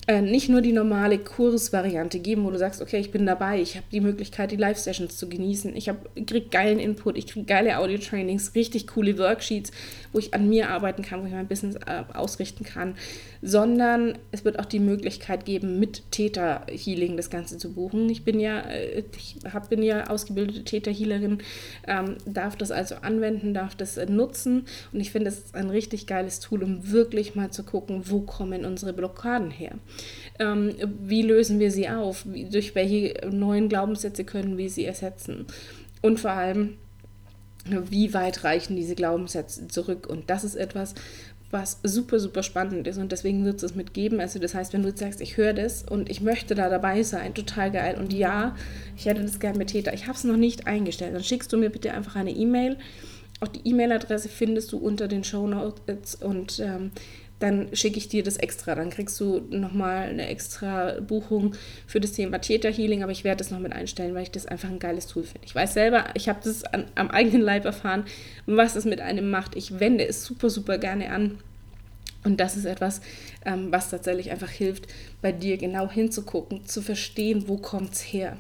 äh, 0.08 0.22
nicht 0.22 0.48
nur 0.48 0.60
die 0.60 0.72
normale 0.72 1.18
Kursvariante 1.18 2.20
geben, 2.20 2.44
wo 2.44 2.50
du 2.50 2.58
sagst, 2.58 2.80
okay, 2.80 2.98
ich 2.98 3.10
bin 3.10 3.26
dabei, 3.26 3.60
ich 3.60 3.74
habe 3.76 3.86
die 3.90 4.00
Möglichkeit, 4.00 4.52
die 4.52 4.56
Live-Sessions 4.56 5.16
zu 5.16 5.28
genießen, 5.28 5.74
ich 5.74 5.90
kriege 6.26 6.48
geilen 6.48 6.78
Input, 6.78 7.16
ich 7.16 7.26
kriege 7.26 7.44
geile 7.44 7.78
Audio-Trainings, 7.78 8.54
richtig 8.54 8.86
coole 8.86 9.18
Worksheets, 9.18 9.72
wo 10.12 10.20
ich 10.20 10.32
an 10.32 10.48
mir 10.48 10.70
arbeiten 10.70 11.02
kann, 11.02 11.22
wo 11.22 11.26
ich 11.26 11.32
mein 11.32 11.48
Business 11.48 11.74
äh, 11.74 12.04
ausrichten 12.14 12.64
kann, 12.64 12.94
sondern 13.42 14.16
es 14.30 14.44
wird 14.44 14.60
auch 14.60 14.64
die 14.64 14.78
Möglichkeit 14.78 15.44
geben, 15.44 15.80
mit 15.80 16.04
Theta-Healing 16.12 17.16
das 17.16 17.28
Ganze 17.28 17.58
zu 17.58 17.72
buchen. 17.72 18.08
Ich 18.08 18.24
bin 18.24 18.38
ja, 18.38 18.60
äh, 18.60 19.02
ich 19.16 19.38
hab, 19.52 19.70
bin 19.70 19.82
ja 19.82 20.06
ausgebildete 20.06 20.62
Theta-Healerin, 20.62 21.38
ähm, 21.88 22.16
darf 22.26 22.54
das 22.54 22.70
also 22.70 22.94
anwenden, 23.02 23.54
darf 23.54 23.74
das 23.74 23.96
äh, 23.96 24.06
nutzen 24.06 24.66
und 24.92 25.00
ich 25.00 25.10
finde, 25.10 25.30
das 25.30 25.38
ist 25.38 25.56
ein 25.56 25.70
richtig 25.70 26.06
geiles 26.06 26.38
Tool, 26.38 26.62
um 26.62 26.92
wirklich 26.92 27.34
mal 27.34 27.50
zu 27.50 27.64
gucken, 27.64 28.02
wo 28.04 28.20
kommen 28.20 28.64
unsere 28.64 28.92
Blockaden 28.92 29.50
her. 29.50 29.72
Ähm, 30.38 30.74
wie 31.00 31.22
lösen 31.22 31.58
wir 31.58 31.70
sie 31.70 31.88
auf? 31.88 32.24
Wie, 32.26 32.44
durch 32.44 32.74
welche 32.74 33.28
neuen 33.30 33.68
Glaubenssätze 33.68 34.24
können 34.24 34.58
wir 34.58 34.70
sie 34.70 34.84
ersetzen? 34.84 35.46
Und 36.02 36.20
vor 36.20 36.32
allem, 36.32 36.76
wie 37.64 38.14
weit 38.14 38.44
reichen 38.44 38.76
diese 38.76 38.94
Glaubenssätze 38.94 39.68
zurück? 39.68 40.06
Und 40.08 40.30
das 40.30 40.44
ist 40.44 40.56
etwas, 40.56 40.94
was 41.50 41.78
super, 41.82 42.18
super 42.18 42.42
spannend 42.42 42.86
ist 42.88 42.98
und 42.98 43.12
deswegen 43.12 43.44
wird 43.44 43.62
es 43.62 43.74
mitgeben. 43.74 44.20
Also 44.20 44.38
das 44.38 44.54
heißt, 44.54 44.72
wenn 44.72 44.82
du 44.82 44.94
sagst, 44.96 45.20
ich 45.20 45.36
höre 45.36 45.52
das 45.52 45.84
und 45.84 46.10
ich 46.10 46.20
möchte 46.20 46.54
da 46.54 46.68
dabei 46.68 47.02
sein, 47.02 47.34
total 47.34 47.70
geil 47.70 47.96
und 47.98 48.12
ja, 48.12 48.56
ich 48.96 49.06
hätte 49.06 49.22
das 49.22 49.38
gerne 49.38 49.58
mit 49.58 49.68
Täter, 49.68 49.94
ich 49.94 50.06
habe 50.06 50.16
es 50.16 50.24
noch 50.24 50.36
nicht 50.36 50.66
eingestellt, 50.66 51.14
dann 51.14 51.22
schickst 51.22 51.52
du 51.52 51.56
mir 51.56 51.70
bitte 51.70 51.92
einfach 51.92 52.16
eine 52.16 52.32
E-Mail. 52.32 52.76
Auch 53.40 53.48
die 53.48 53.68
E-Mail-Adresse 53.68 54.28
findest 54.28 54.72
du 54.72 54.78
unter 54.78 55.08
den 55.08 55.22
Show 55.22 55.46
Notes 55.46 56.14
und 56.16 56.58
ähm, 56.58 56.90
dann 57.38 57.68
schicke 57.74 57.98
ich 57.98 58.08
dir 58.08 58.22
das 58.22 58.36
extra. 58.36 58.74
Dann 58.74 58.90
kriegst 58.90 59.20
du 59.20 59.46
nochmal 59.50 60.08
eine 60.08 60.28
extra 60.28 61.00
Buchung 61.00 61.54
für 61.86 62.00
das 62.00 62.12
Thema 62.12 62.38
Theta 62.38 62.68
Healing, 62.68 63.02
aber 63.02 63.12
ich 63.12 63.24
werde 63.24 63.38
das 63.38 63.50
noch 63.50 63.58
mit 63.58 63.72
einstellen, 63.72 64.14
weil 64.14 64.22
ich 64.22 64.30
das 64.30 64.46
einfach 64.46 64.68
ein 64.68 64.78
geiles 64.78 65.06
Tool 65.06 65.24
finde. 65.24 65.46
Ich 65.46 65.54
weiß 65.54 65.74
selber, 65.74 66.06
ich 66.14 66.28
habe 66.28 66.40
das 66.42 66.64
an, 66.64 66.86
am 66.94 67.10
eigenen 67.10 67.42
Leib 67.42 67.64
erfahren, 67.64 68.04
was 68.46 68.76
es 68.76 68.84
mit 68.84 69.00
einem 69.00 69.30
macht. 69.30 69.56
Ich 69.56 69.80
wende 69.80 70.06
es 70.06 70.24
super, 70.24 70.50
super 70.50 70.78
gerne 70.78 71.10
an. 71.10 71.38
Und 72.24 72.40
das 72.40 72.56
ist 72.56 72.64
etwas, 72.64 73.02
ähm, 73.44 73.70
was 73.70 73.90
tatsächlich 73.90 74.32
einfach 74.32 74.50
hilft, 74.50 74.88
bei 75.22 75.30
dir 75.30 75.58
genau 75.58 75.88
hinzugucken, 75.88 76.64
zu 76.64 76.82
verstehen, 76.82 77.46
wo 77.46 77.60
es 77.92 78.00
her. 78.00 78.36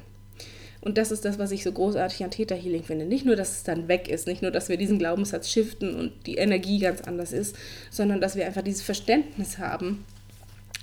Und 0.86 0.98
das 0.98 1.10
ist 1.10 1.24
das, 1.24 1.40
was 1.40 1.50
ich 1.50 1.64
so 1.64 1.72
großartig 1.72 2.22
an 2.22 2.30
Theta 2.30 2.54
Healing 2.54 2.84
finde. 2.84 3.06
Nicht 3.06 3.26
nur, 3.26 3.34
dass 3.34 3.50
es 3.50 3.64
dann 3.64 3.88
weg 3.88 4.06
ist, 4.06 4.28
nicht 4.28 4.40
nur, 4.40 4.52
dass 4.52 4.68
wir 4.68 4.76
diesen 4.76 5.00
Glaubenssatz 5.00 5.50
shiften 5.50 5.96
und 5.96 6.12
die 6.26 6.36
Energie 6.36 6.78
ganz 6.78 7.00
anders 7.00 7.32
ist, 7.32 7.56
sondern 7.90 8.20
dass 8.20 8.36
wir 8.36 8.46
einfach 8.46 8.62
dieses 8.62 8.82
Verständnis 8.82 9.58
haben, 9.58 10.04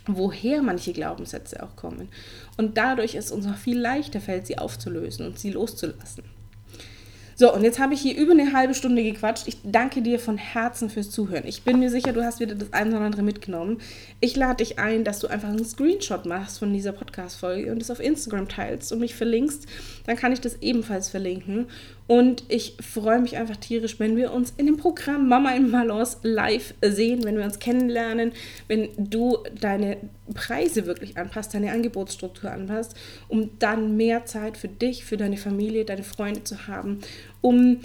woher 0.05 0.61
manche 0.61 0.91
Glaubenssätze 0.91 1.63
auch 1.63 1.77
kommen. 1.77 2.09
Und 2.57 2.77
dadurch 2.77 3.15
ist 3.15 3.27
es 3.27 3.31
uns 3.31 3.45
noch 3.45 3.55
viel 3.55 3.79
leichter 3.79 4.19
fällt, 4.19 4.45
sie 4.45 4.57
aufzulösen 4.57 5.25
und 5.25 5.39
sie 5.39 5.51
loszulassen. 5.51 6.25
So, 7.35 7.53
und 7.53 7.63
jetzt 7.63 7.79
habe 7.79 7.93
ich 7.93 8.01
hier 8.01 8.15
über 8.15 8.33
eine 8.33 8.53
halbe 8.53 8.73
Stunde 8.73 9.03
gequatscht. 9.03 9.47
Ich 9.47 9.57
danke 9.63 10.01
dir 10.01 10.19
von 10.19 10.37
Herzen 10.37 10.89
fürs 10.89 11.09
Zuhören. 11.09 11.47
Ich 11.47 11.63
bin 11.63 11.79
mir 11.79 11.89
sicher, 11.89 12.13
du 12.13 12.23
hast 12.23 12.39
wieder 12.39 12.53
das 12.53 12.73
eine 12.73 12.91
oder 12.95 13.05
andere 13.05 13.23
mitgenommen. 13.23 13.79
Ich 14.19 14.35
lade 14.35 14.63
dich 14.63 14.77
ein, 14.77 15.03
dass 15.03 15.19
du 15.19 15.27
einfach 15.27 15.49
einen 15.49 15.65
Screenshot 15.65 16.25
machst 16.25 16.59
von 16.59 16.71
dieser 16.71 16.91
Podcast-Folge 16.91 17.71
und 17.71 17.81
es 17.81 17.89
auf 17.89 17.99
Instagram 17.99 18.47
teilst 18.49 18.91
und 18.91 18.99
mich 18.99 19.15
verlinkst. 19.15 19.65
Dann 20.05 20.15
kann 20.15 20.31
ich 20.31 20.41
das 20.41 20.61
ebenfalls 20.61 21.09
verlinken. 21.09 21.67
Und 22.13 22.43
ich 22.47 22.77
freue 22.79 23.19
mich 23.19 23.37
einfach 23.37 23.55
tierisch, 23.55 23.99
wenn 23.99 24.15
wir 24.15 24.33
uns 24.33 24.53
in 24.57 24.67
dem 24.67 24.77
Programm 24.77 25.27
Mama 25.27 25.51
in 25.55 25.71
Balance 25.71 26.19
live 26.21 26.75
sehen, 26.79 27.23
wenn 27.23 27.37
wir 27.37 27.43
uns 27.43 27.57
kennenlernen, 27.57 28.33
wenn 28.67 28.89
du 28.99 29.39
deine 29.59 29.97
Preise 30.35 30.85
wirklich 30.85 31.17
anpasst, 31.17 31.55
deine 31.55 31.71
Angebotsstruktur 31.71 32.51
anpasst, 32.51 32.95
um 33.29 33.49
dann 33.57 33.97
mehr 33.97 34.25
Zeit 34.25 34.57
für 34.57 34.67
dich, 34.67 35.05
für 35.05 35.17
deine 35.17 35.37
Familie, 35.37 35.85
deine 35.85 36.03
Freunde 36.03 36.43
zu 36.43 36.67
haben, 36.67 36.99
um 37.41 37.79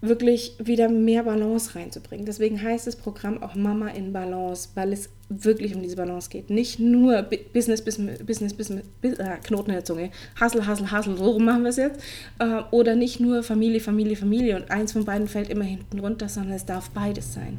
wirklich 0.00 0.56
wieder 0.58 0.88
mehr 0.88 1.22
Balance 1.22 1.76
reinzubringen. 1.76 2.26
Deswegen 2.26 2.60
heißt 2.60 2.88
das 2.88 2.96
Programm 2.96 3.40
auch 3.40 3.54
Mama 3.54 3.86
in 3.90 4.12
Balance, 4.12 4.70
weil 4.74 4.92
es 4.92 5.10
wirklich 5.28 5.74
um 5.74 5.82
diese 5.82 5.96
Balance 5.96 6.28
geht. 6.28 6.50
Nicht 6.50 6.78
nur 6.78 7.22
Business, 7.52 7.82
Business, 7.82 8.22
Business, 8.24 8.54
Business, 8.54 8.84
äh, 9.02 9.36
Knoten 9.42 9.70
in 9.70 9.76
der 9.76 9.84
Zunge, 9.84 10.10
Hustle, 10.40 10.66
Hustle, 10.66 10.90
Hustle, 10.92 11.16
so 11.16 11.38
machen 11.38 11.62
wir 11.62 11.70
es 11.70 11.76
jetzt. 11.76 12.00
Äh, 12.38 12.62
oder 12.70 12.94
nicht 12.94 13.20
nur 13.20 13.42
Familie, 13.42 13.80
Familie, 13.80 14.16
Familie 14.16 14.56
und 14.56 14.70
eins 14.70 14.92
von 14.92 15.04
beiden 15.04 15.28
fällt 15.28 15.50
immer 15.50 15.64
hinten 15.64 15.98
runter, 15.98 16.28
sondern 16.28 16.54
es 16.54 16.66
darf 16.66 16.90
beides 16.90 17.32
sein. 17.32 17.58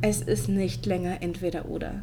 Es 0.00 0.22
ist 0.22 0.48
nicht 0.48 0.86
länger 0.86 1.18
entweder 1.20 1.68
oder. 1.68 2.02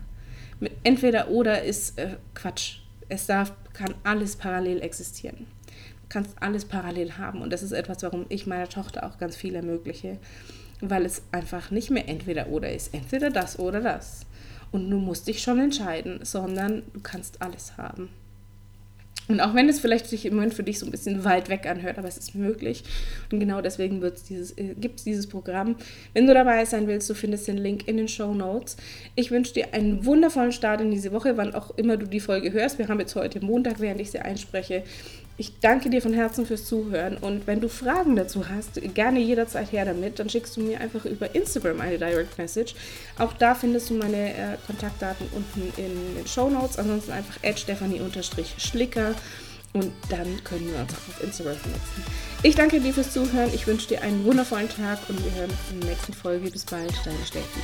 Entweder 0.83 1.29
oder 1.29 1.63
ist 1.63 1.97
äh, 1.97 2.17
Quatsch. 2.33 2.79
Es 3.07 3.25
darf, 3.25 3.53
kann 3.73 3.95
alles 4.03 4.35
parallel 4.35 4.81
existieren 4.81 5.47
kannst 6.09 6.41
alles 6.41 6.65
parallel 6.65 7.17
haben. 7.17 7.41
Und 7.41 7.53
das 7.53 7.63
ist 7.63 7.71
etwas, 7.71 8.03
warum 8.03 8.25
ich 8.29 8.47
meiner 8.47 8.67
Tochter 8.67 9.05
auch 9.05 9.17
ganz 9.17 9.35
viel 9.35 9.55
ermögliche, 9.55 10.17
weil 10.81 11.05
es 11.05 11.21
einfach 11.31 11.71
nicht 11.71 11.91
mehr 11.91 12.09
entweder 12.09 12.47
oder 12.47 12.71
ist. 12.71 12.93
Entweder 12.93 13.29
das 13.29 13.59
oder 13.59 13.79
das. 13.79 14.25
Und 14.71 14.89
du 14.89 14.97
musst 14.97 15.27
dich 15.27 15.41
schon 15.41 15.59
entscheiden, 15.59 16.19
sondern 16.23 16.83
du 16.93 16.99
kannst 17.01 17.41
alles 17.41 17.77
haben. 17.77 18.09
Und 19.29 19.41
auch 19.41 19.53
wenn 19.53 19.69
es 19.69 19.79
vielleicht 19.79 20.07
sich 20.07 20.25
im 20.25 20.35
Moment 20.35 20.55
für 20.55 20.63
dich 20.63 20.79
so 20.79 20.87
ein 20.87 20.91
bisschen 20.91 21.23
weit 21.23 21.49
weg 21.49 21.67
anhört, 21.67 21.99
aber 21.99 22.07
es 22.07 22.17
ist 22.17 22.33
möglich. 22.33 22.83
Und 23.31 23.39
genau 23.39 23.61
deswegen 23.61 24.01
dieses, 24.27 24.57
äh, 24.57 24.73
gibt 24.75 24.97
es 24.97 25.05
dieses 25.05 25.27
Programm. 25.27 25.75
Wenn 26.15 26.25
du 26.25 26.33
dabei 26.33 26.65
sein 26.65 26.87
willst, 26.87 27.07
du 27.11 27.13
findest 27.13 27.47
den 27.47 27.57
Link 27.57 27.87
in 27.87 27.97
den 27.97 28.07
Show 28.07 28.33
Notes. 28.33 28.75
Ich 29.15 29.29
wünsche 29.29 29.53
dir 29.53 29.71
einen 29.75 30.03
wundervollen 30.03 30.51
Start 30.51 30.81
in 30.81 30.89
diese 30.89 31.11
Woche, 31.11 31.37
wann 31.37 31.53
auch 31.53 31.77
immer 31.77 31.95
du 31.95 32.07
die 32.07 32.19
Folge 32.19 32.51
hörst. 32.51 32.79
Wir 32.79 32.87
haben 32.87 32.99
jetzt 32.99 33.15
heute 33.15 33.39
Montag, 33.45 33.79
während 33.79 34.01
ich 34.01 34.09
sie 34.09 34.19
einspreche. 34.19 34.83
Ich 35.39 35.57
danke 35.61 35.89
dir 35.89 36.01
von 36.01 36.13
Herzen 36.13 36.45
fürs 36.45 36.65
Zuhören 36.65 37.15
und 37.15 37.47
wenn 37.47 37.61
du 37.61 37.69
Fragen 37.69 38.17
dazu 38.17 38.49
hast, 38.49 38.81
gerne 38.93 39.21
jederzeit 39.21 39.71
her 39.71 39.85
damit. 39.85 40.19
Dann 40.19 40.29
schickst 40.29 40.57
du 40.57 40.61
mir 40.61 40.81
einfach 40.81 41.05
über 41.05 41.33
Instagram 41.33 41.79
eine 41.79 41.97
Direct 41.97 42.37
Message. 42.37 42.75
Auch 43.17 43.31
da 43.31 43.55
findest 43.55 43.89
du 43.89 43.93
meine 43.93 44.33
äh, 44.33 44.57
Kontaktdaten 44.67 45.27
unten 45.31 45.71
in 45.81 46.15
den 46.17 46.27
Show 46.27 46.49
Notes. 46.49 46.77
Ansonsten 46.77 47.13
einfach 47.13 47.37
stephanie-schlicker 47.55 49.15
und 49.71 49.93
dann 50.09 50.43
können 50.43 50.73
wir 50.73 50.81
uns 50.81 50.91
auch 50.91 51.07
auf 51.07 51.23
Instagram 51.23 51.55
vernetzen. 51.55 52.03
Ich 52.43 52.55
danke 52.55 52.81
dir 52.81 52.93
fürs 52.93 53.13
Zuhören. 53.13 53.49
Ich 53.53 53.65
wünsche 53.65 53.87
dir 53.87 54.01
einen 54.01 54.25
wundervollen 54.25 54.67
Tag 54.67 54.99
und 55.07 55.23
wir 55.23 55.31
hören 55.39 55.51
uns 55.51 55.71
in 55.71 55.79
der 55.79 55.91
nächsten 55.91 56.11
Folge. 56.11 56.51
Bis 56.51 56.65
bald, 56.65 56.91
deine 57.05 57.25
Steffi. 57.25 57.61